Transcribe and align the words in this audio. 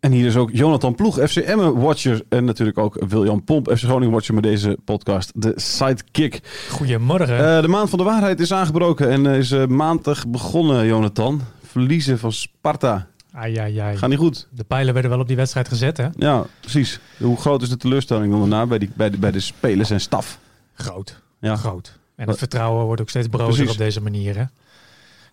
En 0.00 0.12
hier 0.12 0.26
is 0.26 0.36
ook 0.36 0.50
Jonathan 0.52 0.94
Ploeg, 0.94 1.18
FC 1.28 1.36
Emmen 1.36 1.80
Watcher. 1.80 2.22
En 2.28 2.44
natuurlijk 2.44 2.78
ook 2.78 3.04
William 3.08 3.44
Pomp, 3.44 3.70
FC 3.70 3.82
Groningen 3.82 4.12
Watcher 4.12 4.34
met 4.34 4.42
deze 4.42 4.78
podcast, 4.84 5.32
de 5.34 5.52
Sidekick. 5.56 6.40
Goedemorgen. 6.70 7.38
Uh, 7.40 7.60
de 7.60 7.68
maand 7.68 7.88
van 7.90 7.98
de 7.98 8.04
waarheid 8.04 8.40
is 8.40 8.52
aangebroken 8.52 9.10
en 9.10 9.26
is 9.26 9.50
uh, 9.50 9.66
maandag 9.66 10.28
begonnen, 10.28 10.86
Jonathan. 10.86 11.40
Verliezen 11.62 12.18
van 12.18 12.32
Sparta. 12.32 13.06
Ai, 13.32 13.56
ai, 13.56 13.78
ai. 13.78 13.96
Gaat 13.96 14.08
niet 14.08 14.18
goed. 14.18 14.48
De 14.50 14.64
pijlen 14.64 14.92
werden 14.92 15.10
wel 15.10 15.20
op 15.20 15.26
die 15.26 15.36
wedstrijd 15.36 15.68
gezet, 15.68 15.96
hè? 15.96 16.08
Ja, 16.16 16.44
precies. 16.60 17.00
Hoe 17.18 17.36
groot 17.36 17.62
is 17.62 17.68
de 17.68 17.76
teleurstelling 17.76 18.30
dan 18.30 18.40
daarna 18.40 18.66
bij, 18.66 18.78
die, 18.78 18.90
bij, 18.94 19.10
de, 19.10 19.18
bij 19.18 19.30
de 19.30 19.40
spelers 19.40 19.90
en 19.90 20.00
staf? 20.00 20.38
Groot. 20.74 21.20
Ja. 21.40 21.56
Groot. 21.56 21.98
En 22.16 22.28
het 22.28 22.38
vertrouwen 22.38 22.84
wordt 22.84 23.00
ook 23.00 23.08
steeds 23.08 23.28
brozer 23.28 23.54
Precies. 23.54 23.72
op 23.72 23.78
deze 23.78 24.00
manier, 24.00 24.36
hè? 24.36 24.44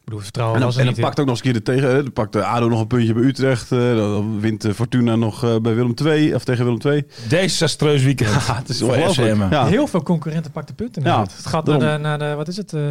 Ik 0.07 0.13
bedoel, 0.13 0.25
vertrouwen 0.31 0.59
En 0.61 0.65
dan, 0.65 0.73
was 0.73 0.81
er 0.81 0.87
en 0.87 0.93
dan 0.93 0.97
niet. 0.97 1.07
pakt 1.15 1.19
ook 1.19 1.25
nog 1.27 1.35
eens 1.35 1.45
een 1.45 1.51
keer 1.63 1.63
de 1.63 1.71
tegen. 1.89 2.03
Dan 2.03 2.13
pakt 2.13 2.33
de 2.33 2.43
ADO 2.45 2.67
nog 2.67 2.79
een 2.79 2.87
puntje 2.87 3.13
bij 3.13 3.23
Utrecht. 3.23 3.71
eh, 3.71 3.79
Dan 3.95 4.39
wint 4.39 4.65
eh, 4.65 4.73
Fortuna 4.73 5.15
nog 5.15 5.43
eh, 5.43 5.55
bij 5.61 5.75
Willem 5.75 5.93
II. 6.05 6.33
Of 6.35 6.43
tegen 6.43 6.65
Willem 6.65 6.79
II. 6.85 7.03
Desastreus 7.29 8.03
weekend. 8.03 8.29
Ja, 8.29 8.55
het 8.55 8.69
is 8.69 8.81
ongelooflijk. 8.81 9.35
Ja. 9.49 9.65
Heel 9.65 9.87
veel 9.87 10.03
concurrenten 10.03 10.51
pakten 10.51 10.75
punten. 10.75 11.03
Ja, 11.03 11.21
het 11.21 11.45
gaat 11.45 11.65
naar 11.65 11.79
de, 11.79 11.97
naar 12.01 12.19
de, 12.19 12.33
wat 12.35 12.47
is 12.47 12.57
het? 12.57 12.73
eh, 12.73 12.81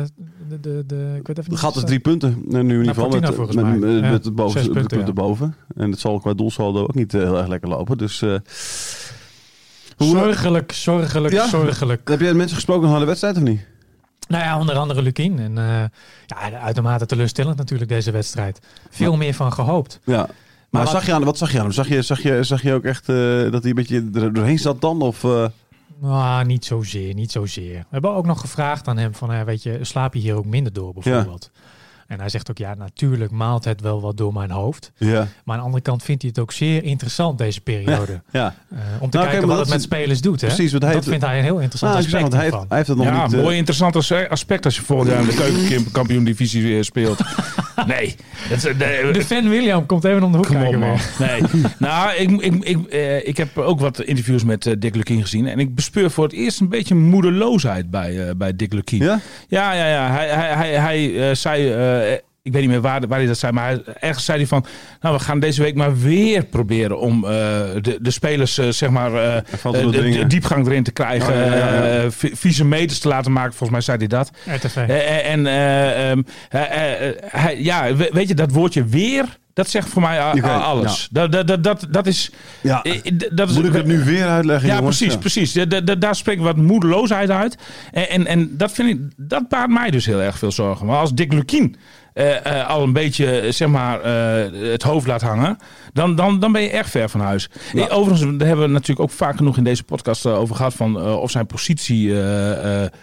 De, 0.48 0.60
de, 0.60 0.84
de, 0.86 0.94
ik 1.18 1.26
weet 1.26 1.38
even 1.38 1.42
Het 1.42 1.48
niet. 1.48 1.58
gaat 1.58 1.74
dus 1.74 1.84
drie 1.84 1.98
punten. 1.98 2.28
eh, 2.30 2.60
Nu 2.60 2.60
in 2.60 2.68
ieder 2.68 2.94
geval. 2.94 3.08
Met, 3.08 3.22
Ja, 4.02 4.10
het 4.10 4.34
boven, 4.34 4.52
zes 4.52 4.62
de 4.66 4.70
punten, 4.72 4.96
punten 4.98 5.14
ja. 5.14 5.22
boven. 5.28 5.54
En 5.76 5.90
het 5.90 6.00
zal 6.00 6.18
qua 6.20 6.34
doelsaldo 6.34 6.82
ook 6.82 6.94
niet 6.94 7.14
eh, 7.14 7.20
heel 7.22 7.38
erg 7.38 7.46
lekker 7.48 7.68
lopen. 7.68 7.98
Dus 7.98 8.22
eh, 8.22 8.34
hoe, 9.96 10.08
Zorgelijk, 10.08 10.72
zorgelijk, 10.72 11.34
Ja. 11.34 11.48
zorgelijk. 11.48 12.08
heb 12.08 12.18
jij 12.18 12.28
met 12.28 12.36
mensen 12.36 12.56
gesproken 12.56 12.88
na 12.90 12.98
de 12.98 13.04
wedstrijd 13.04 13.36
of 13.36 13.42
niet? 13.42 13.60
Nou 14.28 14.44
ja, 14.44 14.58
onder 14.58 14.76
andere 14.76 15.02
Lukien. 15.02 15.38
En 15.38 15.58
eh, 15.58 15.84
ja, 16.26 16.58
uitermate 16.60 17.06
teleurstellend 17.06 17.56
natuurlijk 17.56 17.90
deze 17.90 18.10
wedstrijd. 18.10 18.60
Veel 18.90 19.16
meer 19.16 19.34
van 19.34 19.52
gehoopt. 19.52 20.00
Ja. 20.04 20.16
Maar, 20.16 20.28
Maar 20.70 20.82
wat- 20.82 20.90
zag 20.92 21.06
je 21.06 21.12
aan, 21.12 21.24
wat 21.24 21.38
zag 21.38 21.50
je 21.52 21.58
aan 21.58 21.64
hem? 21.64 21.72
Zag 21.72 21.88
je, 21.88 22.02
zag 22.02 22.22
je, 22.22 22.42
zag 22.42 22.62
je 22.62 22.72
ook 22.74 22.84
echt 22.84 23.08
eh, 23.08 23.16
dat 23.50 23.60
hij 23.60 23.68
een 23.70 23.74
beetje 23.74 24.08
er 24.14 24.32
doorheen 24.32 24.58
zat 24.58 24.80
dan? 24.80 25.00
Of, 25.02 25.22
Nou, 26.00 26.44
niet 26.44 26.64
zozeer, 26.64 27.14
niet 27.14 27.30
zozeer. 27.32 27.78
We 27.78 27.86
hebben 27.90 28.14
ook 28.14 28.26
nog 28.26 28.40
gevraagd 28.40 28.88
aan 28.88 28.96
hem 28.98 29.14
van, 29.14 29.44
weet 29.44 29.62
je, 29.62 29.78
slaap 29.82 30.14
je 30.14 30.20
hier 30.20 30.34
ook 30.34 30.44
minder 30.46 30.72
door 30.72 30.92
bijvoorbeeld? 30.92 31.50
En 32.06 32.18
hij 32.20 32.28
zegt 32.28 32.50
ook, 32.50 32.58
ja, 32.58 32.74
natuurlijk 32.74 33.30
maalt 33.30 33.64
het 33.64 33.80
wel 33.80 34.00
wat 34.00 34.16
door 34.16 34.32
mijn 34.32 34.50
hoofd. 34.50 34.92
ja. 34.96 35.14
Maar 35.44 35.54
aan 35.54 35.56
de 35.60 35.64
andere 35.66 35.82
kant 35.82 36.02
vindt 36.02 36.22
hij 36.22 36.30
het 36.34 36.40
ook 36.42 36.52
zeer 36.52 36.84
interessant 36.84 37.38
deze 37.38 37.60
periode. 37.60 38.22
ja. 38.30 38.54
Eh, 38.70 38.78
om 38.78 38.78
te 38.78 38.96
Nou, 38.98 39.10
kijk, 39.10 39.30
kijken 39.30 39.48
wat 39.48 39.58
het 39.58 39.68
met 39.68 39.82
spelers 39.82 40.20
doet. 40.20 40.40
Hè? 40.40 40.46
Precies, 40.46 40.70
want 40.70 40.82
hij 40.82 40.92
dat 40.92 41.04
heeft- 41.04 41.08
vindt 41.16 41.24
hij 41.24 41.38
een 41.38 41.44
heel 41.44 41.58
interessant 41.58 41.92
Nou, 41.92 42.04
aspect 42.04 42.22
want 42.22 42.34
hij, 42.34 42.42
heeft, 42.42 42.52
ervan. 42.54 42.68
hij 42.68 42.76
heeft 42.76 42.88
het 42.88 42.98
nog 42.98 43.06
Ja, 43.06 43.24
niet... 43.24 43.34
eh, 43.34 43.40
mooi 43.42 43.56
interessant 43.56 43.96
as- 43.96 44.12
aspect 44.12 44.64
als 44.64 44.76
je 44.76 44.82
volgend 44.82 45.10
jaar 45.10 45.20
in 45.20 45.26
de 45.26 45.34
keukenkampioen 45.34 46.24
divisie 46.24 46.82
speelt. 46.82 47.18
Nee. 47.86 48.14
Dat 48.48 48.58
is, 48.64 48.64
nee, 48.78 49.12
De 49.12 49.24
fan 49.24 49.48
William 49.48 49.86
komt 49.86 50.04
even 50.04 50.22
om 50.22 50.30
de 50.32 50.36
hoek 50.38 50.46
Kom 50.46 50.56
op, 50.56 50.62
kijken. 50.62 50.78
man. 50.78 50.98
Nee. 51.18 51.40
nou, 51.78 52.14
ik, 52.14 52.30
ik, 52.30 52.64
ik, 52.64 52.86
eh, 52.86 53.28
ik 53.28 53.36
heb 53.36 53.58
ook 53.58 53.80
wat 53.80 54.00
interviews 54.02 54.44
met 54.44 54.66
eh, 54.66 54.74
Dick 54.78 54.94
Lukien 54.94 55.22
gezien. 55.22 55.46
En 55.46 55.58
ik 55.58 55.74
bespeur 55.74 56.10
voor 56.10 56.24
het 56.24 56.32
eerst 56.32 56.60
een 56.60 56.68
beetje 56.68 56.94
moedeloosheid 56.94 57.90
bij, 57.90 58.28
eh, 58.28 58.34
bij 58.36 58.56
Dick 58.56 58.72
Lukien. 58.72 59.02
Ja? 59.02 59.20
Ja, 59.48 59.72
ja, 59.72 59.86
ja. 59.88 60.10
Hij, 60.10 60.28
hij, 60.28 60.54
hij, 60.54 60.74
hij 60.80 61.28
eh, 61.28 61.34
zei, 61.34 61.70
eh, 61.72 62.18
ik 62.46 62.52
weet 62.52 62.60
niet 62.62 62.70
meer 62.70 62.80
waar, 62.80 63.06
waar 63.08 63.18
hij 63.18 63.26
dat 63.26 63.38
zei, 63.38 63.52
maar 63.52 63.64
hij, 63.68 63.82
ergens 64.00 64.24
zei 64.24 64.38
hij 64.38 64.46
van, 64.46 64.64
nou, 65.00 65.16
we 65.16 65.22
gaan 65.22 65.40
deze 65.40 65.62
week 65.62 65.74
maar 65.74 65.98
weer 65.98 66.44
proberen 66.44 66.98
om 67.00 67.24
eh, 67.24 67.30
de, 67.80 67.98
de 68.00 68.10
spelers, 68.10 68.58
eh, 68.58 68.68
zeg 68.68 68.90
maar, 68.90 69.14
eh, 69.14 69.42
de, 69.72 70.24
diepgang 70.26 70.66
erin 70.66 70.82
te 70.82 70.92
krijgen, 70.92 71.32
Oh, 71.34 71.38
ja, 71.40 71.44
ja, 71.44 71.56
ja. 71.56 71.82
eh, 71.82 72.04
vi- 72.10 72.30
vieze 72.34 72.64
meters 72.64 72.98
te 72.98 73.08
laten 73.08 73.32
maken. 73.32 73.50
Volgens 73.50 73.70
mij 73.70 73.80
zei 73.80 73.98
hij 73.98 74.06
dat. 74.06 74.30
RTV. 74.64 74.76
En 75.24 75.46
eh, 75.46 76.10
ehm, 76.10 76.22
hij- 77.28 77.56
ja, 77.62 77.94
we- 77.94 78.10
weet 78.12 78.28
je, 78.28 78.34
dat 78.34 78.50
woordje 78.50 78.84
weer, 78.84 79.24
dat 79.52 79.68
zegt 79.70 79.88
voor 79.88 80.02
mij 80.02 80.20
alles. 80.20 81.08
Dat, 81.10 81.32
dat, 81.32 81.46
dat, 81.46 81.64
dat, 81.64 81.86
dat 81.90 82.06
is... 82.06 82.30
Ja. 82.60 82.80
d- 82.82 83.28
dat 83.36 83.50
is 83.50 83.56
Moet 83.56 83.64
ik 83.66 83.72
het 83.72 83.86
nu 83.86 84.04
weer 84.04 84.26
uitleggen, 84.26 84.68
Ja, 84.68 84.74
jongens? 84.76 84.96
precies, 84.96 85.14
Ja. 85.14 85.20
precies. 85.20 85.52
Da- 85.52 85.64
da- 85.64 85.80
da- 85.80 85.94
daar 85.94 86.14
spreekt 86.14 86.40
wat 86.42 86.56
moedeloosheid 86.56 87.30
uit. 87.30 87.56
En, 87.92 88.08
en, 88.08 88.26
en 88.26 88.56
dat 88.56 88.72
vind 88.72 88.88
ik, 88.88 89.00
dat 89.16 89.48
baart 89.48 89.70
mij 89.70 89.90
dus 89.90 90.06
heel 90.06 90.20
erg 90.20 90.38
veel 90.38 90.52
zorgen. 90.52 90.86
Maar 90.86 90.98
als 90.98 91.14
Dick 91.14 91.32
Lukien 91.32 91.76
eh, 92.16 92.60
eh, 92.60 92.68
al 92.68 92.82
een 92.82 92.92
beetje, 92.92 93.46
zeg 93.52 93.68
maar, 93.68 94.00
eh, 94.00 94.70
het 94.70 94.82
hoofd 94.82 95.06
laat 95.06 95.22
hangen, 95.22 95.56
dan, 95.92 96.14
dan, 96.14 96.40
dan 96.40 96.52
ben 96.52 96.62
je 96.62 96.68
erg 96.70 96.88
ver 96.90 97.08
van 97.08 97.20
huis. 97.20 97.48
Overigens, 97.88 98.20
daar 98.38 98.46
hebben 98.48 98.66
we 98.66 98.72
natuurlijk 98.72 99.00
ook 99.00 99.10
vaak 99.10 99.36
genoeg 99.36 99.56
in 99.56 99.64
deze 99.64 99.84
podcast 99.84 100.26
over 100.26 100.56
gehad 100.56 100.74
van 100.74 101.02
of 101.06 101.30
zijn 101.30 101.46
positie 101.46 102.14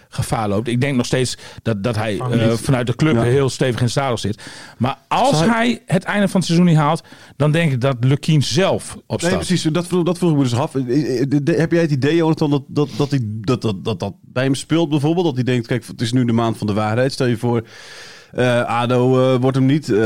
gevaar 0.08 0.48
loopt. 0.48 0.68
Ik 0.68 0.80
denk 0.80 0.96
nog 0.96 1.06
steeds 1.06 1.36
dat, 1.62 1.82
dat 1.84 1.96
hij 1.96 2.20
vanuit 2.54 2.86
de 2.86 2.96
club 2.96 3.14
Ja. 3.14 3.22
heel 3.22 3.48
stevig 3.48 3.78
in 3.78 3.84
het 3.84 3.92
zadel 3.92 4.18
zit. 4.18 4.42
Maar 4.78 4.96
als 5.08 5.38
hij- 5.40 5.48
hij 5.48 5.82
het 5.86 6.04
einde 6.04 6.28
van 6.28 6.36
het 6.40 6.48
seizoen 6.48 6.68
niet 6.68 6.76
haalt, 6.78 7.02
dan 7.36 7.52
denk 7.52 7.72
ik 7.72 7.80
dat 7.80 7.96
Lukien 8.00 8.42
zelf 8.42 8.96
opstaat. 9.06 9.30
Nee, 9.30 9.38
precies. 9.38 9.62
Dat 9.62 9.86
vroeg, 9.86 10.04
dat 10.04 10.18
vroeg 10.18 10.30
ik 10.30 10.36
me 10.36 10.42
dus 10.42 10.54
af. 10.54 10.72
Heb 11.44 11.72
jij 11.72 11.80
het 11.80 11.90
idee, 11.90 12.16
Jonathan, 12.16 12.50
dat 12.50 12.62
dat, 12.68 12.88
dat, 12.96 13.18
dat, 13.40 13.60
dat, 13.62 13.84
dat 13.84 14.00
dat 14.00 14.14
bij 14.22 14.44
hem 14.44 14.54
speelt 14.54 14.88
bijvoorbeeld? 14.88 15.24
Dat 15.26 15.34
hij 15.34 15.44
denkt, 15.44 15.66
kijk, 15.66 15.86
het 15.86 16.00
is 16.00 16.12
nu 16.12 16.24
de 16.24 16.32
maand 16.32 16.58
van 16.58 16.66
de 16.66 16.72
waarheid. 16.72 17.12
Stel 17.12 17.26
je 17.26 17.36
voor, 17.36 17.62
eh, 18.34 18.62
ADO 18.64 19.34
eh, 19.34 19.40
wordt 19.40 19.56
hem 19.56 19.66
niet. 19.66 19.88
Eh, 19.88 19.96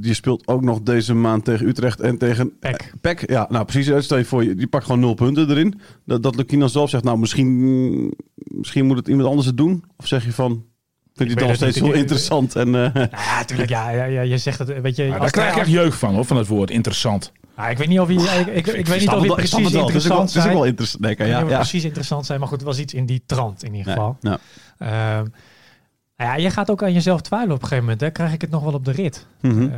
je 0.00 0.10
speelt 0.14 0.46
ook 0.46 0.62
nog 0.62 0.80
deze 0.82 1.14
maand 1.14 1.44
tegen 1.44 1.66
Utrecht 1.68 2.00
en 2.00 2.18
tegen... 2.18 2.58
Pek. 2.58 2.92
Pek, 3.00 3.30
ja. 3.30 3.46
Nou, 3.48 3.64
precies. 3.64 4.04
Stel 4.04 4.18
je 4.18 4.24
voor, 4.24 4.44
je- 4.44 4.54
die 4.54 4.66
pakt 4.66 4.84
gewoon 4.84 5.00
nul 5.00 5.14
punten 5.14 5.50
erin. 5.50 5.80
Dat, 6.06 6.22
dat 6.22 6.36
Lukien 6.36 6.60
dan 6.60 6.68
zelf 6.70 6.90
zegt, 6.90 7.04
nou, 7.04 7.18
misschien, 7.18 8.14
misschien 8.34 8.86
moet 8.86 8.96
het 8.96 9.08
iemand 9.08 9.28
anders 9.28 9.46
het 9.46 9.56
doen. 9.56 9.84
Of 9.96 10.06
zeg 10.06 10.24
je 10.24 10.32
van... 10.32 10.64
Vind 11.14 11.30
je 11.32 11.36
het 11.38 11.46
het 11.46 11.56
steeds 11.56 11.78
heel 11.78 11.88
Ik- 11.88 11.94
interessant? 11.94 12.56
En, 12.56 12.70
Ja, 12.72 12.92
natuurlijk. 13.38 13.68
Ja, 13.70 13.90
ja, 13.90 14.04
ja, 14.04 14.20
je 14.20 14.38
zegt 14.38 14.58
het, 14.58 14.80
weet 14.80 14.96
je. 14.96 15.06
Maar 15.08 15.20
daar 15.20 15.30
krijg 15.30 15.52
ik 15.54 15.60
echt 15.60 15.70
jeugd 15.70 15.98
van, 15.98 16.14
hoor, 16.14 16.24
van 16.24 16.36
het 16.36 16.46
woord 16.46 16.70
interessant. 16.70 17.32
Ah, 17.54 17.70
ik 17.70 17.78
weet 17.78 17.88
niet 17.88 18.00
of 18.00 18.06
hij, 18.08 18.16
ik, 18.40 18.46
ik, 18.46 18.66
ik, 18.66 18.86
weet 18.86 19.00
niet 19.00 19.08
of 19.08 19.26
wel, 19.26 19.38
ik 19.38 19.46
snap 19.46 19.60
precies 19.60 19.62
wel. 19.62 19.70
Wel- 19.72 19.80
interessant 19.80 20.20
Het 20.20 20.30
is 20.30 20.36
ook 20.36 20.42
zijn. 20.42 20.54
wel 20.54 20.64
interessant. 20.64 21.02
Nee, 21.02 21.12
Ik 21.12 21.18
ja, 21.18 21.26
ja. 21.26 21.46
het 21.46 21.54
precies 21.54 21.84
interessant 21.84 22.26
zijn, 22.26 22.38
maar 22.40 22.48
goed, 22.48 22.56
het 22.58 22.66
was 22.66 22.78
iets 22.78 22.94
in 22.94 23.06
die 23.06 23.22
trant 23.26 23.64
in 23.64 23.74
ieder 23.74 23.92
geval. 23.92 24.16
Ja. 24.20 24.38
Ehm, 24.78 25.26
nou 26.20 26.32
ja, 26.32 26.42
je 26.42 26.50
gaat 26.50 26.70
ook 26.70 26.82
aan 26.82 26.92
jezelf 26.92 27.20
twijfelen 27.20 27.54
op 27.54 27.62
een 27.62 27.68
gegeven 27.68 27.84
moment. 27.90 28.00
Hè. 28.02 28.10
Krijg 28.10 28.32
ik 28.32 28.40
het 28.40 28.50
nog 28.50 28.62
wel 28.62 28.72
op 28.72 28.84
de 28.84 28.90
rit? 28.92 29.26
Mhm. 29.40 29.62
Ehm, 29.62 29.70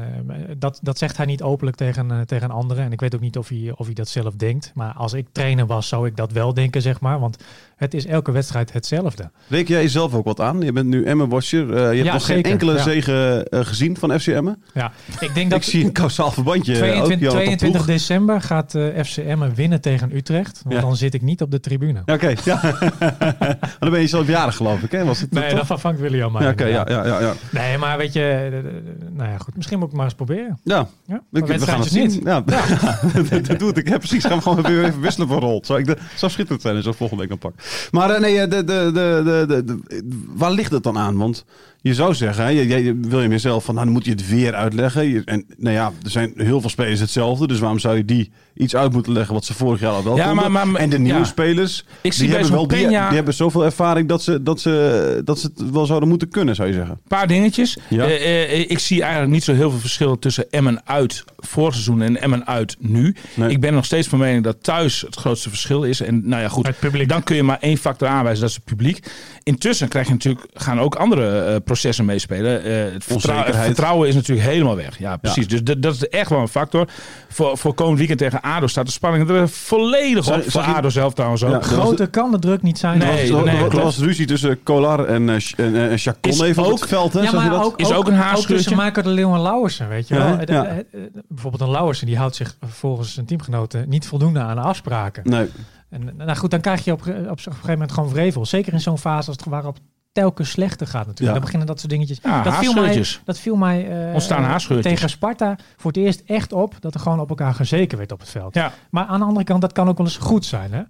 dat, 0.58 0.78
dat 0.82 0.98
zegt 0.98 1.16
hij 1.16 1.26
niet 1.26 1.42
openlijk 1.42 1.76
tegen, 1.76 2.10
eh, 2.10 2.20
tegen 2.20 2.50
anderen. 2.50 2.84
En 2.84 2.93
ik 2.93 3.00
weet 3.00 3.14
ook 3.14 3.20
niet 3.20 3.38
of 3.38 3.49
hij, 3.49 3.72
of 3.76 3.84
hij 3.87 3.94
dat 3.94 4.08
zelf 4.08 4.34
denkt. 4.34 4.70
Maar 4.75 4.93
als 4.93 5.12
ik 5.12 5.26
trainer 5.32 5.67
was, 5.67 5.88
zou 5.88 6.06
ik 6.06 6.17
dat 6.17 6.32
wel 6.32 6.55
denken, 6.55 6.82
zeg 6.82 7.00
maar. 7.00 7.20
Want 7.20 7.37
het 7.76 7.94
is 7.94 8.06
elke 8.06 8.31
wedstrijd 8.32 8.72
hetzelfde. 8.72 9.31
Reken 9.49 9.75
jij 9.75 9.82
jezelf 9.82 10.14
ook 10.14 10.25
wat 10.25 10.40
aan? 10.40 10.61
Je 10.61 10.72
bent 10.72 10.87
nu 10.87 11.05
Emmen-watcher. 11.05 11.70
Eh, 11.75 11.76
je 11.76 11.82
hebt 11.82 12.05
Ja, 12.05 12.12
nog 12.12 12.26
geen 12.26 12.43
enkele 12.43 12.72
Ja. 12.72 12.82
zege 12.82 13.46
eh, 13.50 13.61
gezien 13.64 13.96
van 13.96 14.20
FC 14.20 14.26
Emmen. 14.26 14.62
Ja, 14.75 14.93
ik 15.20 15.34
denk 15.34 15.50
dat 15.50 15.58
Ik 15.58 15.64
zie 15.64 15.84
een 15.84 15.93
kausaal 15.93 16.31
verbandje. 16.31 16.72
eh, 16.72 16.78
ook, 16.78 16.84
22, 16.84 17.19
Jonathan 17.19 17.43
22 17.44 17.70
Ploeg. 17.84 17.96
december 17.96 18.40
gaat 18.40 18.75
eh 18.75 19.02
FCM 19.05 19.55
winnen 19.55 19.81
tegen 19.81 20.17
Utrecht. 20.17 20.61
Want 20.64 20.75
Ja. 20.75 20.81
dan 20.81 20.96
zit 20.96 21.14
ik 21.14 21.22
niet 21.22 21.43
op 21.43 21.50
de 21.50 21.61
tribune. 21.61 22.02
Oké, 22.06 22.34
ja. 22.44 22.61
dan 23.81 23.90
ben 23.90 24.00
je 24.00 24.06
zelf 24.06 24.26
jarig 24.26 24.56
geloof 24.56 24.82
ik. 24.82 24.90
Hè? 24.90 25.05
Was 25.05 25.20
het 25.20 25.31
Nee, 25.32 25.49
toch? 25.49 25.56
dat 25.58 25.67
vervangt 25.67 26.00
William 26.00 26.31
maar. 26.32 26.43
ja, 26.43 26.67
ja, 26.67 26.84
ja, 26.88 27.06
ja, 27.06 27.20
ja. 27.20 27.32
Nee, 27.50 27.79
maar 27.79 27.99
weet 27.99 28.12
je, 28.12 28.20
eh, 28.20 28.58
eh, 28.58 28.64
nou 29.11 29.31
ja, 29.31 29.38
goed. 29.38 29.56
Misschien 29.56 29.79
moet 29.79 29.88
ik 29.88 29.94
maar 29.94 30.05
eens 30.05 30.14
proberen. 30.14 30.58
ja. 30.64 30.88
Ja, 31.06 31.23
We, 31.29 31.40
we 31.46 31.61
gaan 31.61 31.81
het 31.81 31.88
zien. 31.90 32.20
Ja. 32.25 32.40
dat, 33.31 33.46
dat 33.46 33.58
doe 33.58 33.73
ik. 33.75 33.88
Ja, 33.88 33.99
precies. 33.99 34.25
Gaan 34.25 34.37
we 34.37 34.43
gewoon 34.43 34.62
weer 34.62 34.84
even 34.84 35.00
wisselen 35.00 35.29
van 35.29 35.38
rol. 35.38 35.62
Zou, 35.64 35.79
ik 35.79 35.87
de, 35.87 35.96
zou 36.17 36.32
schitterend 36.32 36.62
zijn 36.62 36.76
als 36.76 36.87
ik 36.87 36.94
volgende 36.94 37.23
week 37.26 37.40
dan 37.40 37.50
pak. 37.50 37.62
Maar 37.90 38.11
eh, 38.11 38.20
nee, 38.20 38.38
eh, 38.40 38.50
de, 38.50 38.64
de, 38.64 38.90
de, 38.94 39.23
de, 39.25 39.44
de, 39.46 39.64
de- 39.64 40.25
waar 40.34 40.50
ligt 40.50 40.73
het 40.73 40.82
dan 40.82 40.99
aan? 40.99 41.17
Want 41.17 41.44
Je 41.82 41.94
zou 41.94 42.14
zeggen, 42.14 42.44
hè, 42.44 42.50
jij, 42.50 42.67
jij 42.67 42.94
wil 43.00 43.23
je 43.23 43.29
mezelf 43.29 43.64
van, 43.64 43.75
nou, 43.75 43.87
dan 43.87 43.94
moet 43.96 44.05
je 44.05 44.11
het 44.11 44.29
weer 44.29 44.55
uitleggen. 44.55 45.08
Je- 45.08 45.23
en 45.25 45.44
nou 45.56 45.75
ja, 45.75 45.93
er 46.05 46.11
zijn 46.11 46.32
heel 46.37 46.61
veel 46.61 46.70
spelers 46.70 47.00
hetzelfde. 47.00 47.46
Dus 47.46 47.58
waarom 47.58 47.79
zou 47.79 47.96
je 47.96 48.05
die 48.05 48.31
iets 48.55 48.76
uit 48.76 48.93
moeten 48.93 49.12
leggen 49.12 49.34
wat 49.34 49.44
ze 49.44 49.55
vorig 49.55 49.81
jaar 49.81 49.93
al 49.93 50.05
wel 50.05 50.17
Ja, 50.17 50.26
konden? 50.26 50.52
maar- 50.52 50.69
maar- 50.69 50.81
en 50.81 50.90
de 50.90 50.99
nieuwe 50.99 51.19
ja. 51.19 51.25
spelers, 51.25 51.84
Ik 52.00 52.12
zie 52.12 52.26
die, 52.26 52.34
hebben 52.34 52.52
wel, 52.52 52.67
die, 52.69 52.87
hebben 52.96 53.34
zoveel 53.34 53.64
ervaring 53.64 54.08
dat 54.08 54.23
ze, 54.23 54.43
dat, 54.43 54.61
ze, 54.61 55.20
dat 55.25 55.38
ze 55.38 55.50
het 55.56 55.70
wel 55.70 55.87
zouden 55.87 56.08
moeten 56.08 56.29
kunnen, 56.29 56.55
zou 56.55 56.69
je 56.69 56.75
zeggen. 56.75 57.00
paar 57.08 57.26
dingetjes. 57.26 57.76
Ja. 57.88 58.05
Eh, 58.05 58.43
eh, 58.52 58.70
ik 58.70 58.79
zie 58.79 59.00
eigenlijk 59.02 59.32
niet 59.32 59.44
zo 59.44 59.52
heel 59.55 59.70
veel 59.70 59.79
verschil 59.81 60.19
tussen 60.19 60.50
Emmen 60.50 60.81
uit 60.84 61.25
vorig 61.38 61.73
seizoen 61.73 62.02
en 62.02 62.20
Emmen 62.20 62.46
uit 62.46 62.76
nu. 62.79 63.14
Nee. 63.34 63.50
Ik 63.50 63.61
ben 63.61 63.75
nog 63.75 63.84
steeds 63.84 64.08
van 64.08 64.19
mening 64.19 64.44
dat 64.44 64.56
thuis 64.62 65.00
het 65.00 65.17
grootste 65.17 65.49
verschil 65.49 65.82
is. 65.82 66.00
En 66.00 66.29
nou 66.29 66.43
ja, 66.43 66.49
goed. 66.49 66.67
Het 66.67 66.79
publiek. 66.79 67.08
Dan 67.08 67.23
kun 67.23 67.37
je 67.37 67.43
maar 67.43 67.58
één 67.61 67.76
factor 67.76 68.08
aanwijzen, 68.08 68.40
dat 68.40 68.50
is 68.50 68.56
het 68.56 68.64
publiek. 68.64 69.06
Intussen 69.43 69.88
krijg 69.88 70.06
je 70.06 70.12
natuurlijk, 70.12 70.46
gaan 70.55 70.81
ook 70.81 70.94
andere 70.94 71.38
eh, 71.40 71.56
processen 71.72 72.04
meespelen. 72.04 72.62
Eh, 72.64 72.92
het, 72.92 73.04
vertrou- 73.04 73.44
het 73.44 73.56
vertrouwen 73.56 74.08
is 74.08 74.14
natuurlijk 74.14 74.48
helemaal 74.48 74.76
weg. 74.76 74.98
Ja, 74.98 75.16
precies. 75.16 75.48
Dus 75.48 75.62
dat, 75.62 75.82
dat 75.82 75.94
is 75.94 76.08
echt 76.08 76.30
wel 76.30 76.40
een 76.40 76.48
factor. 76.48 76.88
Voor, 77.28 77.58
voor 77.58 77.74
komend 77.74 77.98
weekend 77.98 78.19
tegen 78.19 78.40
ADO 78.40 78.66
staat 78.66 78.86
de 78.86 78.92
spanning 78.92 79.28
er 79.30 79.48
volledig 79.48 80.28
op. 80.28 80.42
Voor 80.42 80.50
zag 80.50 80.74
ADO 80.76 80.88
zelf 80.88 81.14
trouwens 81.14 81.44
ook. 81.44 81.50
Ja. 81.50 81.60
Groter 81.60 82.08
kan 82.08 82.30
de 82.30 82.38
druk 82.38 82.62
niet 82.62 82.78
zijn. 82.78 82.98
Nee, 82.98 83.26
er, 83.28 83.32
was- 83.32 83.44
nee, 83.44 83.56
er 83.64 83.82
was 83.82 83.98
ruzie 83.98 84.26
tussen 84.26 84.62
Kolar 84.62 85.04
en, 85.04 85.28
eh, 85.28 85.36
en, 85.56 85.90
en 85.90 85.98
Chacon 85.98 86.32
Is 86.32 86.40
even 86.40 86.62
op 86.64 86.70
ook- 86.72 86.78
het 86.80 86.88
veld. 86.88 87.12
Hè? 87.12 87.20
Ja, 87.20 87.32
maar 87.32 87.50
dat? 87.50 87.64
ook, 87.64 87.80
Is 87.80 87.92
ook 87.92 88.06
een 88.06 88.14
haarscheurtje? 88.14 88.54
tussen 88.54 88.76
Michael 88.76 89.06
de 89.06 89.12
Leeuw 89.12 89.34
en 89.34 89.40
Lauwersen, 89.40 89.88
weet 89.88 90.08
je 90.08 90.14
Ja, 90.14 90.36
wel. 90.36 90.46
De- 90.46 90.86
bijvoorbeeld 91.28 91.62
een 91.62 91.70
Lauwersen, 91.70 92.06
die 92.06 92.16
houdt 92.16 92.36
zich 92.36 92.56
volgens 92.66 93.14
zijn 93.14 93.26
teamgenoten 93.26 93.88
niet 93.88 94.06
voldoende 94.06 94.40
aan 94.40 94.56
de 94.56 94.62
afspraken. 94.62 95.22
Nee. 95.30 95.48
En 95.90 96.10
nou 96.16 96.34
goed, 96.36 96.50
dan 96.50 96.60
krijg 96.60 96.84
je 96.84 96.92
op, 96.92 97.00
op, 97.00 97.08
op 97.08 97.14
een 97.28 97.38
gegeven 97.42 97.70
moment 97.70 97.92
gewoon 97.92 98.08
vrevel. 98.10 98.46
Zeker 98.46 98.72
in 98.72 98.80
zo'n 98.80 98.98
fase 98.98 99.28
als 99.28 99.36
het 99.36 99.44
waarop 99.46 99.76
telkens 100.12 100.50
slechter 100.50 100.87
gaat 100.87 101.06
natuurlijk. 101.06 101.26
Ja. 101.26 101.32
Dan 101.32 101.41
beginnen 101.41 101.67
dat 101.67 101.79
soort 101.79 101.91
dingetjes. 101.91 102.19
Ja, 102.23 102.43
dat, 102.43 102.55
viel 102.55 102.73
mij, 102.75 103.05
dat 103.25 103.38
viel 103.38 103.56
mij 103.56 104.06
eh, 104.06 104.12
Ontstaan 104.12 104.43
haarscheurtjes. 104.43 104.94
tegen 104.94 105.11
Sparta 105.11 105.56
voor 105.76 105.91
het 105.93 106.00
eerst 106.00 106.23
echt 106.26 106.53
op 106.53 106.76
dat 106.81 106.94
er 106.94 107.00
gewoon 107.00 107.20
op 107.20 107.29
elkaar 107.29 107.55
gezeken 107.55 107.99
werd 107.99 108.12
op 108.12 108.20
het 108.20 108.29
veld. 108.29 108.55
Ja. 108.55 108.73
Maar 108.91 109.05
aan 109.05 109.19
de 109.19 109.26
andere 109.26 109.44
kant, 109.44 109.61
dat 109.61 109.73
kan 109.73 109.88
ook 109.88 109.97
wel 109.97 110.06
eens 110.06 110.17
goed 110.17 110.44
zijn. 110.44 110.73
Hè? 110.73 110.82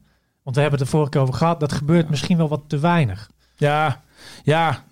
Want 0.43 0.57
we 0.57 0.63
hebben 0.63 0.79
het 0.79 0.89
er 0.89 0.95
vorige 0.95 1.11
keer 1.11 1.21
over 1.21 1.35
gehad. 1.35 1.61
Dat 1.61 1.73
gebeurt 1.73 2.09
misschien 2.11 2.37
wel 2.37 2.49
wat 2.49 2.63
te 2.67 2.79
weinig. 2.79 3.31
Ja, 3.57 4.01
ja. 4.43 4.85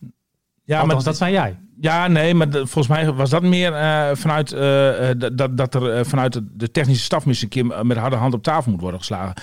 Ja, 0.65 0.81
Althans, 0.81 0.95
maar 0.95 1.05
dat 1.05 1.17
zei 1.17 1.33
jij. 1.33 1.59
Ja, 1.83 2.09
nee, 2.09 2.35
maar 2.35 2.47
volgens 2.51 2.87
mij 2.89 3.13
was 3.13 3.31
dat 3.31 3.43
meer 3.43 3.73
eh, 3.75 4.09
vanuit 4.13 4.53
eh, 4.53 5.11
eh, 5.11 5.17
dat- 5.33 5.57
dat, 5.57 5.75
er 5.75 6.07
vanuit 6.07 6.41
de- 6.53 6.71
technische 6.71 7.05
staf 7.05 7.27
misschien 7.27 7.51
een 7.63 7.69
keer 7.71 7.87
met 7.87 7.97
harde 7.97 8.17
hand 8.17 8.35
op 8.35 8.43
tafel 8.43 8.71
moet 8.73 8.81
worden 8.81 8.99
geslagen. 9.01 9.35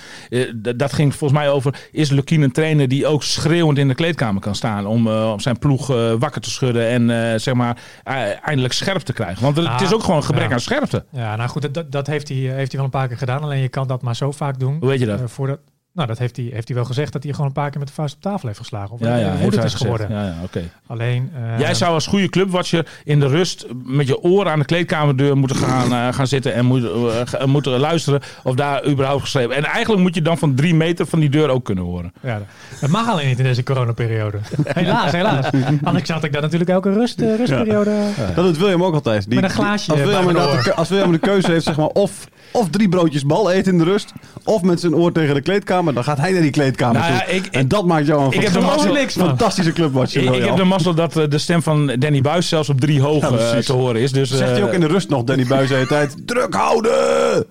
Dat 0.76 0.92
ging 0.92 1.14
volgens 1.14 1.40
mij 1.40 1.50
over: 1.50 1.88
is 1.92 2.10
Lukien 2.10 2.42
een 2.42 2.52
trainer 2.52 2.88
die 2.88 3.06
ook 3.06 3.22
schreeuwend 3.22 3.78
in 3.78 3.88
de 3.88 3.94
kleedkamer 3.94 4.40
kan 4.40 4.54
staan 4.54 4.86
om, 4.86 5.08
om 5.08 5.40
zijn 5.40 5.58
ploeg 5.58 5.86
wakker 6.18 6.40
te 6.40 6.50
schudden 6.50 6.88
en 7.10 7.40
zeg 7.40 7.54
maar 7.54 7.76
eh, 8.04 8.46
eindelijk 8.46 8.74
scherp 8.74 9.00
te 9.02 9.12
krijgen? 9.12 9.42
Want 9.42 9.56
het 9.56 9.66
Ah, 9.66 9.80
is 9.82 9.94
ook 9.94 10.00
gewoon 10.02 10.16
een 10.16 10.22
gebrek 10.24 10.46
ja. 10.48 10.52
aan 10.52 10.60
scherpte. 10.60 11.04
Ja, 11.12 11.36
nou 11.36 11.48
goed, 11.48 11.74
dat, 11.74 11.92
dat 11.92 12.06
heeft, 12.06 12.28
hij, 12.28 12.36
heeft 12.36 12.54
hij 12.72 12.80
wel 12.80 12.84
een 12.84 12.90
paar 12.90 13.08
keer 13.08 13.18
gedaan. 13.18 13.42
Alleen 13.42 13.60
je 13.60 13.68
kan 13.68 13.86
dat 13.86 14.02
maar 14.02 14.16
zo 14.16 14.30
vaak 14.30 14.58
doen. 14.58 14.76
Hoe 14.80 14.88
weet 14.88 15.00
je 15.00 15.06
dat? 15.06 15.20
Voordat, 15.30 15.58
nou, 15.98 16.08
dat 16.10 16.18
heeft 16.18 16.36
hij, 16.36 16.50
heeft 16.52 16.68
hij 16.68 16.76
wel 16.76 16.84
gezegd 16.86 17.12
dat 17.12 17.22
hij 17.22 17.32
gewoon 17.32 17.46
een 17.46 17.52
paar 17.52 17.70
keer 17.70 17.78
met 17.78 17.88
de 17.88 17.94
vuist 17.94 18.14
op 18.14 18.22
tafel 18.22 18.46
heeft 18.46 18.60
geslagen. 18.60 18.90
Of 18.94 19.00
Ja, 19.00 19.16
ja, 19.16 19.36
hoe 19.36 19.44
het 19.44 19.54
is 19.54 19.60
gezegd. 19.60 19.76
geworden. 19.76 20.10
Ja, 20.10 20.24
ja, 20.24 20.34
oké. 20.44 20.62
Alleen. 20.86 21.30
eh, 21.34 21.58
Jij 21.58 21.74
zou 21.74 21.92
als 21.94 22.06
goede 22.06 22.28
clubwatcher 22.28 22.86
in 23.04 23.20
de 23.20 23.26
rust 23.26 23.66
met 23.84 24.06
je 24.06 24.22
oren 24.22 24.52
aan 24.52 24.58
de 24.58 24.64
kleedkamerdeur 24.64 25.36
moeten 25.36 25.56
gaan, 25.56 25.92
eh, 25.92 26.14
gaan 26.14 26.26
zitten 26.26 26.54
en 26.54 26.64
moet, 26.64 26.84
eh, 26.84 27.44
moeten 27.44 27.78
luisteren 27.78 28.20
of 28.42 28.54
daar 28.54 28.86
überhaupt 28.86 29.22
geschreven. 29.22 29.56
En 29.56 29.64
eigenlijk 29.64 30.02
moet 30.02 30.14
je 30.14 30.22
dan 30.22 30.38
van 30.38 30.54
drie 30.54 30.74
meter 30.74 31.06
van 31.06 31.20
die 31.20 31.28
deur 31.30 31.48
ook 31.48 31.64
kunnen 31.64 31.84
horen. 31.84 32.12
Ja, 32.22 32.40
dat 32.80 32.90
mag 32.90 33.08
alleen 33.08 33.26
niet 33.28 33.38
in 33.38 33.44
deze 33.44 33.62
coronaperiode. 33.62 34.38
helaas, 34.64 35.12
helaas. 35.12 35.46
Anders 35.82 36.08
had 36.08 36.24
ik 36.24 36.32
daar 36.32 36.42
natuurlijk 36.42 36.70
elke 36.70 36.92
rust, 36.92 37.20
rustperiode. 37.20 37.90
Dat 38.34 38.44
doet 38.44 38.58
William 38.58 38.84
ook 38.84 38.94
altijd. 38.94 39.24
Die, 39.30 39.34
Met 39.40 39.44
een 39.50 39.56
glaasje 39.56 39.90
Als 39.92 40.00
William, 40.00 40.32
de, 40.32 40.74
als 40.74 40.88
William 40.88 41.12
de 41.12 41.18
keuze 41.18 41.50
heeft, 41.50 41.64
zeg 41.64 41.76
maar, 41.76 41.86
of, 41.86 42.28
of 42.52 42.70
drie 42.70 42.88
broodjes 42.88 43.26
bal 43.26 43.50
eten 43.50 43.72
in 43.72 43.78
de 43.78 43.84
rust, 43.84 44.12
of 44.44 44.62
met 44.62 44.80
zijn 44.80 44.94
oor 44.94 45.12
tegen 45.12 45.34
de 45.34 45.40
kleedkamer, 45.42 45.87
dan 45.94 46.04
gaat 46.04 46.18
hij 46.18 46.32
naar 46.32 46.42
die 46.42 46.50
kleedkamer 46.50 47.00
Nou 47.00 47.12
ja, 47.12 47.20
toe. 47.20 47.34
ik- 47.34 47.46
en 47.46 47.68
dat 47.68 47.86
maakt 47.86 48.06
jou 48.06 48.20
een 48.20 48.26
ik 48.32 48.40
heb 48.40 48.42
fantastische- 48.52 48.76
mazzel- 48.88 49.02
niks, 49.02 49.14
man. 49.16 49.26
fantastische 49.28 49.72
clubwatcher. 49.72 50.22
Ik, 50.22 50.34
ik 50.34 50.44
heb 50.44 50.56
de 50.56 50.64
mazzel 50.64 50.94
dat 50.94 51.16
eh, 51.16 51.24
de 51.28 51.38
stem 51.38 51.62
van 51.62 51.86
Danny 51.98 52.20
Buis 52.20 52.48
zelfs 52.48 52.68
op 52.68 52.80
drie 52.80 53.00
hoog 53.00 53.30
Ja, 53.30 53.36
eh, 53.52 53.58
te 53.58 53.72
horen 53.72 54.00
is. 54.00 54.12
Dus, 54.12 54.28
Zegt 54.28 54.50
hij 54.50 54.58
eh, 54.60 54.64
ook 54.66 54.72
in 54.72 54.80
de 54.80 54.86
rust 54.86 55.08
nog, 55.08 55.24
Danny 55.24 55.46
Buis 55.46 55.68
de 55.68 55.74
hele 55.74 55.86
tijd, 55.86 56.14
druk 56.26 56.54
houden! 56.54 57.44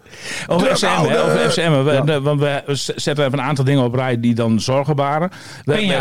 Over 0.48 0.76
FCM, 0.76 0.86
hè, 1.08 1.24
over 1.24 1.52
FCM. 1.52 1.84
We, 1.84 1.92
Ja. 2.06 2.22
want 2.22 2.40
we 2.40 2.64
zetten 2.96 3.26
even 3.26 3.40
een 3.40 3.46
aantal 3.46 3.66
dingen 3.66 3.84
op 3.84 3.94
rij 3.94 4.20
die 4.20 4.34
dan 4.36 4.60
zorgen 4.60 4.96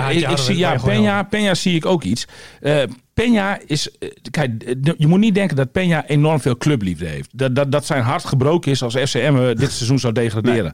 had 0.03 0.15
je- 0.15 0.27
ik, 0.29 0.37
zie, 0.39 0.57
ja, 0.57 0.77
Peña, 0.79 1.29
Peña 1.37 1.51
zie 1.53 1.75
ik 1.75 1.87
ook 1.87 2.03
iets. 2.03 2.27
Eh 2.61 2.83
Peña 3.21 3.65
is, 3.67 3.91
eh, 3.99 4.09
kijk, 4.31 4.75
je 4.99 5.07
moet 5.07 5.19
niet 5.19 5.35
denken 5.35 5.57
dat 5.57 5.69
Peña 5.69 6.07
enorm 6.07 6.41
veel 6.41 6.57
clubliefde 6.57 7.07
heeft. 7.07 7.29
Dat, 7.33 7.55
dat, 7.57 7.73
dat 7.73 7.87
zijn 7.87 8.03
hart 8.03 8.25
gebroken 8.25 8.71
is 8.71 8.83
als 8.83 8.95
FCM 8.95 9.37
eh, 9.37 9.57
dit 9.57 9.73
seizoen 9.73 9.99
zou 9.99 10.13
degraderen. 10.13 10.73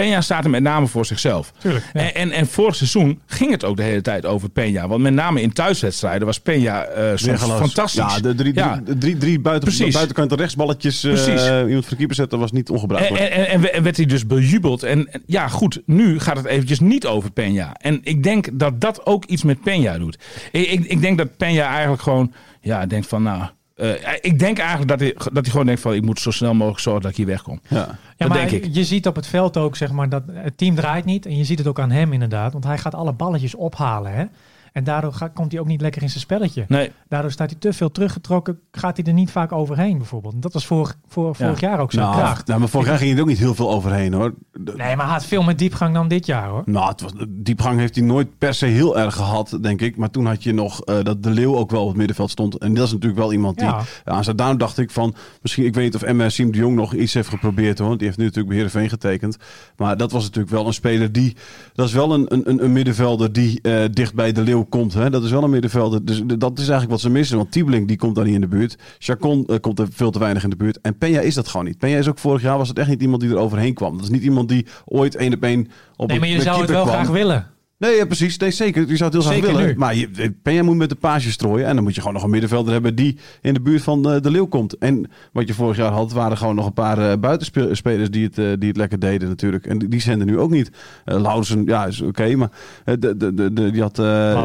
Peña 0.00 0.18
staat 0.18 0.44
er 0.44 0.50
met 0.50 0.62
name 0.62 0.86
voor 0.86 1.06
zichzelf. 1.06 1.52
Tuurlijk, 1.58 1.84
ja. 1.92 2.00
En, 2.00 2.14
en, 2.14 2.30
en 2.30 2.46
vorig 2.46 2.74
seizoen 2.74 3.20
ging 3.26 3.50
het 3.50 3.64
ook 3.64 3.76
de 3.76 3.82
hele 3.82 4.00
tijd 4.00 4.26
over 4.26 4.48
Peña. 4.48 4.86
Want 4.88 5.02
met 5.02 5.12
name 5.12 5.40
in 5.42 5.52
thuiswedstrijden 5.52 6.26
was 6.26 6.40
Peña 6.40 6.44
eh, 6.44 7.06
soms 7.08 7.22
Weergeloos. 7.22 7.58
fantastisch. 7.58 8.14
Ja, 8.14 8.20
de 8.20 8.34
drie, 8.34 8.54
Ja. 8.54 8.80
drie, 8.84 8.96
drie, 8.98 9.16
drie 9.16 9.40
buiten, 9.40 9.92
buitenkant 9.92 10.32
rechtsballetjes 10.32 11.04
eh, 11.04 11.58
iemand 11.66 11.80
voor 11.82 11.90
de 11.90 11.96
keeper 11.96 12.14
zetten 12.16 12.38
was 12.38 12.52
niet 12.52 12.67
En, 12.68 12.74
ongebruikelijk. 12.74 13.24
en, 13.24 13.30
en, 13.32 13.48
en 13.48 13.60
we- 13.60 13.70
en 13.70 13.82
werd 13.82 13.96
hij 13.96 14.06
dus 14.06 14.26
bejubeld. 14.26 14.82
En, 14.82 15.08
ja, 15.26 15.48
goed, 15.48 15.82
nu 15.86 16.20
gaat 16.20 16.36
het 16.36 16.46
eventjes 16.46 16.80
niet 16.80 17.06
over 17.06 17.30
Peña. 17.30 17.72
En 17.80 18.00
ik 18.02 18.22
denk 18.22 18.48
dat 18.52 18.80
dat 18.80 19.06
ook 19.06 19.24
iets 19.24 19.42
met 19.42 19.58
Peña 19.58 19.98
doet. 19.98 20.18
Ik, 20.52 20.66
ik, 20.70 20.84
ik 20.84 21.00
denk 21.00 21.18
dat 21.18 21.28
Peña 21.32 21.38
eigenlijk 21.66 22.02
gewoon, 22.02 22.32
ja, 22.60 22.86
denkt 22.86 23.06
van, 23.06 23.22
nou... 23.22 23.42
eh, 23.76 23.90
ik 24.20 24.38
denk 24.38 24.58
eigenlijk 24.58 24.88
dat 24.88 25.00
hij, 25.00 25.14
dat 25.16 25.42
hij 25.42 25.50
gewoon 25.50 25.66
denkt 25.66 25.80
van... 25.80 25.94
ik 25.94 26.02
moet 26.02 26.20
zo 26.20 26.30
snel 26.30 26.54
mogelijk 26.54 26.80
zorgen 26.80 27.02
dat 27.02 27.10
ik 27.10 27.16
hier 27.16 27.26
wegkom. 27.26 27.60
ja. 27.68 27.76
Ja, 27.76 28.26
dat 28.26 28.28
maar 28.28 28.48
denk 28.48 28.64
ik. 28.64 28.74
je 28.74 28.84
ziet 28.84 29.06
op 29.06 29.16
het 29.16 29.26
veld 29.26 29.56
ook, 29.56 29.76
zeg 29.76 29.92
maar, 29.92 30.08
dat 30.08 30.22
het 30.32 30.58
team 30.58 30.74
draait 30.74 31.04
niet. 31.04 31.26
En 31.26 31.36
je 31.36 31.44
ziet 31.44 31.58
het 31.58 31.66
ook 31.66 31.80
aan 31.80 31.90
hem 31.90 32.12
inderdaad. 32.12 32.52
Want 32.52 32.64
hij 32.64 32.78
gaat 32.78 32.94
alle 32.94 33.12
balletjes 33.12 33.54
ophalen, 33.54 34.12
hè. 34.14 34.24
En 34.72 34.84
daardoor 34.84 35.12
gaat, 35.12 35.32
komt 35.32 35.52
hij 35.52 35.60
ook 35.60 35.66
niet 35.66 35.80
lekker 35.80 36.02
in 36.02 36.08
zijn 36.10 36.20
spelletje. 36.20 36.64
Nee, 36.68 36.90
Daardoor 37.08 37.30
staat 37.30 37.50
hij 37.50 37.58
te 37.58 37.72
veel 37.72 37.90
teruggetrokken. 37.90 38.58
Gaat 38.72 38.96
hij 38.96 39.06
er 39.06 39.12
niet 39.12 39.30
vaak 39.30 39.52
overheen, 39.52 39.96
bijvoorbeeld. 39.98 40.34
En 40.34 40.40
dat 40.40 40.52
was 40.52 40.66
vorig, 40.66 40.96
voor, 41.08 41.34
vorig 41.34 41.60
jaar 41.60 41.80
ook 41.80 41.92
zijn 41.92 42.04
Nou, 42.04 42.16
kracht. 42.18 42.46
nou, 42.46 42.58
maar 42.60 42.68
vorig 42.68 42.86
jaar 42.88 42.98
ging 42.98 43.10
het 43.10 43.20
ook 43.20 43.26
niet 43.26 43.38
heel 43.38 43.54
veel 43.54 43.70
overheen 43.70 44.12
hoor. 44.12 44.34
De- 44.52 44.72
Nee, 44.76 44.96
maar 44.96 45.04
hij 45.04 45.14
had 45.14 45.24
veel 45.24 45.42
meer 45.42 45.56
diepgang 45.56 45.94
dan 45.94 46.08
dit 46.08 46.26
jaar, 46.26 46.48
hoor. 46.48 46.62
Nou, 46.66 46.88
het 46.88 47.00
was, 47.00 47.12
diepgang 47.28 47.78
heeft 47.78 47.94
hij 47.94 48.04
nooit 48.04 48.38
per 48.38 48.54
se 48.54 48.66
heel 48.66 48.98
erg 48.98 49.14
gehad, 49.14 49.58
denk 49.60 49.80
ik. 49.80 49.96
Maar 49.96 50.10
toen 50.10 50.26
had 50.26 50.42
je 50.42 50.52
nog 50.52 50.82
eh, 50.84 51.02
dat 51.02 51.22
De 51.22 51.30
Leeuw 51.30 51.56
ook 51.56 51.70
wel 51.70 51.82
op 51.82 51.88
het 51.88 51.96
middenveld 51.96 52.30
stond. 52.30 52.58
En 52.58 52.74
dat 52.74 52.86
is 52.86 52.92
natuurlijk 52.92 53.20
wel 53.20 53.32
iemand 53.32 53.58
die 53.58 53.66
Ja. 53.66 53.80
aan 54.04 54.22
staat. 54.22 54.38
Daarom 54.38 54.58
dacht 54.58 54.78
ik 54.78 54.90
van, 54.90 55.14
misschien, 55.42 55.64
ik 55.64 55.74
weet 55.74 55.84
niet 55.84 56.02
of 56.02 56.12
MS 56.12 56.34
Siem 56.34 56.52
de 56.52 56.58
Jong 56.58 56.74
nog 56.76 56.94
iets 56.94 57.14
heeft 57.14 57.28
geprobeerd 57.28 57.78
hoor. 57.78 57.96
Die 57.96 58.06
heeft 58.06 58.18
nu 58.18 58.24
natuurlijk 58.24 58.48
bij 58.48 58.56
Heerenveen 58.56 58.88
getekend. 58.88 59.36
Maar 59.76 59.96
dat 59.96 60.12
was 60.12 60.22
natuurlijk 60.24 60.54
wel 60.54 60.66
een 60.66 60.72
speler 60.74 61.12
die, 61.12 61.36
dat 61.74 61.86
is 61.86 61.92
wel 61.92 62.12
een, 62.14 62.26
een, 62.28 62.64
een 62.64 62.72
middenvelder 62.72 63.32
die 63.32 63.60
eh, 63.62 63.84
dicht 63.90 64.14
bij 64.14 64.32
De 64.32 64.40
Leeuw 64.42 64.57
komt. 64.64 64.94
Hè? 64.94 65.10
Dat 65.10 65.24
is 65.24 65.30
wel 65.30 65.42
een 65.42 65.50
middenvelder. 65.50 66.04
Dus 66.04 66.22
dat 66.38 66.52
is 66.52 66.58
eigenlijk 66.58 66.90
wat 66.90 67.00
ze 67.00 67.10
missen. 67.10 67.36
Want 67.36 67.52
Tiebeling 67.52 67.88
die 67.88 67.96
komt 67.96 68.14
daar 68.14 68.24
niet 68.24 68.34
in 68.34 68.40
de 68.40 68.48
buurt. 68.48 68.76
Chacon 68.98 69.46
eh, 69.46 69.56
komt 69.60 69.78
er 69.78 69.86
veel 69.90 70.10
te 70.10 70.18
weinig 70.18 70.44
in 70.44 70.50
de 70.50 70.56
buurt. 70.56 70.80
En 70.80 70.94
Peña 70.94 71.22
is 71.22 71.34
dat 71.34 71.48
gewoon 71.48 71.66
niet. 71.66 71.76
Peña 71.76 71.98
is 71.98 72.08
ook 72.08 72.18
vorig 72.18 72.42
jaar 72.42 72.58
was 72.58 72.68
het 72.68 72.78
echt 72.78 72.88
niet 72.88 73.02
iemand 73.02 73.20
die 73.20 73.30
er 73.30 73.36
overheen 73.36 73.74
kwam. 73.74 73.92
Dat 73.94 74.02
is 74.02 74.10
niet 74.10 74.22
iemand 74.22 74.48
die 74.48 74.66
ooit 74.84 75.16
één 75.16 75.34
op 75.34 75.42
één 75.42 75.68
op 75.96 76.06
Nee, 76.06 76.16
een 76.16 76.22
maar 76.22 76.32
je 76.32 76.42
zou 76.42 76.60
het 76.60 76.70
wel 76.70 76.82
kwam. 76.82 76.94
graag 76.94 77.08
willen. 77.08 77.46
Nee, 77.78 77.96
ja, 77.96 78.04
precies. 78.06 78.36
Nee, 78.36 78.50
zeker. 78.50 78.88
Je 78.88 78.96
zou 78.96 79.10
het 79.14 79.22
heel 79.22 79.32
graag 79.32 79.50
willen. 79.50 79.66
nu. 79.66 79.74
Maar 79.76 79.94
je, 79.94 80.32
Peña 80.32 80.64
moet 80.64 80.76
met 80.76 80.88
de 80.88 80.94
paasjes 80.94 81.32
strooien. 81.32 81.66
En 81.66 81.74
dan 81.74 81.84
moet 81.84 81.94
je 81.94 82.00
gewoon 82.00 82.14
nog 82.14 82.22
een 82.24 82.30
middenvelder 82.30 82.72
hebben 82.72 82.94
die 82.94 83.18
in 83.42 83.54
de 83.54 83.60
buurt 83.60 83.82
van 83.82 84.10
eh, 84.12 84.20
de 84.20 84.30
Leeuw 84.30 84.46
komt. 84.46 84.78
En 84.78 85.10
wat 85.32 85.48
je 85.48 85.54
vorig 85.54 85.76
jaar 85.76 85.92
had, 85.92 86.12
waren 86.12 86.36
gewoon 86.36 86.54
nog 86.54 86.66
een 86.66 86.72
paar 86.72 87.10
eh, 87.10 87.18
buitenspelers 87.18 88.10
die 88.10 88.24
het, 88.24 88.38
eh, 88.38 88.44
die 88.58 88.68
het 88.68 88.76
lekker 88.76 88.98
deden 88.98 89.28
natuurlijk. 89.28 89.66
En 89.66 89.78
die, 89.78 89.88
die 89.88 90.00
zijn 90.00 90.20
er 90.20 90.26
nu 90.26 90.38
ook 90.38 90.50
niet. 90.50 90.70
Uh, 91.06 91.20
Lausen, 91.20 91.64
ja, 91.64 91.86
is 91.86 92.00
oké. 92.00 92.36
maar 92.36 92.50
de, 92.84 92.98
de, 92.98 93.34
de, 93.34 93.52
de- 93.52 93.70
die 93.70 93.82
had... 93.82 93.94
Vrij, 93.96 94.38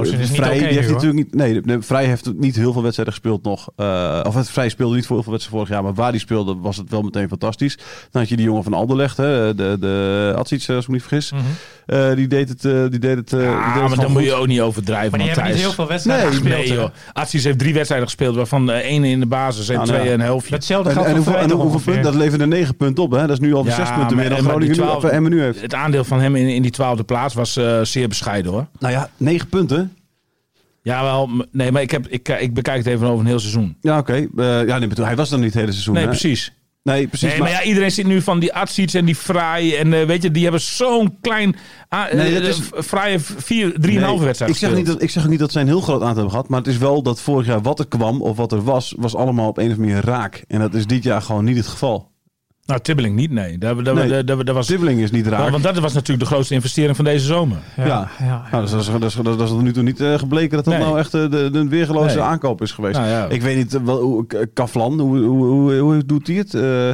oké 0.49 0.57
die 0.57 0.67
heeft 0.67 0.87
nu, 0.87 0.93
natuurlijk 0.93 1.33
niet... 1.33 1.35
Nee, 1.65 1.81
Vrij 1.81 2.05
heeft 2.05 2.33
niet 2.33 2.55
heel 2.55 2.73
veel 2.73 2.81
wedstrijden 2.81 3.13
gespeeld 3.13 3.43
nog. 3.43 3.67
Of 4.25 4.35
het 4.35 4.49
Vrij 4.49 4.69
speelde 4.69 4.95
niet 4.95 5.05
voor 5.05 5.15
heel 5.15 5.23
veel 5.23 5.31
wedstrijden 5.33 5.65
vorig 5.67 5.69
jaar. 5.69 5.83
Maar 5.83 5.93
waar 6.03 6.11
die 6.11 6.21
speelde 6.21 6.55
was 6.55 6.77
het 6.77 6.89
wel 6.89 7.01
meteen 7.01 7.27
fantastisch. 7.27 7.75
Dan 8.11 8.21
had 8.21 8.29
je 8.29 8.35
die 8.35 8.45
jongen 8.45 8.63
van 8.63 8.73
Alderlecht, 8.73 9.17
hè, 9.17 9.55
de, 9.55 9.77
de 9.79 10.33
Atsic, 10.37 10.69
als 10.69 10.81
ik 10.83 10.87
me 10.87 10.93
niet 10.93 11.03
vergis. 11.03 11.31
Mhm. 11.31 12.15
Die 12.15 12.27
deed 12.27 12.49
het, 12.49 12.61
die 12.91 12.99
deed 12.99 13.15
het, 13.17 13.22
eh, 13.33 13.41
ja, 13.41 13.87
maar 13.87 13.89
dan 13.95 13.97
moet 13.97 14.11
goed. 14.11 14.23
je 14.23 14.33
ook 14.33 14.47
niet 14.47 14.61
overdrijven. 14.61 15.09
Maar 15.09 15.19
die 15.19 15.29
hebben 15.29 15.51
niet 15.51 15.61
heel 15.61 15.71
veel 15.71 15.87
wedstrijden 15.87 16.25
Nee, 16.25 16.33
gespeeld. 16.35 16.65
Nee 16.67 16.73
joh. 16.73 16.89
Atsis 17.13 17.43
heeft 17.43 17.59
drie 17.59 17.73
wedstrijden 17.73 18.07
gespeeld, 18.07 18.35
waarvan 18.35 18.71
eh, 18.71 18.77
één 18.77 19.03
in 19.03 19.19
de 19.19 19.25
basis 19.25 19.69
en 19.69 19.83
twee 19.83 19.97
nou 19.97 20.09
en 20.09 20.13
een 20.13 20.19
helftje. 20.19 20.53
Hetzelfde 20.55 20.89
En, 20.89 20.95
geldt 20.95 21.09
en 21.09 21.15
voor 21.15 21.33
hoeveel, 21.33 21.57
en 21.67 21.81
punten? 21.83 22.03
Dat 22.03 22.15
leverde 22.15 22.47
negen 22.47 22.75
punten 22.75 23.03
op. 23.03 23.11
Hè? 23.11 23.19
Dat 23.21 23.29
is 23.29 23.39
nu 23.39 23.53
al 23.53 23.65
Ja, 23.65 23.75
zes 23.75 23.89
punten 23.89 24.05
maar- 24.05 24.15
meer 24.15 24.29
dan 24.29 24.39
Groningen 24.39 24.67
nu, 24.67 24.73
12 24.73 25.03
of 25.03 25.09
Emmen 25.09 25.31
nu 25.31 25.41
heeft. 25.41 25.61
Het 25.61 25.73
aandeel 25.73 26.03
van 26.03 26.19
hem 26.19 26.35
in, 26.35 26.47
in 26.47 26.61
die 26.61 26.71
twaalfde 26.71 27.03
plaats 27.03 27.33
was 27.33 27.57
eh, 27.57 27.81
zeer 27.81 28.07
bescheiden 28.07 28.51
hoor. 28.51 28.67
Nou 28.79 28.93
ja, 28.93 29.09
negen 29.17 29.47
punten. 29.49 29.95
Ja, 30.81 31.03
wel. 31.03 31.29
Nee, 31.51 31.71
maar 31.71 31.81
ik, 31.81 31.91
heb, 31.91 32.07
ik, 32.07 32.29
ik 32.29 32.53
bekijk 32.53 32.77
het 32.77 32.87
even 32.87 33.07
over 33.07 33.19
een 33.19 33.25
heel 33.25 33.39
seizoen. 33.39 33.77
Ja, 33.81 33.97
oké. 33.97 34.13
Eh, 34.13 34.67
ja, 34.67 34.77
nee, 34.77 34.89
hij 34.93 35.15
was 35.15 35.29
dan 35.29 35.39
niet 35.39 35.49
het 35.49 35.59
hele 35.59 35.71
seizoen. 35.71 35.93
Nee, 35.93 36.03
hè? 36.03 36.09
precies. 36.09 36.53
Nee, 36.83 37.07
precies. 37.07 37.29
Nee, 37.29 37.39
maar 37.39 37.49
ja, 37.49 37.63
iedereen 37.63 37.91
zit 37.91 38.05
nu 38.07 38.21
van 38.21 38.39
die 38.39 38.53
Atsiets 38.53 38.93
en 38.93 39.05
die 39.05 39.15
Fraai. 39.15 39.75
En 39.75 39.93
eh, 39.93 40.05
weet 40.05 40.21
je, 40.21 40.31
die 40.31 40.43
hebben 40.43 40.61
zo'n 40.61 41.17
klein, 41.21 41.55
ah, 41.89 42.13
Nee, 42.13 42.33
dat 42.33 42.43
is- 42.43 42.69
eh, 42.71 42.81
fraaie 42.81 43.19
4, 43.19 43.73
3,5 43.73 44.17
Nee, 44.17 44.19
wedstrijd 44.25 44.51
ik 44.51 44.57
zeg, 44.57 44.75
niet 44.75 44.85
dat, 44.85 45.01
ik 45.01 45.09
zeg 45.09 45.23
ook 45.23 45.29
niet 45.29 45.39
dat 45.39 45.51
zij 45.51 45.61
een 45.61 45.67
heel 45.67 45.81
groot 45.81 45.95
aantal 46.01 46.13
hebben 46.13 46.31
gehad. 46.31 46.49
Maar 46.49 46.59
het 46.59 46.67
is 46.67 46.77
wel 46.77 47.01
dat 47.03 47.21
vorig 47.21 47.45
jaar 47.45 47.61
wat 47.61 47.79
er 47.79 47.87
kwam 47.87 48.21
of 48.21 48.37
wat 48.37 48.51
er 48.51 48.63
was, 48.63 48.93
was 48.97 49.15
allemaal 49.15 49.47
op 49.47 49.57
een 49.57 49.63
of 49.65 49.71
andere 49.71 49.87
manier 49.89 50.05
raak. 50.05 50.43
En 50.47 50.59
dat 50.59 50.73
is 50.73 50.85
dit 50.87 51.03
jaar 51.03 51.21
gewoon 51.21 51.43
niet 51.43 51.57
het 51.57 51.67
geval. 51.67 52.11
Nou, 52.65 52.79
Tibbeling 52.81 53.15
niet, 53.15 53.31
nee. 53.31 53.57
Dat, 53.57 53.85
dat, 53.85 53.95
Nee. 53.95 54.09
dat, 54.09 54.27
dat, 54.27 54.45
dat 54.45 54.55
was, 54.55 54.67
Sibbeling 54.67 54.99
is 54.99 55.11
niet 55.11 55.27
raak. 55.27 55.49
want 55.49 55.63
dat 55.63 55.79
was 55.79 55.93
natuurlijk 55.93 56.29
de 56.29 56.33
grootste 56.33 56.53
investering 56.53 56.95
van 56.95 57.05
deze 57.05 57.25
zomer. 57.25 57.57
Ja, 57.77 57.85
Ja. 57.85 58.09
ja. 58.19 58.47
Nou, 58.51 58.51
dat, 58.51 58.63
is, 58.63 58.71
dat, 58.71 58.79
is, 58.81 58.87
dat, 58.99 59.03
is, 59.27 59.37
dat 59.37 59.41
is 59.41 59.49
tot 59.49 59.61
nu 59.61 59.73
toe 59.73 59.83
niet 59.83 59.99
eh, 60.01 60.13
gebleken 60.19 60.55
dat 60.55 60.65
dat 60.65 60.73
Nee. 60.73 60.83
nou 60.83 60.99
echt 60.99 61.13
eh, 61.13 61.29
de, 61.29 61.49
de 61.51 61.67
weergeloze 61.67 62.15
Nee. 62.15 62.23
aankoop 62.25 62.61
is 62.61 62.71
geweest. 62.71 62.97
Nou 62.97 63.07
ja. 63.09 63.25
Ik 63.27 63.41
weet 63.41 63.57
niet, 63.57 63.73
eh, 63.73 63.81
wel, 63.81 64.01
hoe, 64.01 64.47
Kaflan, 64.53 64.99
hoe, 64.99 65.17
hoe, 65.19 65.45
hoe, 65.45 65.77
hoe 65.77 66.05
doet 66.05 66.27
hij 66.27 66.35
het? 66.35 66.53
Eh, 66.53 66.89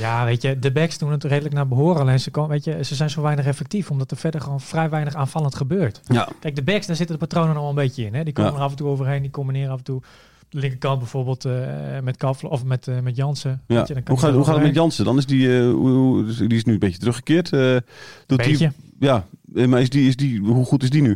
Ja, 0.00 0.24
weet 0.24 0.42
je, 0.42 0.58
de 0.58 0.72
backs 0.72 0.98
doen 0.98 1.10
het 1.10 1.24
redelijk 1.24 1.54
naar 1.54 1.68
behoren. 1.68 2.00
Alleen 2.00 2.20
ze, 2.20 2.30
kan, 2.30 2.48
weet 2.48 2.64
je, 2.64 2.84
ze 2.84 2.94
zijn 2.94 3.10
zo 3.10 3.22
weinig 3.22 3.46
effectief, 3.46 3.90
omdat 3.90 4.10
er 4.10 4.16
verder 4.16 4.40
gewoon 4.40 4.60
vrij 4.60 4.90
weinig 4.90 5.14
aanvallend 5.14 5.54
gebeurt. 5.54 6.00
ja. 6.06 6.28
Kijk, 6.40 6.56
de 6.56 6.62
backs, 6.62 6.86
daar 6.86 6.96
zitten 6.96 7.18
de 7.18 7.26
patronen 7.26 7.56
al 7.56 7.68
een 7.68 7.74
beetje 7.74 8.04
in. 8.04 8.14
Hè? 8.14 8.24
Die 8.24 8.32
komen 8.32 8.50
Ja. 8.52 8.56
er 8.56 8.64
af 8.64 8.70
en 8.70 8.76
toe 8.76 8.88
overheen, 8.88 9.22
die 9.22 9.30
combineren 9.30 9.70
af 9.72 9.78
en 9.78 9.84
toe. 9.84 10.00
Linkerkant 10.50 10.98
bijvoorbeeld 10.98 11.44
eh, 11.44 11.54
met 12.02 12.16
Kafla 12.16 12.48
of 12.48 12.64
met, 12.64 12.88
eh, 12.88 13.00
met 13.00 13.16
Jansen. 13.16 13.62
Ja. 13.66 13.84
Je, 13.86 13.94
dan 13.94 14.02
kan 14.02 14.14
Hoe, 14.14 14.24
gaat, 14.24 14.34
hoe 14.34 14.44
gaat 14.44 14.54
het 14.54 14.64
met. 14.64 14.74
Jansen? 14.74 15.04
Dan 15.04 15.16
is 15.18 15.26
die, 15.26 15.58
eh, 15.58 15.70
hoe, 15.70 16.24
dus 16.24 16.36
die 16.36 16.48
is 16.48 16.64
nu 16.64 16.72
een 16.72 16.78
beetje 16.78 16.98
teruggekeerd. 16.98 17.50
doet 17.50 17.82
die- 18.26 18.36
Beetje. 18.36 18.72
ja, 18.98 19.26
maar 19.66 19.80
is 19.80 19.90
die, 19.90 20.08
is 20.08 20.16
die, 20.16 20.40
hoe 20.40 20.64
goed 20.64 20.82
is 20.82 20.90
die 20.90 21.02
nu? 21.02 21.10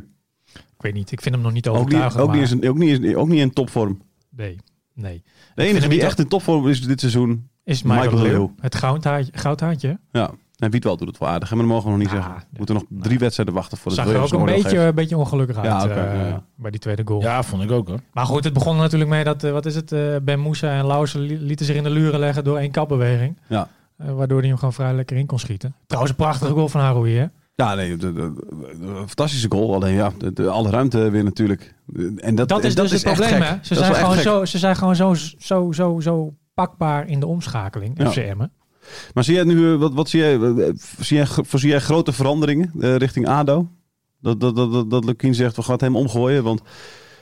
Ik 0.55 0.87
weet 0.87 0.95
niet, 0.95 1.13
ik 1.13 1.21
vind 1.21 1.35
hem 1.35 1.45
nog 1.45 1.53
niet 1.53 1.69
Ook 1.69 1.75
niet, 1.75 1.83
overtuigend. 1.85 2.23
ook, 2.23 2.33
niet 2.33 2.41
maar- 2.41 2.63
in, 2.63 2.69
ook, 2.69 2.79
niet 2.79 3.15
ook 3.17 3.29
niet 3.29 3.41
in 3.41 3.53
topvorm. 3.53 4.01
Nee, 4.37 4.57
nee. 4.95 5.23
De 5.55 5.63
enige 5.63 5.81
die 5.81 5.89
niet 5.89 6.07
echt 6.07 6.19
in 6.19 6.29
topvorm 6.29 6.69
is 6.69 6.83
dit 6.87 7.01
seizoen. 7.01 7.49
Is 7.65 7.83
Michael 7.83 8.05
Michael, 8.11 8.23
Leeuw. 8.23 8.55
Het 8.61 8.75
goudhaantje. 8.75 9.33
goudhaantje. 9.35 9.99
Ja. 10.13 10.31
En 10.61 10.71
Wietwald 10.71 10.99
doet 10.99 11.09
het 11.09 11.19
wel 11.19 11.29
aardig, 11.29 11.49
hè, 11.49 11.57
maar 11.57 11.65
dat 11.65 11.75
mogen 11.75 11.91
we 11.91 11.97
nog 11.97 12.01
niet 12.07 12.11
zeggen. 12.15 12.35
We 12.35 12.57
moeten 12.57 12.75
nog 12.75 12.85
drie 12.89 13.19
wedstrijden 13.19 13.55
wachten 13.55 13.79
voor 13.79 13.87
het 13.93 14.01
Zag 14.01 14.09
er 14.15 14.21
ook 14.21 14.33
een 14.33 14.45
beetje, 14.45 14.79
een 14.79 14.95
beetje 14.95 15.17
ongelukkig 15.17 15.57
uit 15.57 15.67
Ja, 15.67 15.89
eh, 15.89 16.29
ja, 16.29 16.43
bij 16.55 16.71
die 16.71 16.81
tweede 16.81 17.03
goal. 17.05 17.21
Ja, 17.21 17.43
vond 17.43 17.63
ik 17.63 17.71
ook 17.71 17.89
hoor. 17.89 18.01
Maar 18.13 18.27
goed, 18.27 18.45
het 18.45 18.53
begon 18.53 18.77
natuurlijk 18.77 19.11
mee 19.11 19.25
dat, 19.25 19.45
eh, 19.45 19.53
wat 19.53 19.67
is 19.67 19.75
het, 19.75 19.93
eh, 19.93 20.01
Ben 20.23 20.41
Moussa 20.41 20.69
en 20.79 20.87
Lausen 20.87 21.21
li- 21.21 21.39
lieten 21.39 21.67
zich 21.67 21.77
in 21.77 21.83
de 21.83 21.91
luren 21.91 22.21
leggen 22.21 22.45
door 22.45 22.59
één 22.59 22.71
kapbeweging. 22.71 23.39
Ja. 23.49 23.69
Waardoor 23.97 24.39
hij 24.39 24.49
hem 24.49 24.57
gewoon 24.57 24.73
vrij 24.73 24.95
lekker 24.95 25.17
in 25.17 25.27
kon 25.27 25.39
schieten. 25.39 25.75
Trouwens, 25.87 26.13
een 26.17 26.25
prachtige 26.25 26.53
goal 26.53 26.69
van 26.69 26.81
Haroui, 26.81 27.17
hè? 27.17 27.27
Ja, 27.55 27.75
nee, 27.75 27.97
de, 27.97 28.13
de- 28.13 28.13
de- 28.13 28.79
de- 28.81 28.95
fantastische 29.07 29.47
goal. 29.51 29.75
Alleen 29.75 29.95
ja, 29.95 30.11
de, 30.19 30.33
de- 30.33 30.49
alle 30.49 30.71
ruimte 30.71 31.11
weer 31.11 31.25
natuurlijk. 31.25 31.75
En 32.17 32.35
dat, 32.35 32.49
Dat 32.49 32.61
en 32.61 32.67
is 32.67 32.75
dus 32.75 32.91
het 32.91 33.03
probleem, 33.03 33.41
hè? 33.43 33.55
Ze 33.63 33.75
Dat 33.75 33.79
zijn, 33.85 33.93
wel 33.93 34.01
gewoon 34.01 34.17
zo, 34.23 34.45
ze 34.45 34.59
zijn 34.59 34.77
gewoon 34.77 34.97
zo, 34.97 35.15
zo, 35.39 35.73
zo, 35.73 36.01
zo 36.01 36.35
pakbaar 36.55 37.07
in 37.09 37.21
de 37.21 37.27
omschakeling, 37.27 37.99
Ja. 38.03 38.11
FCM'en. 38.11 38.53
Maar 39.15 39.25
zie 39.25 39.35
jij 39.35 39.45
nu, 39.45 39.73
eh, 39.73 39.79
wat, 39.79 39.95
wat 39.95 40.09
zie 40.09 40.21
jij, 40.21 40.35
eh, 40.41 40.69
zie 41.01 41.17
jij, 41.17 41.27
zie 41.55 41.69
jij 41.69 41.81
grote 41.81 42.13
veranderingen 42.13 42.73
eh, 42.81 42.97
richting 42.97 43.29
ADO? 43.29 43.69
Dat, 44.21 44.41
dat, 44.41 44.57
dat, 44.57 44.73
dat, 44.73 44.91
dat 44.91 45.05
Lukien 45.05 45.35
zegt, 45.35 45.57
we 45.57 45.63
gaan 45.63 45.73
het 45.73 45.81
hem 45.81 45.97
omgooien. 45.97 46.43
Want 46.43 46.61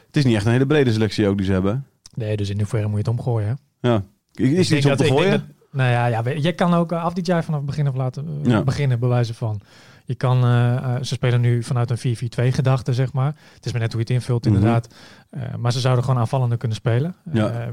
het 0.06 0.16
is 0.16 0.24
niet 0.24 0.34
echt 0.34 0.46
een 0.46 0.52
hele 0.52 0.66
brede 0.66 0.92
selectie 0.92 1.28
ook 1.28 1.36
die 1.36 1.46
ze 1.46 1.52
hebben. 1.52 1.86
Nee, 2.14 2.36
dus 2.36 2.48
in 2.50 2.58
hoeverre 2.58 2.84
moet 2.86 2.92
je 2.92 2.98
het 3.10 3.18
omgooien? 3.18 3.58
Ja. 3.80 4.02
Is 4.32 4.70
Ik 4.70 4.76
iets 4.76 4.86
om 4.86 4.96
te 4.96 5.04
gooien? 5.04 5.54
Nou 5.72 5.90
ja, 5.90 6.06
ja, 6.06 6.22
je 6.28 6.52
kan 6.52 6.74
ook 6.74 6.92
uh, 6.92 7.04
Afdijay 7.04 7.42
vanaf 7.42 7.60
het 7.60 7.68
begin 7.68 7.86
af 7.86 7.94
laten 7.94 8.40
eh, 8.44 8.50
Ja. 8.50 8.62
beginnen, 8.62 8.98
bewijzen 8.98 9.34
van. 9.34 9.60
Je 10.04 10.14
kan, 10.14 10.44
eh, 10.44 10.76
eh, 10.76 10.94
ze 11.02 11.14
spelen 11.14 11.40
nu 11.40 11.62
vanuit 11.62 11.90
een 11.90 11.98
4-4-2 11.98 12.52
gedachte, 12.52 12.92
zeg 12.94 13.12
maar. 13.12 13.34
Het 13.54 13.66
is 13.66 13.72
maar 13.72 13.80
net 13.80 13.92
hoe 13.92 14.00
je 14.00 14.06
het 14.12 14.16
invult, 14.16 14.44
Mhm. 14.44 14.54
inderdaad. 14.54 14.94
Eh, 15.30 15.54
maar 15.54 15.72
ze 15.72 15.80
zouden 15.80 16.04
gewoon 16.04 16.20
aanvallender 16.20 16.58
kunnen 16.58 16.76
spelen. 16.76 17.14
Ja. 17.32 17.70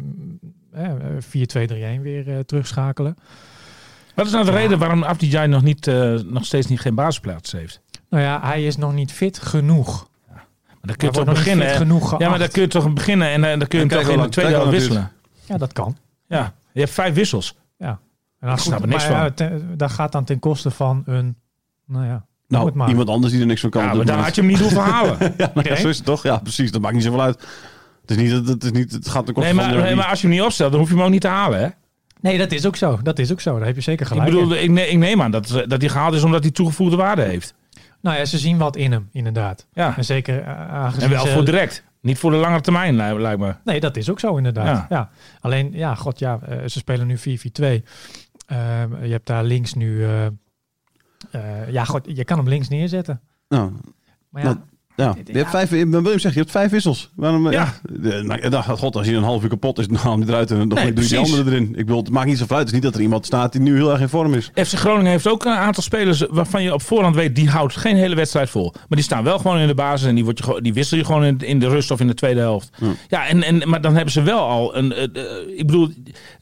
Eh, 0.71 0.85
eh, 0.85 0.91
4-2-3-1 1.19 2.01
weer 2.01 2.29
eh, 2.29 2.39
terugschakelen. 2.39 3.15
Wat 4.15 4.25
is 4.25 4.31
nou 4.31 4.45
de 4.45 4.51
Ja. 4.51 4.57
reden 4.57 4.77
waarom 4.79 5.03
Afdijay 5.03 5.45
nog, 5.48 5.62
niet, 5.62 5.88
eh, 5.88 6.13
nog 6.13 6.45
steeds 6.45 6.67
niet 6.67 6.79
geen 6.79 6.95
basisplaats 6.95 7.51
heeft? 7.51 7.81
Nou 8.10 8.24
ja, 8.24 8.39
hij 8.43 8.65
is 8.65 8.77
nog 8.77 8.93
niet 8.93 9.12
fit 9.12 9.39
genoeg. 9.39 10.07
Maar 10.27 10.43
dan 10.81 10.95
kun 10.95 11.07
je 11.07 11.13
toch 11.13 11.36
beginnen. 11.36 11.69
genoeg. 11.69 12.19
Ja, 12.19 12.29
maar 12.29 12.39
dan 12.39 12.48
kun 12.48 12.62
je 12.62 12.67
toch 12.67 12.93
beginnen 12.93 13.27
en, 13.29 13.41
dan 13.41 13.67
kun 13.67 13.79
je 13.79 13.86
En 13.86 13.91
hem 13.91 14.01
toch 14.05 14.13
in 14.15 14.22
de 14.22 14.29
tweede 14.29 14.51
helft 14.53 14.72
wisselen. 14.72 15.12
Ja, 15.45 15.57
dat 15.57 15.74
kan. 15.74 15.98
Ja, 16.27 16.53
je 16.74 16.79
hebt 16.79 16.91
vijf 16.91 17.13
wissels. 17.13 17.55
En 17.77 18.51
dan 18.51 18.60
Ik 18.60 18.63
snap 18.63 18.81
er 18.81 18.88
niks 18.88 19.07
maar, 19.07 19.12
van. 19.12 19.24
ja, 19.25 19.31
ten- 19.31 19.74
dat 19.77 19.91
gaat 19.91 20.12
dan 20.12 20.24
ten 20.24 20.39
koste 20.39 20.72
van 20.72 21.03
een, 21.05 21.36
nou 21.86 22.05
ja, 22.05 22.25
Nou, 22.48 22.65
het 22.65 22.74
maar. 22.75 22.89
iemand 22.89 23.10
anders 23.10 23.31
die 23.34 23.41
er 23.41 23.48
niks 23.48 23.62
van 23.62 23.69
kan. 23.69 23.81
Ja, 23.84 23.89
op 23.89 23.95
maar 23.95 24.05
dan 24.05 24.15
moment. 24.15 24.36
had 24.36 24.45
je 24.45 24.51
hem 24.51 24.60
niet 24.60 24.60
hoeven 24.72 24.91
halen. 24.91 25.17
Ja, 25.38 25.51
nou 25.53 25.69
ja, 25.69 25.75
zo 25.75 25.88
is 25.88 25.98
het 25.98 26.05
toch? 26.05 26.24
Ja, 26.24 26.38
precies. 26.38 26.72
Dat 26.72 26.81
maakt 26.81 26.93
niet 26.93 27.03
zoveel 27.03 27.22
uit. 27.22 27.39
Het 28.01 28.12
is 28.12 28.17
niet, 28.17 28.31
het, 28.31 28.48
het 28.48 28.63
is 28.63 28.72
niet, 28.72 28.91
het 28.91 29.07
gaat 29.10 29.25
ten 29.25 29.34
koste 29.34 29.50
Nee, 29.50 29.60
maar, 29.60 29.69
van 29.69 29.77
de- 29.81 29.84
nee, 29.88 29.95
maar 29.95 30.05
als 30.05 30.22
je 30.22 30.27
hem 30.27 30.36
niet 30.36 30.45
opstelt, 30.45 30.72
dan 30.72 30.79
hoef 30.79 30.89
je 30.89 30.95
hem 30.95 31.03
ook 31.03 31.10
niet 31.12 31.22
te 31.22 31.27
halen. 31.27 31.60
Hè? 31.60 31.67
Nee, 32.25 32.38
dat 32.38 32.51
is 32.51 32.65
ook 32.65 32.75
zo. 32.75 33.00
Dat 33.03 33.20
is 33.20 33.32
ook 33.32 33.41
zo. 33.41 33.58
Daar 33.58 33.65
heb 33.65 33.75
je 33.75 33.82
zeker 33.82 34.05
Ik 34.05 34.12
gelijk 34.12 34.29
in. 34.29 34.34
bedoel, 34.36 34.55
ik, 34.58 34.70
ne- 34.70 34.82
ik 34.88 34.98
neem 34.98 35.22
aan 35.22 35.32
dat, 35.32 35.63
dat 35.67 35.82
hij 35.82 35.89
gehaald 35.89 36.13
is 36.13 36.24
omdat 36.24 36.44
hij 36.44 36.51
toegevoegde 36.51 36.96
waarde 36.96 37.22
heeft. 37.22 37.53
Nou 38.01 38.17
ja, 38.17 38.25
ze 38.25 38.38
zien 38.38 38.58
wat 38.58 38.75
in 38.75 38.91
hem, 38.91 39.10
inderdaad. 39.12 39.67
Ja. 39.74 39.98
En 39.98 40.05
zeker 40.05 40.41
eh, 40.41 40.70
aangezien 40.74 41.03
En 41.03 41.10
wel 41.10 41.25
ze- 41.25 41.32
voor 41.32 41.46
direct. 41.46 41.84
Niet 42.01 42.17
voor 42.17 42.32
de 42.32 42.38
lange 42.38 42.62
termijn, 42.62 42.96
li- 42.96 43.22
lijkt 43.22 43.39
me. 43.39 43.53
Nee, 43.63 43.79
dat 43.79 43.98
is 43.98 44.10
ook 44.10 44.20
zo 44.20 44.38
inderdaad. 44.38 44.65
Ja. 44.65 44.86
Ja. 44.89 45.10
Alleen, 45.41 45.70
ja, 45.74 45.96
god 45.96 46.20
ja, 46.20 46.39
eh, 46.41 46.58
ze 46.67 46.79
spelen 46.79 47.08
nu 47.08 47.17
4-4-2. 47.17 47.84
Ehm, 48.46 49.03
je 49.03 49.12
hebt 49.12 49.27
daar 49.27 49.44
links 49.44 49.74
nu... 49.74 50.03
eh, 50.03 50.25
eh, 50.25 50.32
ja, 51.72 51.84
god, 51.84 52.01
je 52.15 52.24
kan 52.24 52.38
hem 52.38 52.48
links 52.48 52.67
neerzetten. 52.67 53.22
Nou, 53.48 53.72
Maar 54.29 54.41
ja, 54.44 54.48
Nou, 54.48 54.60
ja. 54.95 55.15
Je 55.25 55.37
hebt 55.37 55.49
vijf, 55.49 55.69
William 55.69 56.19
zegt, 56.19 56.33
je 56.33 56.39
hebt 56.39 56.51
vijf 56.51 56.71
wissels. 56.71 57.09
Waarom, 57.15 57.51
ja. 57.51 57.73
Ja, 58.01 58.23
maar, 58.23 58.49
nou, 58.49 58.63
god, 58.63 58.95
als 58.95 59.07
je 59.07 59.15
een 59.15 59.23
half 59.23 59.43
uur 59.43 59.49
kapot 59.49 59.79
is, 59.79 59.87
dan 59.87 59.95
haal 59.97 60.13
je 60.13 60.19
hem 60.19 60.29
eruit 60.29 60.51
en 60.51 60.57
dan 60.57 60.67
Nee, 60.67 60.93
doe 60.93 61.03
je 61.03 61.09
die 61.09 61.17
andere 61.19 61.43
erin. 61.51 61.69
Ik 61.69 61.85
bedoel, 61.85 61.97
het 62.01 62.09
maakt 62.09 62.27
niet 62.27 62.37
zoveel 62.37 62.55
uit. 62.57 62.65
Het 62.65 62.75
is 62.75 62.81
niet 62.81 62.91
dat 62.91 62.95
er 62.95 63.01
iemand 63.01 63.25
staat 63.25 63.51
die 63.51 63.61
nu 63.61 63.75
heel 63.75 63.91
erg 63.91 63.99
in 63.99 64.09
vorm 64.09 64.33
is. 64.33 64.51
FC 64.55 64.73
Groningen 64.73 65.11
heeft 65.11 65.27
ook 65.27 65.45
een 65.45 65.51
aantal 65.51 65.83
spelers 65.83 66.23
waarvan 66.29 66.63
je 66.63 66.73
op 66.73 66.81
voorhand 66.81 67.15
weet, 67.15 67.35
die 67.35 67.49
houdt 67.49 67.75
geen 67.75 67.95
hele 67.95 68.15
wedstrijd 68.15 68.49
vol. 68.49 68.71
Maar 68.73 68.83
die 68.89 69.01
staan 69.03 69.23
wel 69.23 69.37
gewoon 69.37 69.57
in 69.57 69.67
de 69.67 69.73
basis 69.75 70.07
en 70.07 70.15
die, 70.15 70.23
word 70.23 70.37
je, 70.37 70.59
die 70.61 70.73
wissel 70.73 70.97
je 70.97 71.05
gewoon 71.05 71.23
in, 71.23 71.37
in 71.39 71.59
de 71.59 71.67
rust 71.67 71.91
of 71.91 71.99
in 71.99 72.07
de 72.07 72.13
tweede 72.13 72.39
helft. 72.39 72.69
Ja. 72.77 72.87
Ja, 73.07 73.27
en, 73.27 73.43
en, 73.43 73.69
maar 73.69 73.81
dan 73.81 73.93
hebben 73.95 74.13
ze 74.13 74.21
wel 74.21 74.39
al 74.39 74.75
een. 74.75 74.93
eh, 74.93 75.03
eh, 75.03 75.11
ik 75.57 75.65
bedoel, 75.65 75.89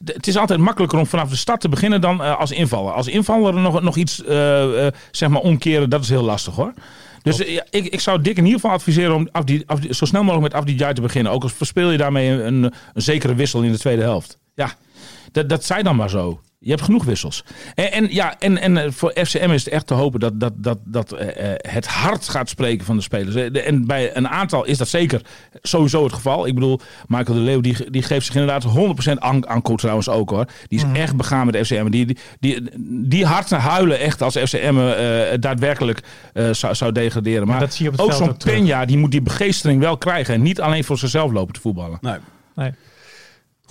het 0.04 0.26
is 0.26 0.36
altijd 0.36 0.58
makkelijker 0.60 0.98
om 0.98 1.06
vanaf 1.06 1.28
de 1.30 1.36
start 1.36 1.60
te 1.60 1.68
beginnen 1.68 2.00
dan 2.00 2.22
eh, 2.22 2.38
als 2.38 2.50
invaller. 2.50 2.92
Als 2.92 3.06
invaller 3.06 3.54
nog, 3.54 3.82
nog 3.82 3.96
iets 3.96 4.24
eh, 4.24 4.86
eh, 4.86 4.92
zeg 5.10 5.28
maar 5.28 5.40
omkeren, 5.40 5.90
dat 5.90 6.02
is 6.02 6.08
heel 6.08 6.24
lastig 6.24 6.54
hoor. 6.54 6.72
Dus 7.24 7.36
ja, 7.36 7.64
ik, 7.70 7.86
ik 7.86 8.00
zou 8.00 8.20
Dick 8.20 8.36
in 8.36 8.44
ieder 8.44 8.60
geval 8.60 8.76
adviseren 8.76 9.14
om 9.14 9.28
Afdi, 9.32 9.62
Afdi- 9.66 9.92
zo 9.92 10.04
snel 10.04 10.22
mogelijk 10.22 10.52
met 10.52 10.62
Afdijay 10.62 10.94
te 10.94 11.00
beginnen. 11.00 11.32
Ook 11.32 11.42
al 11.42 11.48
verspeel 11.48 11.90
je 11.90 11.98
daarmee 11.98 12.28
een, 12.28 12.46
een, 12.46 12.72
een 12.92 13.02
zekere 13.02 13.34
wissel 13.34 13.62
in 13.62 13.72
de 13.72 13.78
tweede 13.78 14.02
helft. 14.02 14.38
Ja, 14.54 14.74
dat, 15.32 15.48
dat 15.48 15.64
zij 15.64 15.82
dan 15.82 15.96
maar 15.96 16.10
zo. 16.10 16.40
Je 16.64 16.70
hebt 16.70 16.82
genoeg 16.82 17.04
wissels. 17.04 17.44
En, 17.74 17.92
en, 17.92 18.06
ja, 18.10 18.38
en, 18.38 18.58
en 18.58 18.76
eh, 18.76 18.90
voor 18.90 19.12
FCM 19.24 19.50
is 19.50 19.64
het 19.64 19.72
echt 19.72 19.86
te 19.86 19.94
hopen 19.94 20.20
dat, 20.20 20.40
dat, 20.40 20.52
dat, 20.56 20.78
dat 20.84 21.12
eh, 21.12 21.52
eh, 21.52 21.56
het 21.56 21.86
hart 21.86 22.28
gaat 22.28 22.48
spreken 22.48 22.86
van 22.86 22.96
de 22.96 23.02
spelers. 23.02 23.50
En 23.50 23.86
bij 23.86 24.16
een 24.16 24.28
aantal 24.28 24.64
is 24.64 24.78
dat 24.78 24.88
zeker 24.88 25.20
sowieso 25.62 26.04
het 26.04 26.12
geval. 26.12 26.46
Ik 26.46 26.54
bedoel, 26.54 26.80
Michael 27.06 27.38
de 27.38 27.44
Leeuw 27.44 27.60
die, 27.60 27.90
die 27.90 28.02
geeft 28.02 28.26
zich 28.26 28.34
inderdaad 28.34 28.64
100% 29.08 29.12
aan, 29.14 29.48
aan 29.48 29.62
coach 29.62 29.78
trouwens 29.78 30.08
ook 30.08 30.30
hoor. 30.30 30.46
Die 30.66 30.78
is 30.78 31.00
echt 31.00 31.16
begaan 31.16 31.46
met 31.46 31.66
FCM. 31.66 31.90
Die, 31.90 32.06
die, 32.06 32.18
die, 32.40 32.62
die 33.08 33.26
harten 33.26 33.58
huilen 33.58 33.98
echt 33.98 34.22
als 34.22 34.36
FCM 34.36 34.78
eh, 34.78 35.38
daadwerkelijk 35.40 36.00
eh, 36.32 36.50
zou, 36.50 36.74
zou 36.74 36.92
degraderen. 36.92 37.46
Maar 37.46 37.60
dat 37.60 37.74
zie 37.74 37.84
je 37.84 37.90
op 37.90 37.96
het 37.96 38.06
ook 38.06 38.12
zo'n. 38.12 38.36
Penja, 38.36 38.84
die 38.84 38.98
moet 38.98 39.10
die 39.10 39.22
begeestering 39.22 39.80
wel 39.80 39.98
krijgen. 39.98 40.34
En 40.34 40.42
niet 40.42 40.60
alleen 40.60 40.84
voor 40.84 40.98
zichzelf 40.98 41.32
lopen 41.32 41.54
te 41.54 41.60
voetballen. 41.60 41.98
Nee. 42.00 42.16
Nee. 42.54 42.72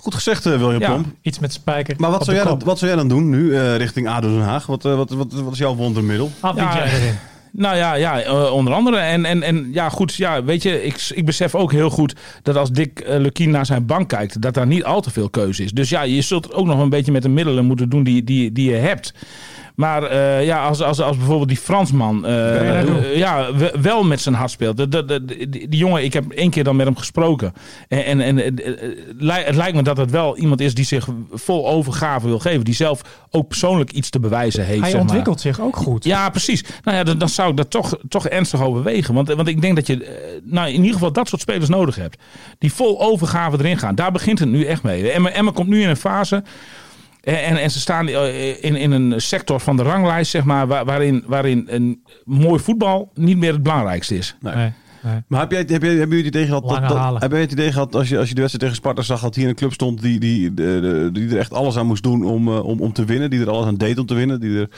Goed 0.04 0.14
gezegd, 0.14 0.46
eh, 0.46 0.52
William 0.52 0.80
Ja. 0.80 0.90
Pomp. 0.90 1.06
Iets 1.22 1.38
met 1.38 1.52
spijker 1.52 1.94
Maar 1.98 2.10
wat 2.10 2.18
op 2.18 2.24
zou, 2.24 2.36
de 2.36 2.42
jij 2.42 2.52
dan, 2.52 2.66
wat 2.66 2.78
zou 2.78 2.90
jij 2.90 3.00
dan 3.00 3.08
doen 3.08 3.28
nu 3.28 3.54
eh, 3.54 3.76
richting 3.76 4.08
ADO 4.08 4.28
Den 4.28 4.40
Haag? 4.40 4.66
Wat, 4.66 4.84
eh, 4.84 4.94
wat, 4.94 5.10
wat, 5.10 5.32
wat 5.32 5.52
is 5.52 5.58
jouw 5.58 5.74
wondermiddel? 5.74 6.30
Ja. 6.42 6.84
erin. 6.84 7.14
Nou 7.52 7.76
ja, 7.76 7.94
ja 7.94 8.32
onder 8.50 8.72
andere. 8.72 8.96
En, 8.96 9.24
en, 9.24 9.42
en 9.42 9.68
ja, 9.72 9.88
goed, 9.88 10.14
ja, 10.14 10.44
weet 10.44 10.62
je, 10.62 10.84
ik, 10.84 11.10
ik 11.14 11.24
besef 11.24 11.54
ook 11.54 11.72
heel 11.72 11.90
goed 11.90 12.14
dat 12.42 12.56
als 12.56 12.70
Dick 12.70 13.04
Lukien 13.06 13.50
naar 13.50 13.66
zijn 13.66 13.86
bank 13.86 14.08
kijkt, 14.08 14.40
dat 14.40 14.54
daar 14.54 14.66
niet 14.66 14.84
al 14.84 15.00
te 15.00 15.10
veel 15.10 15.30
keuze 15.30 15.64
is. 15.64 15.72
Dus 15.72 15.88
ja, 15.88 16.02
je 16.02 16.22
zult 16.22 16.52
ook 16.52 16.66
nog 16.66 16.80
een 16.80 16.88
beetje 16.88 17.12
met 17.12 17.22
de 17.22 17.28
middelen 17.28 17.64
moeten 17.64 17.88
doen 17.88 18.02
die, 18.02 18.24
die, 18.24 18.52
die 18.52 18.70
je 18.70 18.76
hebt. 18.76 19.14
Maar 19.74 20.02
eh, 20.02 20.44
ja, 20.44 20.64
als, 20.66 20.82
als, 20.82 21.00
als 21.00 21.16
bijvoorbeeld 21.16 21.48
die 21.48 21.56
Fransman 21.56 22.26
eh, 22.26 23.16
ja, 23.16 23.54
we- 23.54 23.74
wel 23.82 24.04
met 24.04 24.20
zijn 24.20 24.34
hart 24.34 24.50
speelt. 24.50 24.76
De, 24.76 24.88
de, 24.88 25.04
de- 25.04 25.24
die, 25.24 25.48
die 25.68 25.78
jongen, 25.78 26.04
ik 26.04 26.12
heb 26.12 26.30
één 26.30 26.50
keer 26.50 26.64
dan 26.64 26.76
met 26.76 26.86
hem 26.86 26.96
gesproken. 26.96 27.52
En, 27.88 28.04
en, 28.04 28.20
en 28.20 28.58
eh, 28.58 29.44
het 29.46 29.54
lijkt 29.56 29.74
me 29.74 29.82
dat 29.82 29.96
het 29.96 30.10
wel 30.10 30.36
iemand 30.36 30.60
is 30.60 30.74
die 30.74 30.84
zich 30.84 31.06
vol 31.32 31.68
overgave 31.68 32.26
wil 32.26 32.38
geven. 32.38 32.64
Die 32.64 32.74
zelf 32.74 33.00
ook 33.30 33.48
persoonlijk 33.48 33.92
iets 33.92 34.10
te 34.10 34.20
bewijzen 34.20 34.64
heeft. 34.64 34.80
Hij 34.80 34.88
zeg 34.88 34.92
maar. 34.92 35.02
ontwikkelt 35.08 35.40
zich 35.40 35.60
ook 35.60 35.76
goed. 35.76 36.04
Ja, 36.04 36.30
precies. 36.30 36.64
Nou 36.84 36.96
ja, 36.96 37.04
dan, 37.04 37.18
dan 37.18 37.28
zou 37.28 37.50
ik 37.50 37.56
dat 37.56 37.70
toch, 37.70 37.98
toch 38.08 38.28
ernstig 38.28 38.62
overwegen. 38.62 39.14
Want, 39.14 39.28
want 39.28 39.48
ik 39.48 39.60
denk 39.60 39.76
dat 39.76 39.86
je 39.86 40.40
nou, 40.44 40.68
in 40.68 40.74
ieder 40.80 40.92
geval 40.92 41.12
dat 41.12 41.28
soort 41.28 41.40
spelers 41.40 41.68
nodig 41.68 41.96
hebt. 41.96 42.22
Die 42.58 42.72
vol 42.72 43.00
overgave 43.00 43.58
erin 43.58 43.78
gaan. 43.78 43.94
Daar 43.94 44.12
begint 44.12 44.38
het 44.38 44.48
nu 44.48 44.64
echt 44.64 44.82
mee. 44.82 45.10
Emma, 45.10 45.30
Emma 45.30 45.50
komt 45.50 45.68
nu 45.68 45.82
in 45.82 45.88
een 45.88 45.96
fase. 45.96 46.42
En, 47.24 47.56
en 47.56 47.70
ze 47.70 47.80
staan 47.80 48.08
eh, 48.08 48.48
in, 48.64 48.76
in 48.76 48.90
een 48.90 49.20
sector 49.20 49.60
van 49.60 49.76
de 49.76 49.82
ranglijst, 49.82 50.30
zeg 50.30 50.44
maar, 50.44 50.66
waar- 50.66 50.84
waarin, 50.84 51.24
waarin 51.26 51.64
een 51.70 52.02
mooi 52.24 52.60
voetbal 52.60 53.10
niet 53.14 53.36
meer 53.38 53.52
het 53.52 53.62
belangrijkste 53.62 54.16
is. 54.16 54.36
Nee. 54.40 54.54
Nee. 54.54 54.72
Nee. 55.02 55.14
Maar 55.28 55.40
heb 55.40 55.50
jij, 55.50 55.64
heb 55.66 55.82
jij, 55.82 55.90
hebben 55.90 56.16
jullie 56.16 56.24
het 56.24 56.34
idee 56.34 56.46
gehad 56.46 56.62
dat, 56.68 57.20
heb 57.22 57.30
jij 57.30 57.40
het 57.40 57.52
idee 57.52 57.72
gehad 57.72 57.94
als 57.94 58.08
je, 58.08 58.18
als 58.18 58.28
je 58.28 58.34
de 58.34 58.40
wedstrijd 58.40 58.60
tegen 58.72 58.74
Sparta 58.74 59.02
zag 59.02 59.20
dat 59.20 59.34
hier 59.34 59.48
een 59.48 59.54
club 59.54 59.72
stond 59.72 60.02
die, 60.02 60.20
die, 60.20 60.54
de- 60.54 60.78
de- 60.82 61.08
die 61.12 61.28
er 61.30 61.38
echt 61.38 61.52
alles 61.52 61.76
aan 61.76 61.86
moest 61.86 62.02
doen 62.02 62.24
om, 62.24 62.48
eh, 62.48 62.64
om, 62.64 62.80
om 62.80 62.92
te 62.92 63.04
winnen, 63.04 63.30
die 63.30 63.40
er 63.40 63.50
alles 63.50 63.66
aan 63.66 63.76
deed 63.76 63.98
om 63.98 64.06
te 64.06 64.14
winnen, 64.14 64.40
die, 64.40 64.58
er, 64.58 64.68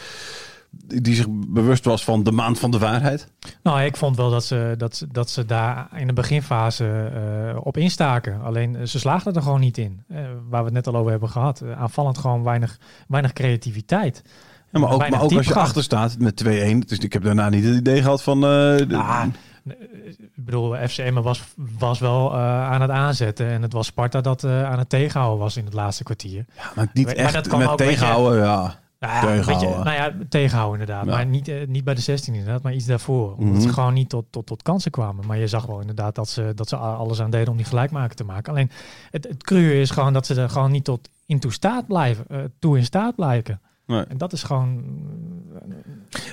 die, 0.85 1.15
zich 1.15 1.27
bewust 1.31 1.85
was 1.85 2.05
van 2.05 2.23
de 2.23 2.33
maand 2.33 2.59
van 2.59 2.71
de 2.71 2.79
waarheid? 2.79 3.29
Nou, 3.63 3.81
ik 3.83 3.97
vond 3.97 4.17
wel 4.17 4.31
dat 4.31 4.45
ze, 4.45 4.75
dat, 4.79 4.97
ze- 4.97 5.07
dat 5.13 5.31
ze 5.31 5.45
daar 5.45 5.89
in 5.97 6.07
de 6.07 6.13
beginfase 6.13 7.11
eh, 7.55 7.61
op 7.67 7.77
instaken. 7.77 8.41
Alleen 8.43 8.77
eh, 8.77 8.87
ze 8.87 8.99
slaagden 8.99 9.35
er 9.35 9.43
gewoon 9.43 9.61
niet 9.61 9.79
in. 9.79 10.03
Eh, 10.09 10.19
waar 10.49 10.61
we 10.61 10.65
het 10.65 10.75
net 10.75 10.87
al 10.87 10.97
over 10.97 11.11
hebben 11.11 11.29
gehad. 11.29 11.61
Eh, 11.61 11.81
aanvallend 11.81 12.19
gewoon 12.19 12.43
weinig, 12.43 12.79
weinig 13.09 13.33
creativiteit. 13.33 14.23
Ja, 14.73 14.79
maar 14.81 14.91
ook, 14.91 15.09
maar 15.11 15.23
ook 15.23 15.33
als 15.33 15.47
je 15.47 15.55
achter 15.55 15.83
staat 15.83 16.19
met 16.19 16.45
2-1. 16.45 16.49
Dus 16.87 16.99
ik 16.99 17.13
heb 17.13 17.23
daarna 17.23 17.49
niet 17.49 17.65
het 17.65 17.75
idee 17.77 18.03
gehad 18.03 18.23
van... 18.23 18.45
Ah, 18.45 19.25
Ik 20.09 20.45
bedoel, 20.45 20.75
FCM 20.89 21.13
was, 21.21 21.43
was 21.79 21.99
wel 21.99 22.37
aan 22.39 22.81
het 22.81 22.91
aanzetten. 22.91 23.47
En 23.49 23.63
het 23.63 23.73
was 23.73 23.87
Sparta 23.87 24.21
dat 24.21 24.45
aan 24.45 24.79
het 24.79 24.89
tegenhouden 24.89 25.39
was 25.39 25.57
in 25.57 25.65
het 25.65 25.75
laatste 25.75 26.03
kwartier. 26.03 26.45
maar 26.77 26.89
niet 26.93 27.07
maar 27.07 27.15
echt 27.15 27.35
dat 27.51 27.59
met 27.59 27.69
ook, 27.69 27.77
tegenhouden, 27.79 28.43
ja. 28.45 28.75
Nou 28.99 29.15
ja, 29.15 29.21
Tegenhouden. 29.43 29.85
nou 29.85 29.97
ja, 29.97 30.13
tegenhouden 30.29 30.81
inderdaad. 30.81 31.05
Ja. 31.07 31.11
Maar 31.13 31.27
niet, 31.27 31.49
eh, 31.49 31.67
niet 31.67 31.85
bij 31.85 31.95
de 31.95 32.01
16 32.01 32.35
inderdaad, 32.35 32.63
maar 32.63 32.75
iets 32.75 32.85
daarvoor. 32.87 33.35
Omdat 33.37 33.53
Mhm. 33.55 33.61
ze 33.63 33.69
gewoon 33.73 33.95
niet 33.95 34.09
tot, 34.09 34.25
tot, 34.31 34.47
tot 34.47 34.63
kansen 34.63 34.91
kwamen. 34.91 35.27
Maar 35.27 35.39
je 35.39 35.47
zag 35.47 35.67
wel 35.67 35.81
inderdaad 35.81 36.15
dat 36.15 36.29
ze, 36.29 36.53
dat 36.55 36.69
ze 36.69 36.77
alles 36.77 37.21
aan 37.21 37.31
deden 37.31 37.51
om 37.51 37.57
die 37.57 37.67
gelijkmaker 37.67 38.17
te 38.17 38.25
maken. 38.25 38.53
Alleen 38.53 38.71
het, 39.11 39.29
het 39.29 39.43
cruur 39.43 39.81
is 39.81 39.91
gewoon 39.91 40.13
dat 40.13 40.27
ze 40.27 40.41
er 40.41 40.51
gewoon 40.51 40.71
niet 40.71 40.85
tot 40.85 41.09
in 41.27 41.39
toe 41.39 41.53
staat 41.53 41.87
blijven. 41.87 42.25
eh, 42.29 42.39
toe 42.59 42.77
in 42.77 42.85
staat 42.85 43.15
blijken. 43.17 43.61
Nee. 43.87 44.05
En 44.05 44.19
dat 44.19 44.33
is 44.33 44.43
gewoon 44.43 44.85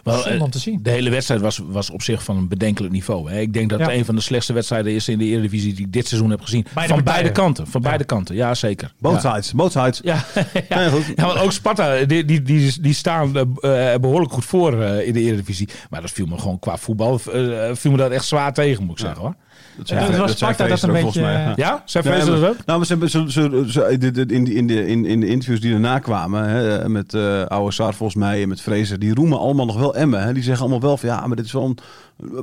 Wel, 0.03 0.25
eh, 0.27 0.41
om 0.41 0.49
te 0.49 0.59
zien. 0.59 0.79
De 0.83 0.89
hele 0.89 1.09
wedstrijd 1.09 1.41
was, 1.41 1.59
was 1.67 1.89
op 1.89 2.01
zich 2.01 2.23
van 2.23 2.37
een 2.37 2.47
bedenkelijk 2.47 2.93
niveau. 2.93 3.31
Hè. 3.31 3.39
Ik 3.39 3.53
denk 3.53 3.69
dat 3.69 3.79
Ja. 3.79 3.85
het 3.85 3.95
een 3.95 4.05
van 4.05 4.15
de 4.15 4.21
slechtste 4.21 4.53
wedstrijden 4.53 4.91
is 4.93 5.07
in 5.07 5.17
de 5.17 5.25
Eredivisie 5.25 5.73
die 5.73 5.85
ik 5.85 5.93
dit 5.93 6.07
seizoen 6.07 6.29
heb 6.29 6.41
gezien. 6.41 6.65
Beide 6.73 6.93
van 6.93 7.03
partijen. 7.03 7.23
beide 7.23 7.41
kanten. 7.41 7.67
Van 7.67 7.81
Ja. 7.81 7.87
beide 7.87 8.03
kanten, 8.03 8.35
ja 8.35 8.53
zeker. 8.53 8.93
Both 8.99 9.21
ja. 9.21 9.31
sides, 9.33 9.53
both 9.53 9.71
sides. 9.71 9.99
Ja, 10.03 10.25
ja. 10.69 10.81
Ja, 10.81 10.89
goed. 10.89 11.05
Ja, 11.15 11.25
want 11.25 11.39
ook 11.39 11.51
Sparta, 11.51 12.03
die, 12.05 12.25
die, 12.25 12.41
die, 12.41 12.81
die 12.81 12.93
staan 12.93 13.35
eh, 13.61 13.93
eh, 13.93 13.99
behoorlijk 14.01 14.31
goed 14.33 14.45
voor 14.45 14.81
eh, 14.83 15.07
in 15.07 15.13
de 15.13 15.19
Eredivisie. 15.21 15.69
Maar 15.89 16.01
dat 16.01 16.11
viel 16.11 16.25
me 16.25 16.37
gewoon 16.37 16.59
qua 16.59 16.77
voetbal, 16.77 17.19
eh, 17.33 17.69
viel 17.73 17.91
me 17.91 17.97
dat 17.97 18.11
echt 18.11 18.25
zwaar 18.25 18.53
tegen, 18.53 18.83
moet 18.83 18.99
ik 18.99 19.05
zeggen 19.05 19.21
hoor. 19.21 19.35
Dat 19.77 19.87
Ja, 19.89 19.95
het 19.97 20.17
was 20.17 20.31
Sparta 20.31 20.67
dat 20.67 20.81
een 20.81 20.91
beetje, 20.91 21.21
mij. 21.21 21.53
Ja? 21.55 21.81
Zijn 21.85 22.03
Nee, 22.03 22.17
maar- 22.17 22.25
dat 22.25 22.49
ook? 22.49 22.65
Nou, 22.65 22.77
maar 22.77 22.85
ze 22.85 22.91
hebben 22.91 23.09
ze, 23.09 23.25
ze, 23.27 23.63
ze- 23.67 23.91
in, 23.91 23.99
de, 23.99 24.25
in, 24.53 24.67
de, 24.67 24.87
in, 24.87 25.05
in 25.05 25.19
de 25.19 25.27
interviews 25.27 25.59
die 25.61 25.73
erna 25.73 25.99
kwamen, 25.99 26.43
hè, 26.49 26.89
met 26.89 27.13
eh 27.13 27.41
Oude 27.45 27.71
Saar 27.71 27.93
volgens 27.93 28.19
mij 28.23 28.41
en 28.41 28.47
met 28.49 28.61
Fraser, 28.61 28.99
die 28.99 29.13
roemen 29.13 29.39
allemaal 29.39 29.65
nog 29.65 29.72
wel 29.75 29.95
Emmen. 29.95 30.23
Hè. 30.23 30.33
Die 30.33 30.43
zeggen 30.43 30.61
allemaal 30.61 30.81
wel 30.81 30.97
van 30.97 31.09
ja, 31.09 31.27
maar 31.27 31.35
dit 31.35 31.45
is 31.45 31.51
wel 31.51 31.65
een 31.65 31.77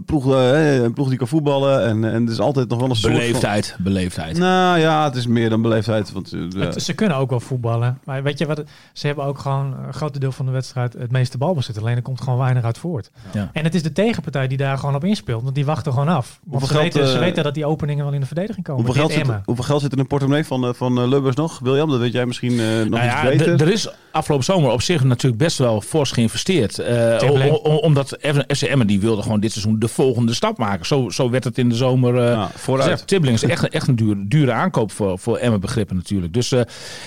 ploeg, 0.07 0.35
eh, 0.35 0.75
een 0.83 0.93
ploeg 0.93 1.09
die 1.09 1.19
kan 1.19 1.29
voetballen 1.29 1.85
en, 1.87 2.05
en 2.05 2.21
het 2.23 2.31
is 2.31 2.41
altijd 2.41 2.69
nog 2.69 2.81
wel 2.81 2.91
een 2.91 2.97
soort 2.97 3.13
Beleefdheid, 3.13 3.77
beleefdheid. 3.79 4.39
Van, 4.39 4.47
nou 4.47 4.79
ja, 4.79 5.05
het 5.05 5.15
is 5.17 5.27
meer 5.27 5.51
dan 5.51 5.63
beleefdheid. 5.63 6.13
Want, 6.13 6.33
eh. 6.33 6.61
Het- 6.63 6.83
ze 6.83 6.93
kunnen 6.95 7.17
ook 7.17 7.31
wel 7.31 7.41
voetballen. 7.41 7.99
Maar 8.05 8.23
weet 8.23 8.39
je 8.39 8.47
wat? 8.47 8.63
Ze 8.93 9.07
hebben 9.07 9.25
ook 9.25 9.39
gewoon 9.39 9.75
een 9.87 9.93
groot 9.95 10.21
deel 10.21 10.33
van 10.33 10.47
de 10.47 10.53
wedstrijd 10.53 10.93
het 10.93 11.11
meeste 11.11 11.39
balbezit. 11.39 11.79
Alleen 11.79 11.97
er 11.97 12.03
komt 12.03 12.21
gewoon 12.21 12.39
weinig 12.39 12.65
uit 12.65 12.79
voort. 12.79 13.11
Ja. 13.33 13.51
En 13.53 13.65
het 13.65 13.75
is 13.75 13.83
de 13.83 13.93
tegenpartij 13.93 14.47
die 14.49 14.59
daar 14.59 14.79
gewoon 14.79 14.95
op 14.95 15.05
inspeelt. 15.05 15.43
Want 15.43 15.55
die 15.55 15.65
wachten 15.65 15.93
gewoon 15.93 16.09
af. 16.09 16.41
Want 16.45 16.63
ze, 16.67 16.69
geld, 16.71 16.83
weten, 16.83 17.09
ze 17.09 17.15
eh, 17.15 17.21
weten 17.21 17.43
dat 17.45 17.55
die 17.55 17.67
openingen 17.67 18.05
wel 18.05 18.15
in 18.15 18.21
de 18.21 18.27
verdediging 18.27 18.67
komen. 18.67 18.85
hoeveel, 18.85 19.09
geld 19.09 19.27
zit, 19.27 19.37
hoeveel 19.45 19.65
geld 19.65 19.81
zit 19.81 19.93
er 19.93 19.97
in 19.97 20.03
de 20.03 20.09
portemonnee 20.09 20.45
van, 20.45 20.65
eh, 20.65 20.73
van 20.75 20.99
eh, 21.01 21.09
Lubbers 21.09 21.37
nog? 21.37 21.59
William, 21.59 21.91
dat 21.91 21.99
weet 21.99 22.13
jij 22.13 22.27
misschien 22.27 22.61
eh, 22.61 22.67
nog 22.67 22.89
Nou 22.89 23.05
iets 23.05 23.15
ja, 23.15 23.23
beter. 23.29 23.61
er 23.61 23.73
is 23.73 23.89
afgelopen 24.13 24.45
zomer 24.45 24.71
op 24.71 24.83
zich 24.83 25.05
natuurlijk 25.05 25.43
best 25.43 25.59
wel 25.59 25.81
fors 25.81 26.11
geïnvesteerd. 26.13 26.79
Eh, 26.79 27.31
omdat 27.81 28.17
FC 28.49 28.63
Emmen 28.63 28.87
die 28.87 29.01
wilde 29.01 29.23
gewoon 29.23 29.41
dit 29.41 29.53
seizoen 29.61 29.81
de 29.81 29.89
volgende 29.89 30.35
stap 30.35 30.59
maken. 30.59 30.87
Zo, 30.87 31.09
zo 31.11 31.31
werd 31.31 31.45
het 31.45 31.59
in 31.59 31.69
de 31.69 31.75
zomer 31.75 32.17
eh 32.17 32.23
Ja, 32.33 32.51
vooruit. 32.55 33.07
Tibbling 33.07 33.37
is 33.37 33.43
echt, 33.45 33.69
echt 33.69 33.89
een 33.89 33.97
dure, 33.97 34.25
dure 34.29 34.53
aankoop 34.53 34.93
voor, 34.93 35.19
voor 35.19 35.37
Emmen 35.37 35.61
begrippen 35.61 35.97
natuurlijk. 35.97 36.33
Dus 36.33 36.53
eh, 36.53 36.61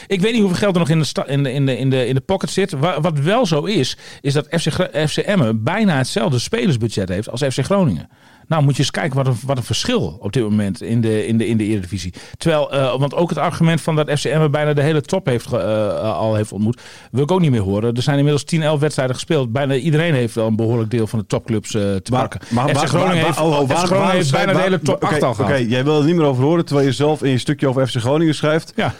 ik 0.07 0.21
weet 0.21 0.31
niet 0.31 0.41
hoeveel 0.41 0.59
geld 0.59 0.73
er 0.73 0.79
nog 0.79 0.89
in 0.89 0.99
de, 0.99 1.05
sta- 1.05 1.27
in 1.27 1.43
de, 1.43 1.51
in 1.53 1.65
de, 1.65 1.77
in 1.77 1.89
de, 1.89 2.05
in 2.07 2.15
de 2.15 2.21
pocket 2.21 2.49
zit. 2.49 2.71
Wa- 2.71 3.01
wat 3.01 3.19
wel 3.19 3.45
zo 3.45 3.63
is, 3.63 3.97
is 4.21 4.33
dat 4.33 4.47
FC, 4.49 4.89
FC 5.09 5.17
Emmen 5.17 5.63
bijna 5.63 5.97
hetzelfde 5.97 6.39
spelersbudget 6.39 7.09
heeft 7.09 7.29
als 7.29 7.41
FC 7.43 7.59
Groningen. 7.63 8.09
Nou, 8.53 8.65
moet 8.65 8.75
je 8.75 8.81
eens 8.81 8.91
kijken 8.91 9.15
wat 9.17 9.27
een, 9.27 9.35
wat 9.45 9.57
een 9.57 9.63
verschil 9.63 10.17
op 10.19 10.33
dit 10.33 10.43
moment 10.43 10.81
in 10.81 11.01
de, 11.01 11.27
in 11.27 11.37
de, 11.37 11.47
in 11.47 11.57
de 11.57 11.63
Eredivisie. 11.63 12.13
Terwijl, 12.37 12.71
eh, 12.71 12.99
want 12.99 13.15
ook 13.15 13.29
het 13.29 13.37
argument 13.37 13.81
van 13.81 13.95
dat 13.95 14.11
FC 14.19 14.25
Emmen 14.25 14.51
bijna 14.51 14.73
de 14.73 14.81
hele 14.81 15.01
top 15.01 15.25
heeft, 15.25 15.47
ge- 15.47 15.57
eh, 15.57 16.17
al 16.17 16.35
heeft 16.35 16.51
ontmoet, 16.51 16.81
wil 17.11 17.23
ik 17.23 17.31
ook 17.31 17.39
niet 17.39 17.51
meer 17.51 17.61
horen. 17.61 17.95
Er 17.95 18.01
zijn 18.01 18.15
inmiddels 18.17 18.43
10, 18.43 18.61
11 18.61 18.79
wedstrijden 18.79 19.15
gespeeld. 19.15 19.51
Bijna 19.51 19.73
iedereen 19.75 20.13
heeft 20.13 20.35
wel 20.35 20.47
een 20.47 20.55
behoorlijk 20.55 20.91
deel 20.91 21.07
van 21.07 21.19
de 21.19 21.25
topclubs 21.25 21.73
eh, 21.75 21.81
te 21.81 22.11
pakken. 22.19 22.39
FC 22.69 22.75
Groningen 22.87 23.25
heeft, 23.25 23.39
oh, 23.39 23.59
oh, 23.59 24.09
heeft 24.11 24.31
bijna 24.31 24.53
de 24.53 24.59
hele 24.63 24.79
top 24.79 24.95
Oké, 25.03 25.05
8 25.13 25.23
al 25.23 25.29
Oké, 25.45 25.55
jij 25.55 25.83
wil 25.83 25.99
er 25.99 26.05
niet 26.05 26.15
meer 26.15 26.25
over 26.25 26.43
horen, 26.43 26.65
terwijl 26.65 26.87
je 26.87 26.93
zelf 26.93 27.23
in 27.23 27.29
je 27.31 27.37
stukje 27.37 27.67
over 27.67 27.87
FC 27.87 27.95
Groningen 27.95 28.35
schrijft. 28.35 28.73
Ja. 28.75 28.93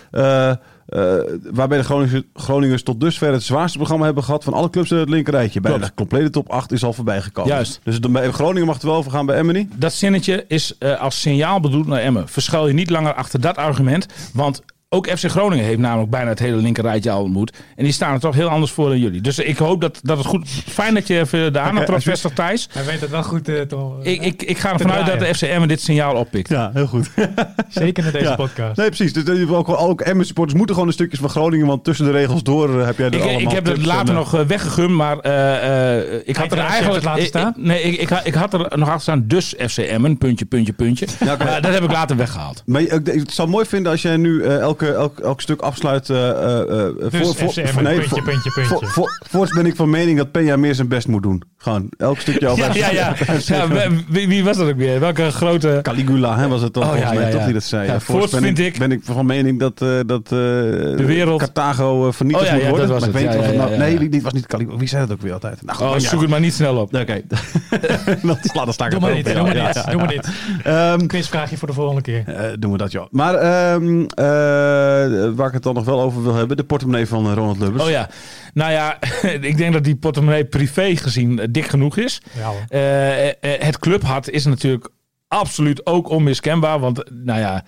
Eh, 0.85 1.15
waarbij 1.51 1.77
de 1.77 1.83
Groningers, 1.83 2.23
Groningers 2.33 2.83
tot 2.83 2.99
dusver 2.99 3.31
het 3.31 3.43
zwaarste 3.43 3.77
programma 3.77 4.05
hebben 4.05 4.23
gehad 4.23 4.43
van 4.43 4.53
alle 4.53 4.69
clubs 4.69 4.91
in 4.91 4.97
het 4.97 5.09
linkerrijtje. 5.09 5.61
Bij 5.61 5.77
de 5.77 5.93
complete 5.95 6.29
top 6.29 6.49
8 6.49 6.71
is 6.71 6.83
al 6.83 6.93
voorbij 6.93 7.21
gekomen. 7.21 7.51
Juist. 7.51 7.79
Dus 7.83 7.99
bij 7.99 8.31
Groningen 8.31 8.65
mag 8.65 8.75
het 8.75 8.83
wel 8.83 8.95
overgaan 8.95 9.25
bij 9.25 9.35
Emmen 9.35 9.55
niet? 9.55 9.71
Dat 9.75 9.93
zinnetje 9.93 10.45
is 10.47 10.75
eh, 10.79 10.99
als 11.01 11.21
signaal 11.21 11.59
bedoeld 11.59 11.87
naar 11.87 11.99
Emmen. 11.99 12.27
Verschuil 12.27 12.67
je 12.67 12.73
niet 12.73 12.89
langer 12.89 13.13
achter 13.13 13.41
dat 13.41 13.57
argument. 13.57 14.05
Want 14.33 14.61
ook 14.93 15.07
FC 15.17 15.25
Groningen 15.29 15.65
heeft 15.65 15.79
namelijk 15.79 16.09
bijna 16.09 16.29
het 16.29 16.39
hele 16.39 16.55
linkerrijtje 16.55 17.11
al 17.11 17.21
ontmoet. 17.23 17.57
En 17.75 17.83
die 17.83 17.93
staan 17.93 18.13
er 18.13 18.19
toch 18.19 18.35
heel 18.35 18.47
anders 18.49 18.71
voor 18.71 18.89
dan 18.89 18.99
jullie. 18.99 19.21
Dus 19.21 19.39
ik 19.39 19.57
hoop 19.57 19.81
dat, 19.81 19.99
dat 20.03 20.17
het 20.17 20.25
goed... 20.27 20.49
Fijn 20.67 20.93
dat 20.93 21.07
je 21.07 21.19
even 21.19 21.53
de 21.53 21.59
aandacht 21.59 22.03
vestigt, 22.03 22.35
Thijs. 22.35 22.69
Hij 22.71 22.85
weet 22.85 23.01
het 23.01 23.09
wel 23.09 23.23
goed. 23.23 23.49
eh, 23.49 23.61
te- 23.61 23.91
Ik, 24.01 24.21
ik, 24.21 24.43
ik 24.43 24.57
ga 24.57 24.71
ervan 24.73 24.91
uit 24.91 25.05
dat 25.05 25.19
de 25.19 25.33
FC 25.35 25.41
Emmen 25.41 25.67
dit 25.67 25.81
signaal 25.81 26.15
oppikt. 26.15 26.49
Ja, 26.49 26.71
heel 26.73 26.87
goed. 26.87 27.09
Zeker 27.69 28.05
in 28.05 28.11
deze 28.11 28.23
Ja. 28.25 28.35
podcast. 28.35 28.77
Nee, 28.77 28.87
precies. 28.87 29.13
Dus 29.13 29.47
ook, 29.49 29.69
ook 29.69 30.01
Emmen 30.01 30.25
supporters 30.25 30.57
moeten 30.57 30.75
gewoon 30.75 30.89
een 30.89 30.95
stukjes 30.95 31.19
van 31.19 31.29
Groningen, 31.29 31.67
want 31.67 31.83
tussen 31.83 32.05
de 32.05 32.11
regels 32.11 32.43
door 32.43 32.79
eh, 32.79 32.85
heb 32.85 32.97
jij 32.97 33.07
er 33.07 33.13
Ik, 33.13 33.21
allemaal 33.21 33.41
ik 33.41 33.49
heb 33.51 33.65
het 33.65 33.75
tips 33.75 33.87
later 33.87 34.01
en, 34.09 34.11
eh, 34.13 34.17
nog 34.17 34.33
eh, 34.35 34.41
weggegumd, 34.47 34.89
maar 34.95 35.19
eh, 35.19 35.97
eh, 35.97 36.21
ik 36.25 36.35
had 36.35 36.51
er 36.51 36.57
eigenlijk... 36.57 36.95
het 36.95 37.03
laten 37.03 37.25
staan? 37.25 37.49
ik- 37.57 37.63
nee, 37.63 37.81
ik, 37.81 37.99
ik, 37.99 38.09
had- 38.09 38.25
ik 38.27 38.33
had 38.33 38.53
er 38.53 38.59
nog 38.77 38.87
achter 38.87 39.01
staan, 39.01 39.23
dus 39.27 39.53
FC 39.67 39.77
Emmen, 39.77 40.17
puntje, 40.17 40.45
puntje, 40.45 40.73
puntje. 40.73 41.05
Ja, 41.19 41.35
dat 41.59 41.73
heb 41.73 41.83
ik 41.83 41.91
later 41.91 42.15
weggehaald. 42.17 42.63
Maar 42.65 42.81
ik, 42.81 42.91
ik 42.91 43.03
zou 43.31 43.47
het 43.47 43.47
mooi 43.47 43.65
vinden 43.65 43.91
als 43.91 44.01
jij 44.01 44.17
nu 44.17 44.43
eh, 44.43 44.67
elke, 44.87 44.97
elk, 44.99 45.19
elk 45.19 45.41
stuk 45.41 45.61
afsluit. 45.61 46.09
eh 46.09 46.29
eh, 46.29 46.59
eh, 46.61 47.11
Dus 47.11 47.57
Emmen, 47.57 47.83
nee, 47.83 47.93
puntje, 47.93 48.09
voor- 48.09 48.21
puntje, 48.23 48.51
puntje. 48.51 48.63
voor- 48.77 48.87
voor- 48.87 49.21
Voorts 49.29 49.51
ben 49.53 49.65
ik 49.65 49.75
van 49.75 49.89
mening 49.89 50.17
dat 50.17 50.31
Penja 50.31 50.55
meer 50.57 50.75
zijn 50.75 50.87
best 50.87 51.07
moet 51.07 51.23
doen. 51.23 51.43
Gewoon 51.57 51.89
elk 51.97 52.19
stukje 52.19 52.47
over. 52.47 52.77
Ja, 52.77 52.89
ja, 52.91 53.13
ja. 53.25 53.35
ja 53.45 53.89
wie, 54.09 54.27
wie 54.27 54.43
was 54.43 54.57
dat 54.57 54.67
ook 54.69 54.77
weer? 54.77 54.99
Welke 54.99 55.31
grote... 55.31 55.79
Caligula 55.81 56.37
hè, 56.37 56.47
was 56.47 56.61
het 56.61 56.73
toch 56.73 56.83
Oh, 56.83 56.89
volgens 56.89 57.11
ja, 57.11 57.19
mij 57.19 57.25
ja, 57.29 57.35
toch 57.35 57.43
die 57.43 57.53
dat 57.53 57.63
zei. 57.63 57.87
Voorts 57.89 58.05
Voorts 58.05 58.31
ben, 58.31 58.41
vind 58.43 58.59
ik, 58.59 58.77
ben 58.77 58.91
ik 58.91 58.99
van 59.03 59.25
mening 59.25 59.59
dat, 59.59 59.81
eh, 59.81 59.89
dat 60.05 60.27
de 60.27 61.03
wereld- 61.05 61.39
Carthago 61.39 62.11
vernietigd 62.11 62.45
Oh, 62.45 62.49
ja, 62.51 62.53
moet 62.55 62.63
ja, 62.63 62.69
worden. 62.69 62.87
dat 62.87 62.99
was 62.99 63.09
maar 63.13 63.21
ik 63.21 63.27
het. 63.27 63.35
weet 63.37 63.45
het 63.45 63.55
nou... 63.55 63.77
Nee, 63.77 64.09
die 64.09 64.21
was 64.21 64.33
niet 64.33 64.47
Caligula. 64.47 64.77
Wie 64.77 64.87
zei 64.87 65.01
dat 65.07 65.11
ook 65.15 65.21
weer 65.21 65.33
altijd? 65.33 65.61
Nou, 65.65 65.83
Oh, 65.83 65.97
zoek 65.97 66.21
het 66.21 66.29
maar 66.29 66.39
niet 66.39 66.53
snel 66.53 66.75
op. 66.77 66.93
Oké. 66.95 67.21
dan, 68.53 68.73
sta 68.73 68.85
ik 68.85 68.91
Doe 68.91 69.09
het 69.09 69.25
maar 69.25 69.33
doe 69.33 69.43
maar 69.43 69.55
ja, 69.55 69.71
Doe 69.91 69.95
maar 69.95 70.13
niet. 70.13 70.29
Ehm, 70.63 71.05
Quizvraagje 71.07 71.57
voor 71.57 71.67
de 71.67 71.73
volgende 71.73 72.01
keer. 72.01 72.23
doen 72.59 72.71
we 72.71 72.77
dat, 72.77 72.91
joh. 72.91 73.05
Maar 73.11 73.33
ehm, 73.35 73.99
eh, 74.01 74.72
waar 75.35 75.47
ik 75.47 75.53
het 75.53 75.63
dan 75.63 75.73
nog 75.73 75.85
wel 75.85 76.01
over 76.01 76.23
wil 76.23 76.35
hebben, 76.35 76.57
de 76.57 76.63
portemonnee 76.63 77.07
van 77.07 77.25
eh, 77.25 77.33
Ronald 77.33 77.59
Lubbers. 77.59 77.83
Oh 77.83 77.89
ja, 77.89 78.09
nou 78.53 78.71
ja, 78.71 78.97
ik 79.41 79.57
denk 79.57 79.73
dat 79.73 79.83
die 79.83 79.95
portemonnee 79.95 80.45
privé 80.45 80.95
gezien 80.95 81.39
eh, 81.39 81.47
dik 81.51 81.65
genoeg 81.65 81.97
is. 81.97 82.21
Ja. 82.37 82.51
Eh, 82.67 83.27
eh, 83.27 83.33
het 83.41 83.79
clubhart 83.79 84.29
is 84.29 84.45
natuurlijk 84.45 84.89
absoluut 85.27 85.85
ook 85.85 86.09
onmiskenbaar. 86.09 86.79
Want, 86.79 87.03
nou 87.11 87.39
ja, 87.39 87.63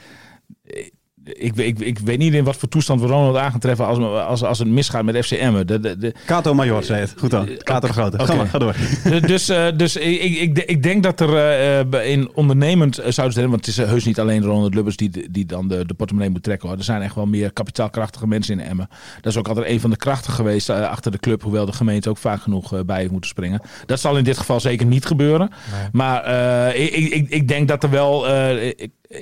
eh, 0.64 0.90
ik, 1.34 1.56
ik, 1.56 1.80
ik 1.80 2.00
weet 2.00 2.18
niet 2.18 2.34
in 2.34 2.44
wat 2.44 2.56
voor 2.56 2.70
toestand 2.70 3.02
we 3.02 3.08
Ronald 3.08 3.38
aan 3.38 3.52
gaan 3.52 3.60
treffen 3.60 3.86
als, 3.86 4.00
als, 4.00 4.44
als 4.44 4.60
het 4.60 4.68
misgaat 4.68 5.04
met 5.04 5.26
FCM. 5.26 5.66
De, 5.66 5.80
de, 5.80 5.98
de, 5.98 6.14
Kato 6.26 6.54
Major 6.54 6.84
zei 6.84 7.00
het. 7.00 7.14
Goed 7.18 7.32
dan. 7.32 7.50
Kato 7.58 7.88
de 7.88 7.94
Grote. 7.94 8.20
Ga 8.26 8.36
maar, 8.36 8.48
ga 8.48 8.58
door. 8.58 8.76
dus 9.28 9.50
eh, 9.50 9.66
dus 9.78 9.96
ik, 9.96 10.22
ik, 10.22 10.58
ik, 10.60 10.84
denk 10.84 11.04
dat 11.04 11.20
er 11.20 11.36
eh, 11.36 11.80
eh, 11.80 12.10
in 12.12 12.30
ondernemend 12.34 12.98
eh, 12.98 13.12
zouden 13.12 13.36
zijn, 13.36 13.50
want 13.50 13.66
het 13.66 13.76
is 13.78 13.84
eh, 13.84 13.90
heus 13.90 14.06
niet 14.06 14.20
alleen 14.20 14.44
Ronald 14.44 14.74
Lubbers 14.74 14.96
die, 14.96 15.32
die 15.32 15.46
dan 15.46 15.68
de, 15.68 15.86
de 15.86 15.94
portemonnee 15.94 16.30
moet 16.32 16.44
trekken. 16.44 16.70
Hoor. 16.70 16.78
Er 16.78 16.84
zijn 16.84 17.02
echt 17.02 17.16
wel 17.16 17.26
meer 17.26 17.54
kapitaalkrachtige 17.54 18.28
mensen 18.28 18.60
in 18.60 18.66
Emmen. 18.66 18.88
Dat 19.22 19.32
is 19.32 19.38
ook 19.40 19.48
altijd 19.48 19.68
een 19.68 19.80
van 19.80 19.90
de 19.90 19.98
krachten 19.98 20.34
geweest 20.34 20.70
eh, 20.70 20.90
achter 20.90 21.12
de 21.12 21.20
club, 21.20 21.42
hoewel 21.44 21.66
de 21.66 21.74
gemeente 21.74 22.10
ook 22.10 22.18
vaak 22.18 22.42
genoeg 22.42 22.74
eh, 22.74 22.80
bij 22.86 23.00
heeft 23.00 23.12
moeten 23.12 23.30
springen. 23.30 23.62
Dat 23.86 24.00
zal 24.00 24.18
in 24.18 24.24
dit 24.24 24.38
geval 24.38 24.60
zeker 24.60 24.86
niet 24.86 25.06
gebeuren. 25.06 25.50
Nee. 25.72 25.90
Maar 25.92 26.24
eh, 26.24 26.82
ik, 26.84 26.94
ik- 27.14 27.30
ik, 27.30 27.48
denk 27.48 27.68
dat 27.68 27.84
er 27.84 27.90
wel 27.90 28.28
eh, 28.28 28.74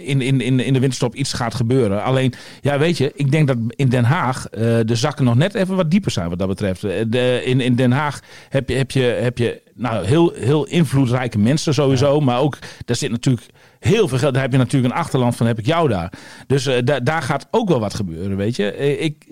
in, 0.01 0.21
in, 0.21 0.41
in, 0.41 0.59
in 0.59 0.73
de 0.73 0.79
winterstop 0.79 1.15
iets 1.15 1.33
gaat 1.33 1.53
gebeuren. 1.55 2.03
Alleen, 2.03 2.33
ja, 2.61 2.79
weet 2.79 2.97
je, 2.97 3.11
ik 3.15 3.31
denk 3.31 3.47
dat 3.47 3.57
in 3.69 3.89
Den 3.89 4.03
Haag 4.03 4.47
eh, 4.49 4.61
de 4.85 4.95
zakken 4.95 5.25
nog 5.25 5.35
net 5.35 5.53
even 5.55 5.75
wat 5.75 5.91
dieper 5.91 6.11
zijn 6.11 6.29
wat 6.29 6.39
dat 6.39 6.47
betreft. 6.47 6.83
Eh, 6.83 6.91
De, 7.07 7.41
in, 7.45 7.61
in 7.61 7.75
Den 7.75 7.91
Haag 7.91 8.19
heb 8.49 8.69
je, 8.69 8.75
heb 8.75 8.91
je, 8.91 9.01
heb 9.01 9.37
je 9.37 9.61
nou, 9.75 10.05
heel, 10.05 10.33
heel 10.35 10.65
invloedrijke 10.65 11.37
mensen 11.37 11.73
sowieso. 11.73 12.19
Maar 12.19 12.39
ook, 12.39 12.57
daar 12.85 12.95
zit 12.95 13.11
natuurlijk 13.11 13.45
heel 13.79 14.07
veel 14.07 14.17
geld. 14.17 14.33
Daar 14.33 14.43
heb 14.43 14.51
je 14.51 14.57
natuurlijk 14.57 14.93
een 14.93 14.99
achterland 14.99 15.35
van, 15.35 15.47
heb 15.47 15.59
ik 15.59 15.65
jou 15.65 15.89
daar. 15.89 16.11
Dus 16.47 16.63
da- 16.83 16.99
daar 16.99 17.21
gaat 17.21 17.47
ook 17.51 17.69
wel 17.69 17.79
wat 17.79 17.93
gebeuren, 17.93 18.37
weet 18.37 18.55
je. 18.55 18.77
Ik... 18.97 19.25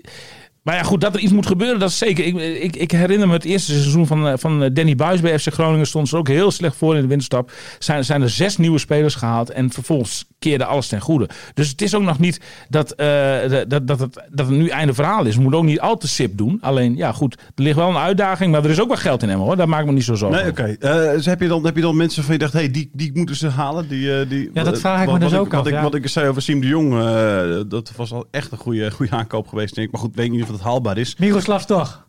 Maar 0.62 0.74
ja, 0.74 0.82
goed, 0.82 1.00
dat 1.00 1.14
er 1.14 1.20
iets 1.20 1.32
moet 1.32 1.46
gebeuren, 1.46 1.78
dat 1.78 1.88
is 1.88 1.98
zeker. 1.98 2.24
Ik, 2.24 2.36
ik, 2.62 2.76
ik 2.76 2.90
herinner 2.90 3.28
me 3.28 3.34
het 3.34 3.44
eerste 3.44 3.72
seizoen 3.72 4.06
van, 4.06 4.28
eh, 4.28 4.32
van 4.36 4.70
Danny 4.72 4.94
Buis 4.94 5.20
bij 5.20 5.38
FC 5.38 5.52
Groningen. 5.52 5.86
Stond 5.86 6.08
ze 6.08 6.16
ook 6.16 6.28
heel 6.28 6.50
slecht 6.50 6.76
voor 6.76 6.94
in 6.94 7.00
de 7.00 7.06
winterstap. 7.06 7.52
Zijn, 7.78 8.04
zijn 8.04 8.22
er 8.22 8.30
zes 8.30 8.56
nieuwe 8.56 8.78
spelers 8.78 9.14
gehaald. 9.14 9.50
En 9.50 9.70
vervolgens 9.70 10.24
keerde 10.38 10.64
alles 10.64 10.88
ten 10.88 11.00
goede. 11.00 11.28
Dus 11.54 11.68
het 11.68 11.82
is 11.82 11.94
ook 11.94 12.02
nog 12.02 12.18
niet 12.18 12.40
dat, 12.68 12.92
eh, 12.92 13.64
dat, 13.68 13.86
dat, 13.86 14.00
het, 14.00 14.14
dat 14.30 14.46
het 14.46 14.56
nu 14.56 14.68
einde 14.68 14.94
verhaal 14.94 15.24
is. 15.24 15.34
We 15.34 15.40
moeten 15.40 15.60
ook 15.60 15.66
niet 15.66 15.80
al 15.80 15.96
te 15.96 16.08
sip 16.08 16.36
doen. 16.36 16.58
Alleen, 16.60 16.96
ja 16.96 17.12
goed, 17.12 17.34
er 17.34 17.62
ligt 17.62 17.76
wel 17.76 17.88
een 17.88 17.96
uitdaging. 17.96 18.52
Maar 18.52 18.64
er 18.64 18.70
is 18.70 18.80
ook 18.80 18.88
wel 18.88 18.96
geld 18.96 19.22
in 19.22 19.28
hem 19.28 19.38
hoor. 19.38 19.56
Daar 19.56 19.68
maak 19.68 19.80
ik 19.80 19.86
me 19.86 19.92
niet 19.92 20.04
zo 20.04 20.14
zorgen 20.14 20.40
Nee, 20.42 20.50
oké. 20.50 20.76
Eh, 20.80 21.12
dus 21.12 21.26
heb, 21.26 21.40
je 21.40 21.48
dan, 21.48 21.64
heb 21.64 21.76
je 21.76 21.82
dan 21.82 21.96
mensen 21.96 22.22
van 22.22 22.32
je 22.32 22.38
dacht, 22.38 22.52
hey, 22.52 22.70
die, 22.70 22.90
die 22.92 23.10
moeten 23.14 23.36
ze 23.36 23.48
halen? 23.48 23.88
Die, 23.88 24.20
eh, 24.20 24.28
die, 24.28 24.50
Ja, 24.54 24.64
dat 24.64 24.78
vraag 24.78 25.00
ik 25.00 25.06
me 25.06 25.12
wat, 25.12 25.20
dus 25.20 25.30
wat 25.30 25.40
ook 25.40 25.50
wat 25.50 25.60
af, 25.60 25.66
Ik, 25.66 25.72
ja. 25.72 25.82
Wat 25.82 25.94
ik 25.94 26.08
zei 26.08 26.28
over 26.28 26.42
Siem 26.42 26.60
de 26.60 26.66
Jong, 26.66 26.92
eh, 26.92 27.60
dat 27.68 27.92
was 27.96 28.12
al 28.12 28.26
echt 28.30 28.52
een 28.52 28.58
goede, 28.58 28.90
goede 28.90 29.12
aankoop 29.12 29.48
geweest, 29.48 29.74
denk 29.74 29.86
ik. 29.86 29.92
Maar 29.92 30.02
goed, 30.02 30.14
weet 30.14 30.26
ik 30.26 30.32
niet 30.32 30.42
of 30.42 30.48
het 30.52 30.62
haalbaar 30.62 30.98
is. 30.98 31.16
Miroslav 31.16 31.62
toch? 31.64 32.06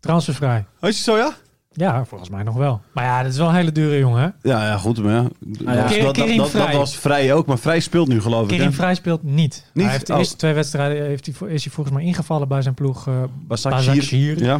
Transfervrij. 0.00 0.64
Is 0.80 0.88
het 0.96 0.96
zo, 1.04 1.16
ja? 1.16 1.32
Ja, 1.72 2.04
volgens 2.04 2.30
mij 2.30 2.42
nog 2.42 2.54
wel. 2.56 2.80
Maar 2.92 3.04
ja, 3.04 3.22
dat 3.22 3.32
is 3.32 3.38
wel 3.38 3.48
een 3.48 3.54
hele 3.54 3.72
dure 3.72 3.98
jongen. 3.98 4.20
hè? 4.22 4.50
Ja, 4.50 4.66
ja 4.66 4.76
goed. 4.76 5.02
Maar 5.02 5.12
ja. 5.12 5.22
Dat, 5.40 5.64
was- 5.76 5.90
Kering- 5.90 6.04
dat, 6.04 6.14
dat, 6.14 6.26
dat, 6.28 6.36
dat 6.36 6.50
Vrij. 6.50 6.76
was 6.76 6.96
vrij 6.96 7.32
ook, 7.32 7.46
maar 7.46 7.58
vrij 7.58 7.80
speelt 7.80 8.08
nu 8.08 8.20
geloof 8.20 8.50
ik. 8.50 8.60
Hè? 8.60 8.72
Vrij 8.72 8.94
speelt 8.94 9.22
niet. 9.22 9.64
Niet? 9.72 9.84
Hij 9.84 9.92
heeft 9.92 10.06
de 10.06 10.12
Oh. 10.12 10.18
eerste 10.18 10.36
twee 10.36 10.52
wedstrijden 10.52 11.06
heeft 11.06 11.26
hij, 11.26 11.34
voor- 11.34 11.50
is 11.50 11.64
hij 11.64 11.72
volgens 11.72 11.96
mij 11.96 12.04
ingevallen 12.04 12.48
bij 12.48 12.62
zijn 12.62 12.74
ploeg 12.74 13.06
uh, 13.08 13.14
Başakşehir. 13.48 14.02
Başakşehir. 14.02 14.38
Ja. 14.44 14.58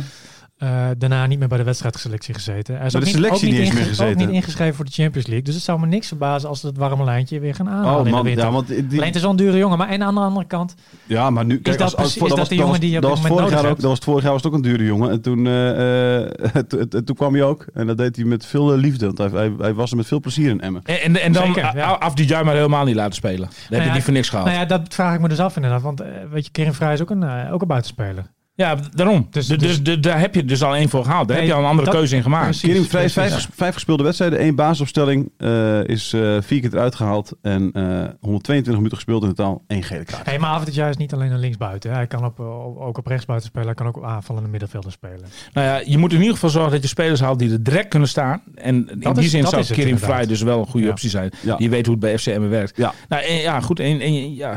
Uh, 0.62 0.86
daarna 0.98 1.26
niet 1.26 1.38
meer 1.38 1.48
bij 1.48 1.58
de 1.58 1.64
wedstrijdselectie 1.64 2.34
gezeten. 2.34 2.76
Hij 2.76 2.86
is 2.86 2.92
Bij 2.92 3.00
ook 3.00 3.06
de 3.06 3.12
niet, 3.14 3.24
selectie 3.24 3.50
niet 3.52 3.60
eens 3.60 3.72
meer 3.72 3.84
gezeten. 3.84 4.12
Ook 4.22 4.26
niet 4.26 4.36
ingeschreven 4.36 4.74
voor 4.74 4.84
de 4.84 4.90
Champions 4.90 5.26
League. 5.26 5.44
Dus 5.44 5.54
het 5.54 5.64
zou 5.64 5.80
me 5.80 5.86
niks 5.86 6.08
verbazen 6.08 6.48
als 6.48 6.60
ze 6.60 6.66
het 6.66 6.76
warme 6.76 7.04
lijntje 7.04 7.40
weer 7.40 7.54
gaan 7.54 7.68
aanhalen 7.68 7.92
Oh 7.92 7.98
in 7.98 8.04
de 8.04 8.10
man, 8.10 8.24
winter. 8.24 8.44
ja, 8.44 8.50
want 8.50 8.66
die, 8.66 8.76
Alleen 8.90 9.02
het 9.02 9.14
is 9.14 9.20
wel 9.22 9.30
een 9.30 9.36
dure 9.36 9.56
jongen. 9.58 9.78
Maar 9.78 9.88
en 9.88 10.02
aan 10.02 10.14
de 10.14 10.20
andere 10.20 10.46
kant, 10.46 10.74
ja, 11.06 11.30
maar 11.30 11.44
nu 11.44 11.60
kijk, 11.60 11.78
dat 11.78 11.84
als, 11.84 11.96
als, 11.96 12.16
is 12.16 12.28
dat 12.28 12.38
was- 12.38 12.48
de 12.48 12.54
jongen 12.54 12.70
was- 12.70 12.80
die 12.80 12.90
je 12.90 12.96
op 12.96 13.02
dat 13.02 13.10
dit 13.14 13.20
was 13.20 13.28
moment 13.30 13.40
vorig 13.48 13.54
jaar 13.54 13.62
nodig 13.62 13.76
ook, 13.76 13.80
dat 13.80 13.90
was 13.90 13.94
het 13.98 14.04
vorig 14.08 14.22
jaar 14.22 14.32
was 14.32 14.42
het 14.42 14.52
ook 14.52 14.56
een 14.58 14.64
dure 14.70 14.84
jongen. 14.84 15.10
En 15.10 15.20
toen, 15.20 15.46
eh, 15.46 16.24
eh, 16.24 16.62
toen- 17.04 17.16
kwam 17.16 17.34
hij 17.34 17.42
ook. 17.42 17.66
En 17.74 17.86
dat 17.86 17.96
deed 17.98 18.16
hij 18.16 18.24
met 18.24 18.46
veel 18.46 18.72
eh, 18.72 18.78
liefde. 18.78 19.06
Want 19.06 19.18
hij, 19.18 19.28
hij, 19.28 19.52
hij 19.58 19.74
was 19.74 19.90
er 19.90 19.96
met 19.96 20.06
veel 20.06 20.20
plezier 20.20 20.50
in 20.50 20.60
Emmen. 20.60 20.82
En, 20.84 21.00
en, 21.00 21.16
en 21.22 21.32
dan 21.32 21.46
Zeker, 21.46 21.76
ja. 21.76 21.84
a- 21.88 21.92
af 21.98 22.14
die 22.14 22.42
maar 22.44 22.54
helemaal 22.54 22.84
niet 22.84 22.94
laten 22.94 23.14
spelen. 23.14 23.38
Dan 23.38 23.50
heb 23.68 23.80
je 23.80 23.86
ja, 23.86 23.92
die 23.92 24.02
voor 24.02 24.12
niks 24.12 24.28
gehaald. 24.28 24.46
nou 24.48 24.58
ja, 24.60 24.64
dat 24.66 24.94
vraag 24.94 25.14
ik 25.14 25.20
me 25.20 25.28
dus 25.28 25.40
af 25.40 25.56
inderdaad. 25.56 25.82
Want 25.82 26.00
eh, 26.00 26.08
weet 26.30 26.44
je, 26.44 26.50
Kering 26.50 26.76
Vrij 26.76 26.92
is 26.92 27.00
ook 27.02 27.10
een, 27.10 27.22
eh, 27.22 27.52
ook 27.52 27.60
een 27.60 27.68
buitenspeler. 27.68 28.24
Ja, 28.58 28.76
daarom. 28.94 29.26
Dus- 29.30 29.46
Dus, 29.46 29.58
dus, 29.58 29.82
dus- 29.82 30.00
daar 30.00 30.20
heb 30.20 30.34
je 30.34 30.44
dus 30.44 30.62
al 30.62 30.76
één 30.76 30.88
voor 30.88 31.04
gehaald. 31.04 31.28
Daar 31.28 31.36
Nee, 31.36 31.46
heb 31.46 31.54
je 31.54 31.60
al 31.60 31.64
een 31.64 31.70
andere 31.70 31.88
dat- 31.88 31.98
keuze 31.98 32.16
in 32.16 32.22
gemaakt. 32.22 32.44
precies. 32.44 32.62
Kering 32.68 32.86
Vrij 32.86 33.04
is 33.04 33.12
precies, 33.12 33.32
vijf, 33.32 33.48
vijf 33.54 33.74
gespeelde 33.74 34.02
wedstrijden, 34.02 34.38
één 34.38 34.54
basisopstelling. 34.54 35.30
eh, 35.36 35.84
is 35.84 36.12
eh, 36.12 36.36
vier 36.40 36.60
keer 36.60 36.72
eruit 36.74 36.94
gehaald. 36.94 37.32
En 37.42 37.70
eh 37.72 37.82
122 38.20 38.74
minuten 38.74 38.96
gespeeld 38.96 39.22
in 39.22 39.28
totaal. 39.28 39.62
één 39.66 39.82
gele 39.82 40.04
kaart. 40.04 40.26
Hey, 40.26 40.38
maar 40.38 40.50
Avdija 40.50 40.88
is 40.88 40.96
niet 40.96 41.12
alleen 41.12 41.32
een 41.32 41.38
linksbuiten. 41.38 41.92
Hij 41.92 42.06
kan 42.06 42.24
op, 42.24 42.40
eh, 42.40 42.64
op- 42.66 42.78
ook 42.78 42.98
op 42.98 43.06
rechtsbuiten 43.06 43.48
spelen. 43.48 43.66
Hij 43.66 43.76
kan 43.76 43.86
ook 43.86 43.96
op 43.96 44.04
aanvallende 44.04 44.48
middenvelder 44.48 44.92
spelen. 44.92 45.24
Nou 45.52 45.66
ja, 45.66 45.82
je 45.84 45.98
moet 45.98 46.12
in 46.12 46.18
ieder 46.18 46.34
geval 46.34 46.50
zorgen 46.50 46.72
dat 46.72 46.82
je 46.82 46.88
spelers 46.88 47.20
haalt 47.20 47.38
die 47.38 47.52
er 47.52 47.62
direct 47.62 47.88
kunnen 47.88 48.08
staan. 48.08 48.42
En 48.54 48.74
in 49.00 49.12
die 49.14 49.24
is- 49.24 49.30
zin 49.30 49.46
zou 49.46 49.64
Kering. 49.64 50.00
Vrij 50.00 50.26
dus 50.26 50.42
wel 50.42 50.58
een 50.58 50.66
goede 50.66 50.86
Ja. 50.86 50.92
optie 50.92 51.10
zijn. 51.10 51.30
Ja. 51.42 51.56
Die 51.56 51.70
weet 51.70 51.84
hoe 51.86 51.94
het 51.94 52.04
bij 52.04 52.18
FCM 52.18 52.48
werkt. 52.48 52.76
Ja. 52.76 52.92
Nou, 53.08 53.22
en, 53.24 53.34
ja, 53.36 53.60
goed. 53.60 53.80
En, 53.80 54.00
en, 54.00 54.34
ja, 54.34 54.54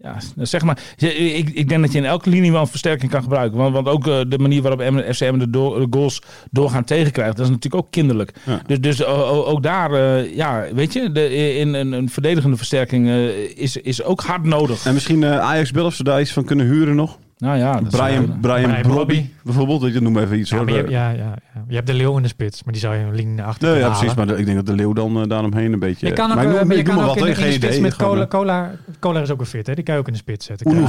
ja, 0.00 0.16
zeg 0.36 0.62
maar. 0.62 0.78
Ik, 0.96 1.48
ik 1.48 1.68
denk 1.68 1.80
dat 1.82 1.92
je 1.92 1.98
in 1.98 2.04
elke 2.04 2.30
linie 2.30 2.52
wel 2.52 2.60
een 2.60 2.66
versterking 2.66 3.10
kan 3.10 3.22
gebruiken. 3.22 3.58
Want, 3.58 3.74
want 3.74 3.88
ook 3.88 4.06
eh, 4.06 4.20
de 4.28 4.38
manier 4.38 4.62
waarop 4.62 4.90
M- 4.90 5.12
FCM 5.12 5.38
de, 5.38 5.50
door- 5.50 5.80
de 5.80 5.86
goals 5.90 6.22
doorgaan 6.50 6.84
tegenkrijgt, 6.84 7.36
dat 7.36 7.46
is 7.46 7.52
natuurlijk 7.52 7.84
ook 7.84 7.90
kinderlijk. 7.90 8.32
Ja. 8.46 8.62
Dus, 8.66 8.80
dus 8.80 9.04
ook 9.04 9.62
daar, 9.62 9.92
eh, 9.92 10.34
ja, 10.36 10.64
weet 10.74 10.92
je, 10.92 11.12
de, 11.12 11.34
in 11.56 11.74
een, 11.74 11.92
een 11.92 12.08
verdedigende 12.08 12.56
versterking 12.56 13.08
eh, 13.08 13.28
is, 13.56 13.76
is 13.76 14.02
ook 14.02 14.20
hard 14.20 14.44
nodig. 14.44 14.86
En 14.86 14.94
misschien 14.94 15.24
Ajax 15.24 15.70
Belf, 15.70 15.94
ze 15.94 16.04
daar 16.04 16.20
iets 16.20 16.32
van 16.32 16.44
kunnen 16.44 16.66
huren 16.66 16.94
nog. 16.96 17.18
Nou 17.38 17.58
ja, 17.58 17.80
dat 17.80 17.92
zou 17.92 18.02
Brian. 18.08 18.38
Brian, 18.40 18.62
Brian 18.70 18.82
Brobby 18.82 19.26
bijvoorbeeld. 19.44 19.84
Ik 19.84 20.00
noem 20.00 20.18
even 20.18 20.38
iets 20.38 20.50
Ja, 20.50 20.56
hoor. 20.56 20.70
je, 20.70 20.84
ja, 20.88 21.10
ja, 21.10 21.16
ja. 21.54 21.64
je 21.68 21.74
hebt 21.74 21.86
de 21.86 21.94
leeuw 21.94 22.16
in 22.16 22.22
de 22.22 22.28
spits. 22.28 22.62
Maar 22.64 22.72
die 22.72 22.82
zou 22.82 22.94
je 22.96 23.00
een 23.04 23.14
linie 23.14 23.34
naar 23.34 23.46
achter 23.46 23.68
Nee, 23.70 23.78
ja, 23.78 23.86
precies. 23.88 24.08
halen. 24.08 24.26
Maar 24.26 24.38
ik 24.38 24.44
denk 24.44 24.56
dat 24.56 24.66
de 24.66 24.74
Leeuw 24.74 24.92
dan 24.92 25.20
eh, 25.22 25.28
daaromheen 25.28 25.72
een 25.72 25.78
beetje... 25.78 26.06
Je 26.06 26.12
kan 26.12 26.30
ook, 26.30 26.34
maar 26.36 26.44
ik 26.44 26.50
eh, 26.50 26.56
noem, 26.58 26.66
maar 26.66 26.76
je 26.76 26.82
ik 26.82 26.88
noem 26.88 26.98
ook 26.98 27.04
wat, 27.06 27.16
in, 27.16 27.22
de- 27.22 27.28
in 27.28 27.34
geen 27.36 27.44
de 27.46 27.52
spits 27.52 27.66
idee. 27.68 27.80
met 27.80 27.96
Cola. 27.96 28.22
eh, 28.22 28.28
Cola, 28.28 28.70
Cola 29.00 29.20
is 29.20 29.30
ook 29.30 29.40
een 29.40 29.46
fit, 29.46 29.66
hè? 29.66 29.74
Die 29.74 29.84
kan 29.84 29.94
je 29.94 30.00
ook 30.00 30.06
in 30.06 30.12
de 30.12 30.18
spits 30.18 30.46
zetten. 30.46 30.70
Uno 30.70 30.86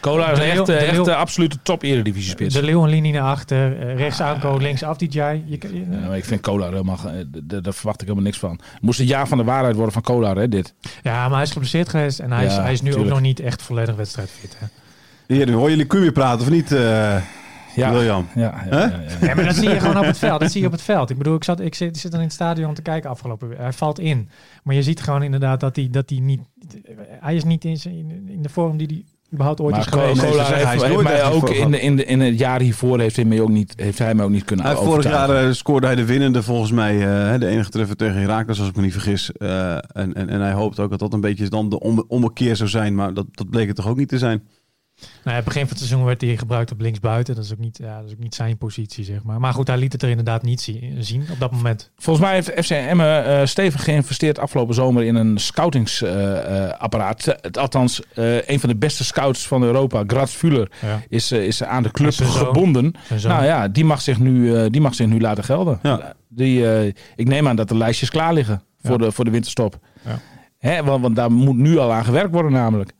Cola 0.00 0.30
is 0.30 0.38
echt, 0.38 0.58
eh, 0.58 0.64
de 0.66 0.72
echt 0.74 0.92
Leeuw- 0.92 1.04
de 1.04 1.14
absolute 1.14 1.56
top 1.62 1.82
eredivisie 1.82 2.30
spits. 2.30 2.54
De 2.54 2.62
leeuw 2.62 2.82
een 2.82 2.90
linie 2.90 3.12
naar 3.12 3.22
achter. 3.22 3.78
eh, 3.80 3.96
rechts 3.96 4.20
aankomen, 4.20 4.62
links 4.62 4.82
af 4.82 4.96
die 4.96 5.08
Jai. 5.10 5.42
Je, 5.46 5.58
ik 6.16 6.24
vind 6.24 6.40
Cola 6.40 6.68
helemaal, 6.68 6.98
eh, 7.04 7.12
daar 7.62 7.74
verwacht 7.74 8.00
ik 8.00 8.06
helemaal 8.06 8.26
niks 8.26 8.38
van. 8.38 8.58
Moest 8.80 8.98
het 8.98 9.08
jaar 9.08 9.28
van 9.28 9.38
de 9.38 9.44
waarheid 9.44 9.74
worden 9.74 9.92
van 9.92 10.02
Cola, 10.02 10.34
hè, 10.34 10.48
dit. 10.48 10.74
ja, 11.02 11.22
maar 11.26 11.34
hij 11.36 11.42
is 11.42 11.50
geblesseerd 11.52 11.88
geweest. 11.88 12.18
En 12.18 12.32
hij, 12.32 12.44
is, 12.44 12.54
Ja, 12.54 12.62
hij 12.62 12.72
is 12.72 12.80
nu 12.82 12.94
ook 12.96 13.06
nog 13.06 13.20
niet 13.20 13.40
echt 13.40 13.62
volledig 13.62 13.94
wedstrijdfit. 13.94 14.56
Hè? 14.60 14.66
Hier, 15.26 15.46
nu 15.46 15.52
hoor 15.52 15.70
jullie 15.70 15.86
weer 15.88 16.12
praten, 16.12 16.40
of 16.46 16.50
niet, 16.50 16.72
eh 16.72 17.16
Ja, 17.74 17.92
William? 17.92 18.26
ja, 18.34 18.42
ja, 18.42 18.52
Hè? 18.56 18.78
ja, 18.80 18.86
ja. 19.20 19.26
Ja, 19.26 19.34
maar 19.34 19.44
dat 19.44 19.54
zie 19.54 19.68
je 19.68 19.80
gewoon 19.80 19.98
op 19.98 20.04
het 20.04 20.18
veld. 20.18 20.40
Dat 20.40 20.50
zie 20.52 20.60
je 20.60 20.66
op 20.66 20.72
het 20.72 20.82
veld. 20.82 21.10
Ik 21.10 21.18
bedoel, 21.18 21.34
ik, 21.34 21.44
zat, 21.44 21.60
ik, 21.60 21.74
zit, 21.74 21.88
ik 21.94 22.00
zit 22.00 22.10
dan 22.10 22.20
in 22.20 22.26
het 22.26 22.34
stadion 22.34 22.74
te 22.74 22.82
kijken 22.82 23.10
afgelopen 23.10 23.48
week. 23.48 23.58
Hij 23.58 23.72
valt 23.72 23.98
in. 23.98 24.28
Maar 24.62 24.74
je 24.74 24.82
ziet 24.82 25.00
gewoon 25.02 25.22
inderdaad 25.22 25.60
dat 25.60 25.76
hij, 25.76 25.88
dat 25.90 26.10
hij 26.10 26.18
niet... 26.18 26.40
Hij 27.20 27.34
is 27.34 27.44
niet 27.44 27.64
in, 27.64 27.76
zijn- 27.76 28.28
in 28.28 28.42
de 28.42 28.48
vorm 28.48 28.76
die 28.76 28.86
hij 28.86 29.04
überhaupt 29.32 29.60
ooit 29.60 29.70
Maar 29.70 29.80
is 29.80 29.86
geweest. 29.86 30.20
Zeggen, 30.20 30.36
heeft, 30.36 30.64
hij 30.66 30.76
is 30.76 30.82
heeft 30.82 31.02
mij 31.02 31.24
ook 31.24 31.50
in, 31.50 31.70
de, 31.70 31.80
in, 31.80 31.96
de, 31.96 32.04
in 32.04 32.20
het 32.20 32.38
jaar 32.38 32.60
hiervoor 32.60 32.98
heeft 33.00 33.16
hij 33.16 33.24
mij 33.24 33.40
ook 33.40 33.48
niet, 33.48 33.72
heeft 33.76 33.98
hij 33.98 34.14
mij 34.14 34.24
ook 34.24 34.30
niet 34.30 34.44
kunnen 34.44 34.64
Hij 34.66 34.74
vorig 34.74 35.04
jaar 35.04 35.30
eh, 35.46 35.52
scoorde 35.52 35.86
hij 35.86 35.96
de 35.96 36.04
winnende 36.04 36.42
volgens 36.42 36.70
mij. 36.72 36.94
eh, 37.32 37.40
de 37.40 37.46
enige 37.46 37.70
treffer 37.70 37.96
tegen 37.96 38.20
Herakles, 38.20 38.58
als 38.58 38.68
ik 38.68 38.76
me 38.76 38.82
niet 38.82 38.92
vergis. 38.92 39.32
Eh, 39.32 39.72
en, 39.74 39.82
en, 40.14 40.28
en 40.28 40.40
hij 40.40 40.52
hoopt 40.52 40.80
ook 40.80 40.90
dat 40.90 40.98
dat 40.98 41.12
een 41.12 41.20
beetje 41.20 41.48
dan 41.48 41.68
de 41.68 41.80
om, 41.80 42.04
ommekeer 42.08 42.56
zou 42.56 42.68
zijn. 42.68 42.94
Maar 42.94 43.14
dat, 43.14 43.26
dat 43.30 43.50
bleek 43.50 43.66
het 43.66 43.76
toch 43.76 43.88
ook 43.88 43.96
niet 43.96 44.08
te 44.08 44.18
zijn. 44.18 44.42
Nou, 45.24 45.36
ja, 45.36 45.42
begin 45.42 45.60
van 45.60 45.68
het 45.70 45.78
seizoen 45.78 46.04
werd 46.04 46.20
hij 46.20 46.36
gebruikt 46.36 46.72
op 46.72 46.80
linksbuiten. 46.80 47.34
Dat 47.34 47.44
is, 47.44 47.52
ook 47.52 47.58
niet, 47.58 47.78
ja, 47.82 47.96
dat 47.96 48.06
is 48.06 48.12
ook 48.12 48.18
niet 48.18 48.34
zijn 48.34 48.58
positie, 48.58 49.04
zeg 49.04 49.22
maar. 49.22 49.40
Maar 49.40 49.52
goed, 49.52 49.66
hij 49.66 49.76
liet 49.76 49.92
het 49.92 50.02
er 50.02 50.08
inderdaad 50.08 50.42
niet 50.42 50.60
zie- 50.60 50.94
zien 50.98 51.24
op 51.32 51.38
dat 51.38 51.50
moment. 51.52 51.90
Volgens 51.96 52.26
mij 52.26 52.34
heeft 52.34 52.52
FC 52.64 52.70
Emmen 52.70 53.24
eh, 53.24 53.46
stevig 53.46 53.84
geïnvesteerd 53.84 54.38
afgelopen 54.38 54.74
zomer 54.74 55.02
in 55.04 55.14
een 55.14 55.38
scoutingsapparaat. 55.38 57.56
althans, 57.58 58.02
eh, 58.14 58.48
een 58.48 58.60
van 58.60 58.68
de 58.68 58.76
beste 58.76 59.04
scouts 59.04 59.46
van 59.46 59.62
Europa, 59.62 60.02
Graz 60.06 60.32
Fuller, 60.34 60.70
Ja. 60.82 61.02
is, 61.08 61.32
is 61.32 61.62
aan 61.62 61.82
de 61.82 61.90
club 61.90 62.14
gebonden. 62.14 62.92
Nou 63.22 63.44
ja, 63.44 63.68
die 63.68 63.84
mag 63.84 64.00
zich 64.00 64.18
nu, 64.18 64.54
eh, 64.56 64.66
die 64.70 64.80
mag 64.80 64.94
zich 64.94 65.06
nu 65.06 65.20
laten 65.20 65.44
gelden. 65.44 65.78
Ja. 65.82 66.14
Die, 66.28 66.70
eh, 66.72 66.86
ik 67.16 67.28
neem 67.28 67.48
aan 67.48 67.56
dat 67.56 67.68
de 67.68 67.76
lijstjes 67.76 68.10
klaar 68.10 68.32
liggen 68.34 68.62
voor, 68.82 68.90
Ja. 69.00 69.06
de, 69.06 69.12
voor 69.12 69.24
de 69.24 69.30
winterstop. 69.30 69.78
Ja. 70.04 70.18
Hè, 70.58 70.84
want, 70.84 71.02
want 71.02 71.16
daar 71.16 71.32
moet 71.32 71.56
nu 71.56 71.78
al 71.78 71.92
aan 71.92 72.04
gewerkt 72.04 72.32
worden 72.32 72.52
namelijk. 72.52 72.92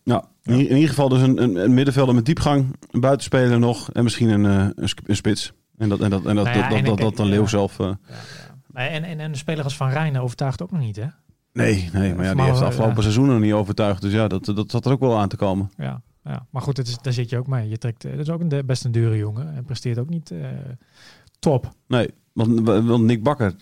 In, 0.46 0.54
in 0.68 0.74
ieder 0.74 0.88
geval 0.88 1.08
dus 1.08 1.20
een, 1.20 1.42
een, 1.42 1.56
een 1.56 1.74
middenvelder 1.74 2.14
met 2.14 2.24
diepgang. 2.24 2.76
Een 2.90 3.00
buitenspeler 3.00 3.58
nog. 3.58 3.92
En 3.92 4.02
misschien 4.02 4.28
een, 4.28 4.46
eh, 4.46 4.68
een, 4.74 4.88
sp- 4.88 5.08
een 5.08 5.16
spits. 5.16 5.52
En 5.78 5.88
dat, 5.88 6.00
en 6.00 6.10
dat, 6.10 6.24
en 6.26 6.34
dat, 6.36 6.44
Nou 6.44 6.56
ja, 6.56 6.62
dat, 6.62 6.70
dat, 6.70 6.78
en 6.78 6.84
dat, 6.84 6.98
ik- 6.98 7.04
dat 7.04 7.16
dan. 7.16 7.26
Leeuw 7.26 7.46
zelf... 7.46 7.78
Maar 8.66 8.86
En, 8.88 9.04
en, 9.04 9.20
en 9.20 9.32
de 9.32 9.38
speler 9.38 9.64
als 9.64 9.76
Van 9.76 9.88
Rijn 9.88 10.18
overtuigt 10.18 10.62
ook 10.62 10.70
nog 10.70 10.80
niet, 10.80 10.96
hè? 10.96 11.06
nee, 11.52 11.88
nee, 11.92 12.14
maar 12.14 12.24
ja, 12.24 12.34
die 12.34 12.42
heeft 12.44 12.58
de 12.58 12.64
afgelopen 12.64 12.94
ja. 12.96 13.00
seizoen 13.02 13.26
nog 13.26 13.40
niet 13.40 13.52
overtuigd. 13.52 14.02
Dus 14.02 14.12
ja, 14.12 14.28
dat, 14.28 14.44
dat 14.44 14.70
zat 14.70 14.86
er 14.86 14.92
ook 14.92 15.00
wel 15.00 15.18
aan 15.18 15.28
te 15.28 15.36
komen. 15.36 15.70
Ja, 15.76 16.02
ja. 16.24 16.46
maar 16.50 16.62
goed, 16.62 16.76
het 16.76 16.88
is, 16.88 16.98
daar 16.98 17.12
zit 17.12 17.30
je 17.30 17.38
ook 17.38 17.46
mee. 17.46 17.68
Je 17.68 17.78
trekt, 17.78 18.04
eh, 18.04 18.10
dat 18.10 18.20
is 18.20 18.30
ook 18.30 18.40
een 18.40 18.62
best 18.66 18.84
een 18.84 18.92
dure 18.92 19.16
jongen. 19.16 19.54
En 19.54 19.64
presteert 19.64 19.98
ook 19.98 20.08
niet 20.08 20.32
top. 21.38 21.70
Nee, 21.86 22.10
want, 22.32 22.60
want 22.68 23.02
Nick 23.04 23.22
Bakker, 23.22 23.54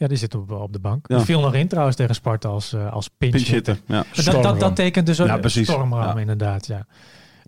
Ja, 0.00 0.06
die 0.08 0.16
zit 0.16 0.34
op, 0.34 0.50
op 0.50 0.72
de 0.72 0.78
bank. 0.78 1.08
Ja. 1.08 1.16
Die 1.16 1.24
viel 1.24 1.40
nog 1.40 1.54
in 1.54 1.68
trouwens 1.68 1.96
tegen 1.96 2.14
Sparta 2.14 2.48
als, 2.48 2.72
eh, 2.72 2.92
als 2.92 3.08
pinch 3.18 3.32
pinch 3.32 3.46
hitter. 3.46 3.74
hitter. 3.86 3.96
Ja. 4.24 4.32
Dat, 4.32 4.42
dat, 4.42 4.60
dat 4.60 4.76
tekent 4.76 5.06
dus 5.06 5.20
ook... 5.20 5.26
Ja, 5.26 5.36
precies. 5.38 5.68
Stormram, 5.68 6.14
Ja. 6.14 6.20
inderdaad, 6.20 6.66
ja. 6.66 6.86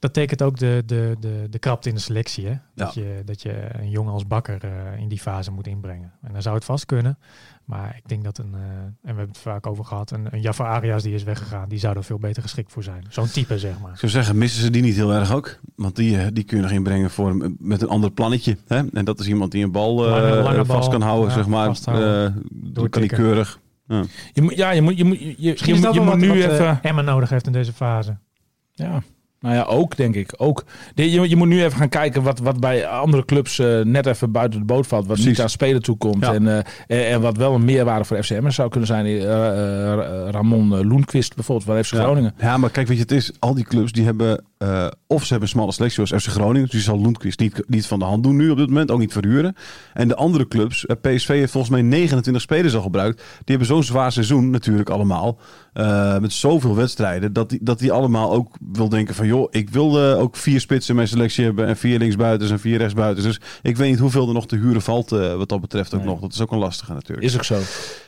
Dat 0.03 0.13
tekent 0.15 0.43
ook 0.43 0.59
de, 0.59 0.83
de, 0.87 1.17
de, 1.21 1.47
de 1.51 1.59
krapte 1.59 1.89
in 1.89 1.95
de 1.95 2.01
selectie, 2.01 2.47
hè? 2.47 2.55
Dat, 2.75 2.95
je, 2.95 3.23
dat 3.25 3.43
je 3.43 3.69
een 3.73 3.91
jongen 3.91 4.13
als 4.13 4.27
bakker 4.27 4.65
eh, 4.65 5.01
in 5.01 5.09
die 5.09 5.19
fase 5.21 5.51
moet 5.51 5.67
inbrengen. 5.67 6.13
En 6.23 6.33
dan 6.33 6.43
zou 6.43 6.55
het 6.55 6.65
vast 6.65 6.87
kunnen. 6.87 7.19
Maar 7.65 7.95
ik 7.97 8.09
denk 8.09 8.25
dat 8.25 8.39
een... 8.39 8.55
eh, 8.55 8.61
en 8.61 8.95
we 9.01 9.07
hebben 9.07 9.29
het 9.29 9.39
vaak 9.39 9.67
over 9.67 9.85
gehad. 9.85 10.11
Een, 10.11 10.27
een 10.31 10.41
Jafar 10.41 10.67
Arias 10.67 11.03
die 11.03 11.15
is 11.15 11.23
weggegaan. 11.23 11.69
Die 11.69 11.79
zou 11.79 11.97
er 11.97 12.05
veel 12.05 12.19
beter 12.19 12.43
geschikt 12.43 12.73
voor 12.73 12.83
zijn. 12.83 13.05
Zo'n 13.09 13.27
type, 13.29 13.59
zeg 13.59 13.81
maar. 13.81 13.93
Ik 13.93 13.99
zou 13.99 14.13
zeggen, 14.13 14.39
missen 14.39 14.63
ze 14.63 14.71
die 14.71 14.83
niet 14.83 14.95
heel 14.95 15.13
erg 15.13 15.33
ook? 15.33 15.59
Want 15.77 15.97
die, 15.97 16.19
eh, 16.19 16.27
die 16.33 16.45
kun 16.45 16.57
je 16.57 16.63
nog 16.63 16.73
inbrengen 16.73 17.11
voor, 17.11 17.31
een- 17.31 17.57
met 17.59 17.83
een 17.83 17.89
ander 17.89 18.11
plannetje. 18.11 18.57
Hè? 18.67 18.83
En 18.93 19.05
dat 19.05 19.21
is 19.21 19.27
iemand 19.29 19.51
die 19.53 19.65
een 19.65 19.73
bal 19.73 20.05
eh, 20.05 20.11
Lange- 20.11 20.43
lange 20.43 20.65
vast 20.65 20.91
kan 20.91 21.03
houden, 21.03 21.29
ja, 21.29 21.35
zeg 21.35 21.47
maar. 21.47 21.69
Eh, 21.69 21.75
dan 21.85 22.33
kan 22.33 22.43
Doortikken. 22.73 23.19
keurig. 23.19 23.59
Je 24.33 24.43
moet, 24.43 24.55
ja, 24.57 24.71
je 24.71 24.83
moet, 24.83 24.97
je 24.99 25.05
moet, 25.05 25.19
je, 25.21 25.35
je, 25.39 25.51
Misschien 25.51 25.73
je, 25.75 25.79
is 25.79 25.85
dat 25.87 25.95
moet- 25.95 25.95
je 25.95 26.01
moet 26.11 26.27
wat, 26.27 26.35
nu 26.37 26.43
wat, 26.43 26.51
even... 26.53 26.79
Emma 26.83 27.01
nodig 27.03 27.29
heeft 27.31 27.47
in 27.47 27.53
deze 27.53 27.73
fase. 27.73 28.17
Ja. 28.73 29.03
Nou 29.43 29.55
ja, 29.55 29.63
ook 29.63 29.97
denk 29.97 30.15
ik. 30.15 30.35
Ook. 30.37 30.65
Je, 30.95 31.29
je 31.29 31.37
moet 31.37 31.49
nu 31.49 31.65
even 31.65 31.79
gaan 31.79 31.89
kijken 31.89 32.23
wat, 32.23 32.39
wat 32.39 32.61
bij 32.61 32.87
andere 32.87 33.25
clubs 33.25 33.59
eh, 33.59 33.81
net 33.81 34.07
even 34.07 34.33
buiten 34.33 34.59
de 34.59 34.65
boot 34.67 34.87
valt. 34.87 35.07
Wat 35.07 35.15
Precies. 35.15 35.31
niet 35.33 35.41
aan 35.41 35.51
spelen 35.51 35.83
toekomt. 35.83 36.25
Ja. 36.25 36.35
En, 36.35 36.49
eh, 36.49 36.57
en, 36.87 37.09
en 37.09 37.21
wat 37.21 37.37
wel 37.37 37.55
een 37.55 37.65
meerwaarde 37.65 38.05
voor 38.05 38.23
FCM 38.23 38.51
zou 38.51 38.69
kunnen 38.69 38.89
zijn. 38.89 39.07
eh, 39.07 40.31
Ramon 40.31 40.87
Loenquist 40.87 41.35
bijvoorbeeld 41.35 41.67
van 41.69 41.85
FC. 41.85 42.03
Groningen. 42.03 42.35
Ja, 42.39 42.57
maar 42.57 42.71
kijk, 42.71 42.87
weet 42.87 42.97
je, 42.97 43.03
het 43.03 43.13
is, 43.13 43.33
al 43.39 43.55
die 43.55 43.65
clubs 43.65 43.93
die 43.93 44.05
hebben, 44.05 44.45
of 45.07 45.23
ze 45.23 45.29
hebben 45.29 45.43
een 45.43 45.55
smalle 45.55 45.73
selectie 45.73 46.07
zoals 46.07 46.25
FC 46.25 46.31
Groningen, 46.31 46.63
dus 46.63 46.71
die 46.71 46.81
zal 46.81 47.01
Lundqvist 47.01 47.39
niet, 47.39 47.63
niet 47.67 47.87
van 47.87 47.99
de 47.99 48.05
hand 48.05 48.23
doen 48.23 48.37
nu 48.37 48.51
op 48.51 48.57
dit 48.57 48.69
moment, 48.69 48.91
ook 48.91 48.99
niet 48.99 49.13
verhuren. 49.13 49.57
En 49.93 50.09
de 50.09 50.17
andere 50.17 50.49
clubs, 50.49 50.87
PSV 51.01 51.29
heeft 51.29 51.53
volgens 51.53 51.73
mij 51.73 51.83
29 51.83 52.43
spelers 52.43 52.75
al 52.75 52.83
gebruikt, 52.83 53.17
die 53.17 53.27
hebben 53.45 53.67
zo'n 53.67 53.83
zwaar 53.83 54.13
seizoen 54.13 54.51
natuurlijk 54.51 54.91
allemaal, 54.91 55.39
met 56.21 56.33
zoveel 56.33 56.75
wedstrijden, 56.75 57.33
dat 57.33 57.51
hij 57.51 57.59
dat 57.63 57.79
die 57.79 57.93
allemaal 57.93 58.33
ook 58.33 58.57
wil 58.73 58.89
denken 58.89 59.15
van... 59.15 59.27
joh, 59.37 59.49
ik 59.51 59.71
wil 59.71 60.11
eh, 60.13 60.19
ook 60.21 60.37
vier 60.37 60.61
spitsen 60.61 60.91
in 60.91 60.97
mijn 60.97 61.09
selectie 61.09 61.45
hebben 61.45 61.67
en 61.67 61.77
vier 61.77 61.99
linksbuitens 61.99 62.51
en 62.51 62.61
vier 62.61 62.79
rechtsbuitens. 62.79 63.27
Dus 63.27 63.41
ik 63.63 63.77
weet 63.77 63.91
niet 63.91 63.99
hoeveel 63.99 64.29
er 64.29 64.35
nog 64.35 64.47
te 64.47 64.57
huren 64.57 64.83
valt 64.83 65.13
eh, 65.13 65.35
wat 65.35 65.49
dat 65.49 65.61
betreft 65.61 65.95
ook 65.95 66.01
Nee. 66.01 66.09
nog. 66.09 66.21
Dat 66.21 66.33
is 66.33 66.41
ook 66.41 66.53
een 66.53 66.59
lastige 66.59 66.93
natuurlijk. 66.93 67.27
Is 67.27 67.35
ook 67.37 67.45
zo. 67.45 67.59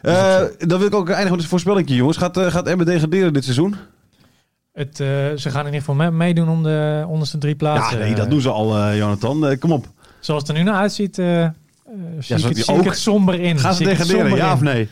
Eh, 0.03 0.41
dan 0.59 0.79
wil 0.79 0.87
ik 0.87 0.95
ook 0.95 1.09
eindigen 1.09 1.33
met 1.35 1.43
een 1.43 1.49
voorspelling, 1.49 1.89
jongens. 1.91 2.17
Gaat, 2.17 2.37
eh, 2.37 2.47
gaat 2.47 2.67
Emmen 2.67 2.87
degraderen 2.87 3.33
dit 3.33 3.43
seizoen? 3.45 3.75
Het, 4.73 5.01
eh, 5.01 5.07
ze 5.37 5.51
gaan 5.51 5.61
in 5.67 5.73
ieder 5.73 5.81
geval 5.81 5.95
me- 5.95 6.11
meedoen 6.11 6.49
om 6.49 6.63
de 6.63 7.05
onderste 7.09 7.39
drie 7.39 7.55
plaatsen. 7.55 7.99
ja, 7.99 8.05
nee, 8.05 8.15
dat 8.15 8.31
doen 8.31 8.41
ze 8.41 8.49
al, 8.51 8.77
eh, 8.77 8.97
Jonathan. 8.97 9.57
Kom 9.59 9.73
op. 9.73 9.87
Zoals 10.21 10.41
het 10.43 10.51
er 10.51 10.57
nu 10.57 10.63
naar 10.63 10.75
uitziet, 10.81 11.19
eh 11.19 11.45
eh, 11.45 11.51
zie, 12.19 12.37
ik 12.37 12.43
het, 12.45 12.55
die 12.55 12.65
zie 12.65 12.75
ik 12.75 12.81
ook- 12.81 12.87
het 12.87 12.99
somber 12.99 13.41
in. 13.41 13.59
Gaan 13.59 13.75
ze 13.75 13.85
degraderen, 13.85 14.37
ja 14.37 14.47
in. 14.47 14.53
of 14.53 14.61
nee? 14.61 14.89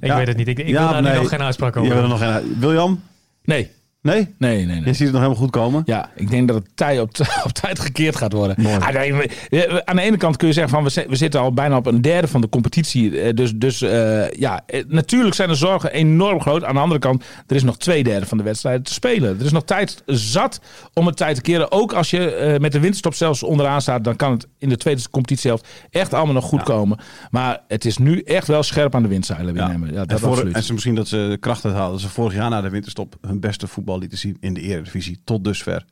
Ik 0.00 0.08
Ja. 0.08 0.16
weet 0.16 0.26
het 0.26 0.36
niet. 0.36 0.48
Ik, 0.48 0.58
ik 0.58 0.68
Ja 0.68 0.82
wil 0.82 0.92
daar 0.92 1.02
nee? 1.02 1.14
nog 1.20 1.28
geen 1.28 1.42
uitspraak 1.42 1.74
Je 1.74 1.80
over. 1.80 1.92
wil 1.94 2.02
er 2.02 2.08
nog 2.08 2.20
een... 2.20 2.56
William? 2.58 3.02
Nee, 3.44 3.70
Nee? 4.02 4.34
nee, 4.38 4.56
nee. 4.56 4.66
nee. 4.66 4.84
Je 4.84 4.92
ziet 4.92 4.98
het 4.98 5.12
nog 5.12 5.20
helemaal 5.22 5.34
goed 5.42 5.50
komen? 5.50 5.82
Ja, 5.84 6.10
ik 6.14 6.30
denk 6.30 6.48
dat 6.48 6.56
het 6.56 6.68
tij 6.76 7.00
op, 7.00 7.12
tijd 7.62 7.78
gekeerd 7.78 8.16
gaat 8.16 8.32
worden. 8.32 8.56
Mooi. 8.62 8.76
Ah, 8.76 8.88
nee, 8.94 9.14
we- 9.14 9.28
we- 9.50 9.86
aan 9.86 9.96
de 9.96 10.02
ene 10.02 10.16
kant 10.16 10.36
kun 10.36 10.46
je 10.48 10.52
zeggen 10.54 10.72
van 10.72 10.82
we, 10.84 10.90
zi- 10.90 11.06
we 11.08 11.16
zitten 11.16 11.40
al 11.40 11.52
bijna 11.52 11.76
op 11.76 11.86
een 11.86 12.00
derde 12.00 12.28
van 12.28 12.40
de 12.40 12.48
competitie. 12.48 13.20
Eh, 13.20 13.34
Dus, 13.34 13.52
dus 13.54 13.82
eh, 13.82 14.30
ja, 14.30 14.62
eh, 14.66 14.84
natuurlijk 14.88 15.34
zijn 15.34 15.48
de 15.48 15.54
zorgen 15.54 15.92
enorm 15.92 16.40
groot. 16.40 16.64
Aan 16.64 16.74
de 16.74 16.80
andere 16.80 17.00
kant, 17.00 17.24
er 17.46 17.56
is 17.56 17.62
nog 17.62 17.78
twee 17.78 18.02
derde 18.04 18.26
van 18.26 18.38
de 18.38 18.44
wedstrijden 18.44 18.82
te 18.82 18.92
spelen. 18.92 19.38
Er 19.38 19.44
is 19.44 19.52
nog 19.52 19.64
tijd 19.64 20.02
zat 20.06 20.60
om 20.94 21.06
het 21.06 21.16
tijd 21.16 21.34
te 21.36 21.42
keren. 21.42 21.72
Ook 21.72 21.92
als 21.92 22.10
je 22.10 22.56
met 22.60 22.72
de 22.72 22.80
winterstop 22.80 23.14
zelfs 23.14 23.42
onderaan 23.42 23.80
staat, 23.80 24.04
dan 24.04 24.16
kan 24.16 24.30
het 24.32 24.46
in 24.58 24.68
de 24.68 24.76
tweede 24.76 25.10
competitie 25.10 25.48
zelf 25.48 25.60
echt 25.90 26.14
allemaal 26.14 26.34
nog 26.34 26.44
goed 26.44 26.62
komen. 26.62 26.98
Maar 27.30 27.60
het 27.68 27.84
is 27.84 27.98
nu 27.98 28.20
echt 28.20 28.46
wel 28.46 28.62
scherp 28.62 28.94
aan 28.94 29.02
de 29.02 29.08
windzeilen 29.08 29.52
weer 29.54 29.62
Ja. 29.62 29.68
nemen. 29.68 29.92
Ja, 29.92 30.00
en, 30.00 30.06
dat 30.06 30.20
voor, 30.20 30.28
absoluut. 30.30 30.54
en 30.54 30.62
ze 30.62 30.72
misschien 30.72 30.94
dat 30.94 31.08
ze 31.08 31.36
kracht 31.40 31.64
uithalen. 31.64 31.90
Dat 31.92 32.00
ze 32.00 32.08
vorig 32.08 32.34
jaar 32.34 32.50
na 32.50 32.60
de 32.60 32.70
winterstop 32.70 33.14
hun 33.20 33.40
beste 33.40 33.66
voetbal 33.66 33.91
lieten 33.98 34.18
zien 34.18 34.36
in 34.40 34.54
de 34.54 34.60
Eredivisie. 34.60 35.20
Tot 35.24 35.44
dusver. 35.44 35.84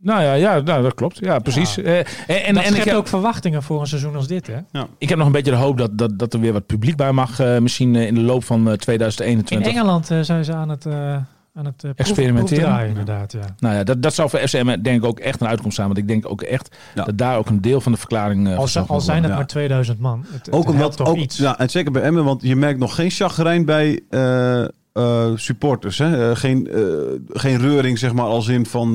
Nou 0.00 0.22
ja, 0.22 0.32
ja 0.32 0.60
nou, 0.60 0.82
dat 0.82 0.94
klopt. 0.94 1.18
Ja, 1.18 1.38
precies. 1.38 1.78
Eh, 1.82 1.98
en 1.98 2.04
en, 2.26 2.54
dat 2.54 2.64
en 2.64 2.74
ik 2.74 2.84
heb, 2.84 2.94
ook 2.96 3.08
verwachtingen 3.08 3.62
voor 3.62 3.80
een 3.80 3.86
seizoen 3.86 4.14
als 4.16 4.26
dit. 4.26 4.46
Hè? 4.46 4.80
ik 4.98 5.08
heb 5.08 5.18
nog 5.18 5.26
een 5.26 5.32
beetje 5.32 5.50
de 5.50 5.56
hoop 5.56 5.78
dat, 5.78 5.98
dat, 5.98 6.18
dat 6.18 6.32
er 6.34 6.40
weer 6.40 6.52
wat 6.52 6.66
publiek 6.66 6.96
bij 6.96 7.12
mag. 7.12 7.40
eh, 7.40 7.58
misschien 7.58 7.96
eh, 7.96 8.06
in 8.06 8.14
de 8.14 8.20
loop 8.20 8.44
van 8.44 8.66
eh, 8.66 8.72
In 8.72 8.78
2021. 8.78 9.72
Engeland 9.72 10.10
eh, 10.10 10.20
zijn 10.20 10.44
ze 10.44 10.52
aan 10.54 10.68
het, 10.68 10.86
eh, 10.86 11.12
aan 11.54 11.64
het 11.64 11.76
proef- 11.76 11.92
Experimenteren. 11.94 12.86
inderdaad. 12.88 13.32
Ja. 13.32 13.40
Nou 13.58 13.74
ja, 13.74 13.84
dat, 13.84 14.02
dat 14.02 14.14
zou 14.14 14.30
voor 14.30 14.38
FCM 14.38 14.80
denk 14.82 15.02
ik 15.02 15.04
ook 15.04 15.18
echt 15.18 15.40
een 15.40 15.46
uitkomst 15.48 15.74
zijn. 15.76 15.86
Want 15.86 15.98
ik 15.98 16.08
denk 16.08 16.30
ook 16.30 16.42
echt 16.42 16.76
Ja. 16.94 17.04
dat 17.04 17.18
daar 17.18 17.38
ook 17.38 17.48
een 17.48 17.60
deel 17.60 17.80
van 17.80 17.92
de 17.92 17.98
verklaring 17.98 18.46
uh, 18.48 18.56
Al, 18.58 18.68
al 18.86 19.00
zijn 19.00 19.22
het 19.22 19.30
ja. 19.30 19.36
maar 19.36 19.46
2000 19.46 19.98
man. 19.98 20.24
Het, 20.32 20.46
het 20.46 20.54
Ook 20.54 20.62
helpt 20.64 20.70
omdat, 20.76 20.96
toch 20.96 21.08
ook, 21.08 21.16
iets. 21.16 21.36
ja, 21.36 21.58
en 21.58 21.70
zeker 21.70 21.92
bij 21.92 22.02
Emmen, 22.02 22.24
want 22.24 22.42
je 22.42 22.56
merkt 22.56 22.78
nog 22.78 22.94
geen 22.94 23.10
chagrijn 23.10 23.64
bij 23.64 24.00
eh, 24.10 24.64
eh, 24.94 25.30
supporters. 25.34 25.98
Hè? 25.98 26.30
Eh, 26.30 26.36
geen, 26.36 26.66
eh, 26.70 26.82
geen 27.28 27.58
reuring, 27.58 27.98
zeg 27.98 28.12
maar, 28.12 28.24
als 28.24 28.48
in 28.48 28.66
van 28.66 28.94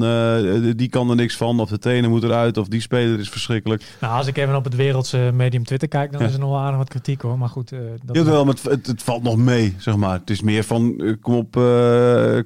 die 0.75 0.89
kan 0.89 1.09
er 1.09 1.15
niks 1.15 1.37
van, 1.37 1.59
of 1.59 1.69
de 1.69 1.77
trainer 1.79 2.09
moet 2.09 2.23
eruit, 2.23 2.57
of 2.57 2.67
die 2.67 2.81
speler 2.81 3.19
is 3.19 3.29
verschrikkelijk. 3.29 3.83
Nou, 4.01 4.13
als 4.13 4.27
ik 4.27 4.37
even 4.37 4.55
op 4.55 4.63
het 4.63 4.75
wereldse 4.75 5.31
medium 5.33 5.63
Twitter 5.63 5.87
kijk, 5.87 6.11
dan 6.11 6.21
Ja. 6.21 6.27
is 6.27 6.33
er 6.33 6.39
nog 6.39 6.49
wel 6.49 6.59
aardig 6.59 6.77
wat 6.77 6.89
kritiek 6.89 7.21
hoor. 7.21 7.37
Maar 7.37 7.49
goed, 7.49 7.69
dat 8.03 8.15
Jawel, 8.15 8.45
maar 8.45 8.53
het, 8.53 8.63
het, 8.63 8.87
het 8.87 9.03
valt 9.03 9.23
nog 9.23 9.37
mee, 9.37 9.75
zeg 9.77 9.95
maar. 9.95 10.19
Het 10.19 10.29
is 10.29 10.41
meer 10.41 10.63
van, 10.63 10.95
kom 11.21 11.35
op, 11.35 11.51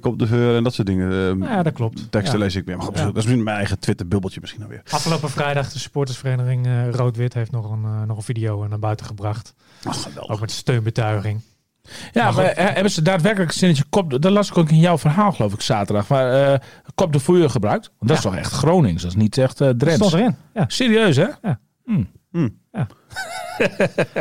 kom 0.00 0.12
op 0.12 0.18
de 0.18 0.26
heur 0.26 0.56
en 0.56 0.62
dat 0.64 0.74
soort 0.74 0.86
dingen. 0.86 1.10
Eh, 1.10 1.16
Nou 1.16 1.44
ja, 1.52 1.62
dat 1.62 1.72
klopt. 1.72 2.10
Teksten 2.10 2.38
Ja. 2.38 2.44
lees 2.44 2.54
ik 2.56 2.64
weer. 2.64 2.76
Maar 2.76 2.86
goed, 2.86 2.98
Ja. 2.98 3.04
dat 3.04 3.16
is 3.16 3.24
mijn 3.26 3.48
eigen 3.48 3.78
Twitter-bubbeltje 3.78 4.40
misschien 4.40 4.62
alweer. 4.62 4.82
Afgelopen 4.90 5.30
vrijdag 5.30 5.72
de 5.72 5.78
supportersvereniging 5.78 6.66
Rood-Wit 6.90 7.34
heeft 7.34 7.50
nog 7.50 7.70
een, 7.70 8.06
nog 8.06 8.16
een 8.16 8.22
video 8.22 8.66
naar 8.68 8.78
buiten 8.78 9.06
gebracht. 9.06 9.54
Ach. 9.84 10.08
Ook 10.16 10.40
met 10.40 10.50
steunbetuiging. 10.50 11.40
Ja, 12.12 12.24
Maar 12.24 12.34
maar, 12.34 12.44
eh, 12.44 12.64
hebben 12.74 12.92
ze 12.92 13.02
daadwerkelijk 13.02 13.50
een 13.52 13.58
zinnetje 13.58 13.84
kop... 13.90 14.22
Dat 14.22 14.32
las 14.32 14.48
ik 14.50 14.58
ook 14.58 14.70
in 14.70 14.78
jouw 14.78 14.98
verhaal, 14.98 15.32
geloof 15.32 15.52
ik, 15.52 15.60
zaterdag. 15.60 16.08
Maar 16.08 16.52
eh, 16.52 16.58
kop 16.94 17.12
de 17.12 17.18
voer 17.18 17.50
gebruikt. 17.50 17.90
Want 17.98 18.08
dat 18.10 18.18
is 18.18 18.24
Ja. 18.24 18.30
toch 18.30 18.38
echt 18.38 18.52
Gronings. 18.52 19.02
Dat 19.02 19.10
is 19.10 19.16
niet 19.16 19.38
echt 19.38 19.60
uh, 19.60 19.66
Dat 19.66 19.78
Drents. 19.78 19.96
stond 20.06 20.12
erin. 20.12 20.36
Ja. 20.54 20.64
Serieus, 20.68 21.16
hè? 21.16 21.26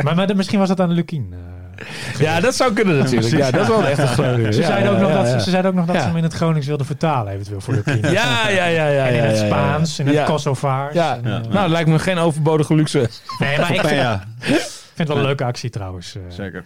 maar, 0.03 0.15
maar 0.15 0.27
de- 0.27 0.35
misschien 0.35 0.59
was 0.59 0.67
dat 0.67 0.79
aan 0.79 0.91
Lukien. 0.91 1.33
eh. 1.33 1.39
Ja, 2.19 2.39
dat 2.39 2.55
zou 2.55 2.73
kunnen 2.73 2.97
natuurlijk. 2.97 3.37
Ja, 3.37 3.51
dat 3.51 3.61
is 3.61 3.67
wel 3.67 3.85
echt 3.85 4.17
een. 4.17 4.53
Ze 4.53 4.59
Ja, 4.61 4.67
zeiden 4.67 4.91
ook 4.91 4.95
ja, 4.97 5.01
nog 5.01 5.11
ja, 5.11 5.17
dat, 5.23 5.27
ja. 5.31 5.39
ze 5.39 5.49
zeiden 5.49 5.71
ook 5.71 5.77
nog 5.77 5.85
dat 5.85 5.95
Ja. 5.95 6.01
ze 6.01 6.07
hem 6.07 6.17
in 6.17 6.23
het 6.23 6.33
Gronings 6.33 6.67
wilden 6.67 6.85
vertalen, 6.85 7.33
eventueel 7.33 7.61
voor 7.61 7.73
Lukien. 7.73 8.01
Ja, 8.11 8.49
ja, 8.49 8.65
ja, 8.65 8.87
ja. 8.87 9.05
en 9.07 9.13
in 9.13 9.15
ja, 9.15 9.23
het 9.23 9.37
ja, 9.37 9.43
ja. 9.45 9.51
Spaans, 9.51 9.99
in 9.99 10.05
het 10.05 10.15
Ja. 10.15 10.25
Kosovaars. 10.25 10.93
Ja, 10.93 11.15
en, 11.15 11.21
nou, 11.23 11.49
dat 11.51 11.69
lijkt 11.69 11.89
me 11.89 11.99
geen 11.99 12.17
overbodige 12.17 12.75
luxe. 12.75 13.09
nee, 13.39 13.57
maar 13.59 13.73
ik 13.73 13.79
vind, 13.79 13.89
Ja, 14.01 14.23
ik 14.39 14.45
vind 14.45 14.61
het 14.95 15.07
wel 15.07 15.17
een 15.17 15.23
leuke 15.23 15.43
actie 15.43 15.69
trouwens. 15.69 16.15
zeker. 16.29 16.63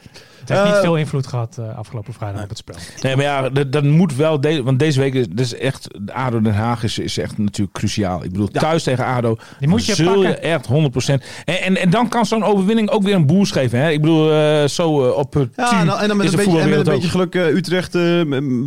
Het 0.47 0.57
heeft 0.57 0.63
niet 0.63 0.73
Eh, 0.75 0.81
veel 0.81 0.95
invloed 0.97 1.27
gehad 1.27 1.57
eh, 1.60 1.77
afgelopen 1.77 2.13
vrijdag 2.13 2.43
op 2.43 2.49
het 2.49 2.57
spel. 2.57 2.75
Nee, 3.01 3.15
maar 3.15 3.25
ja, 3.25 3.49
dat, 3.49 3.71
dat 3.71 3.83
moet 3.83 4.15
wel. 4.15 4.41
De, 4.41 4.63
want 4.63 4.79
deze 4.79 4.99
week 4.99 5.13
is, 5.13 5.25
is 5.36 5.55
echt. 5.55 5.88
de 6.01 6.13
ADO 6.13 6.41
Den 6.41 6.53
Haag 6.53 6.83
is, 6.83 6.99
is 6.99 7.17
echt 7.17 7.38
natuurlijk 7.38 7.77
cruciaal. 7.77 8.23
Ik 8.23 8.31
bedoel, 8.31 8.47
thuis 8.47 8.83
tegen 8.83 9.05
ADO. 9.05 9.38
Die 9.60 9.67
moet 9.67 9.86
je 9.86 9.95
zul 9.95 10.13
pakken. 10.13 10.29
je 10.29 10.36
echt 10.38 10.67
100%. 10.67 11.23
En, 11.45 11.62
en, 11.62 11.77
en 11.77 11.89
dan 11.89 12.10
kan 12.10 12.25
zo'n 12.25 12.43
overwinning 12.43 12.89
ook 12.89 13.03
weer 13.03 13.15
een 13.15 13.25
boost 13.25 13.51
geven. 13.51 13.79
Hè? 13.79 13.89
Ik 13.89 14.01
bedoel, 14.01 14.31
eh, 14.31 14.65
zo 14.67 15.07
eh, 15.10 15.17
op 15.17 15.33
het. 15.33 15.49
Ja, 15.55 15.83
nou, 15.83 16.01
en 16.01 16.07
dan 16.07 16.17
met 16.17 16.25
is 16.25 16.31
een, 16.31 16.38
de 16.39 16.45
beetje, 16.45 16.60
en 16.62 16.69
met 16.69 16.77
een 16.88 16.93
beetje 16.93 17.10
geluk 17.10 17.36
Utrecht, 17.36 17.93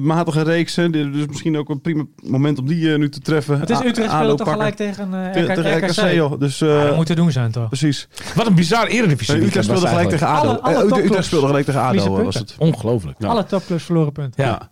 matige 0.02 0.42
reeks. 0.42 0.74
Dus 0.74 1.26
misschien 1.28 1.56
ook 1.58 1.68
een 1.68 1.80
prima 1.80 2.04
moment 2.22 2.58
om 2.58 2.66
die 2.66 2.98
nu 2.98 3.08
te 3.08 3.20
treffen. 3.20 3.60
Het 3.60 3.70
is 3.70 3.80
Utrecht 3.84 4.10
ADO 4.10 4.22
speelt 4.22 4.38
toch 4.38 4.50
gelijk 4.50 4.74
tegen, 4.76 5.10
Te- 5.32 5.40
RK, 5.40 5.54
tegen 5.54 5.88
RKC, 5.88 6.12
joh. 6.14 6.40
Dus, 6.40 6.60
eh, 6.60 6.68
Ja, 6.68 6.84
dat 6.86 6.96
moet 6.96 7.06
te 7.06 7.14
doen 7.14 7.32
zijn 7.32 7.50
toch? 7.52 7.68
precies. 7.68 8.08
Wat 8.34 8.46
een 8.46 8.54
bizar 8.54 8.86
eredivisie. 8.86 9.34
Utrecht 9.36 9.64
speelde 9.66 9.86
gelijk 9.86 10.08
tegen 10.08 10.26
ADO. 10.26 10.48
Alle- 10.48 10.60
alle 10.60 11.02
Utrecht 11.04 11.24
speelde 11.24 11.46
gelijk 11.46 11.64
tegen 11.72 11.87
ADO, 11.88 12.18
eh, 12.18 12.24
was 12.24 12.35
het. 12.35 12.54
Ongelooflijk. 12.59 13.16
Ja. 13.18 13.28
Alle 13.28 13.44
topclubs 13.44 13.85
verloren 13.85 14.12
punten. 14.12 14.44
Ja. 14.44 14.50
Ja. 14.50 14.70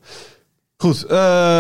Goed, 0.81 1.03
eh, 1.03 1.09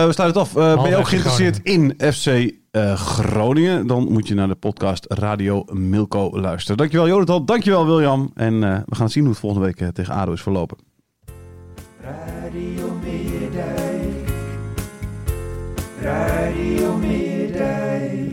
we 0.04 0.12
sluiten 0.12 0.24
het 0.24 0.36
af. 0.36 0.56
Eh, 0.56 0.82
ben 0.82 0.90
je 0.90 0.96
ook 0.96 1.08
geïnteresseerd 1.08 1.60
in 1.62 1.94
FC 2.12 2.52
eh, 2.70 2.94
Groningen? 2.94 3.86
Dan 3.86 4.12
moet 4.12 4.28
je 4.28 4.34
naar 4.34 4.48
de 4.48 4.54
podcast 4.54 5.04
Radio 5.08 5.64
Milko 5.72 6.40
luisteren. 6.40 6.76
Dankjewel 6.76 7.08
Jonathan, 7.08 7.44
dankjewel 7.46 7.86
William. 7.86 8.30
En 8.34 8.64
eh, 8.64 8.78
we 8.86 8.94
gaan 8.94 9.10
zien 9.10 9.22
hoe 9.22 9.30
het 9.32 9.40
volgende 9.40 9.64
week 9.66 9.92
tegen 9.94 10.14
ADO 10.14 10.32
is 10.32 10.42
verlopen. 10.42 10.78
Radio 12.00 12.98
Meerdijk. 13.02 14.28
Radio 16.00 16.96
Meerdijk. 16.96 18.27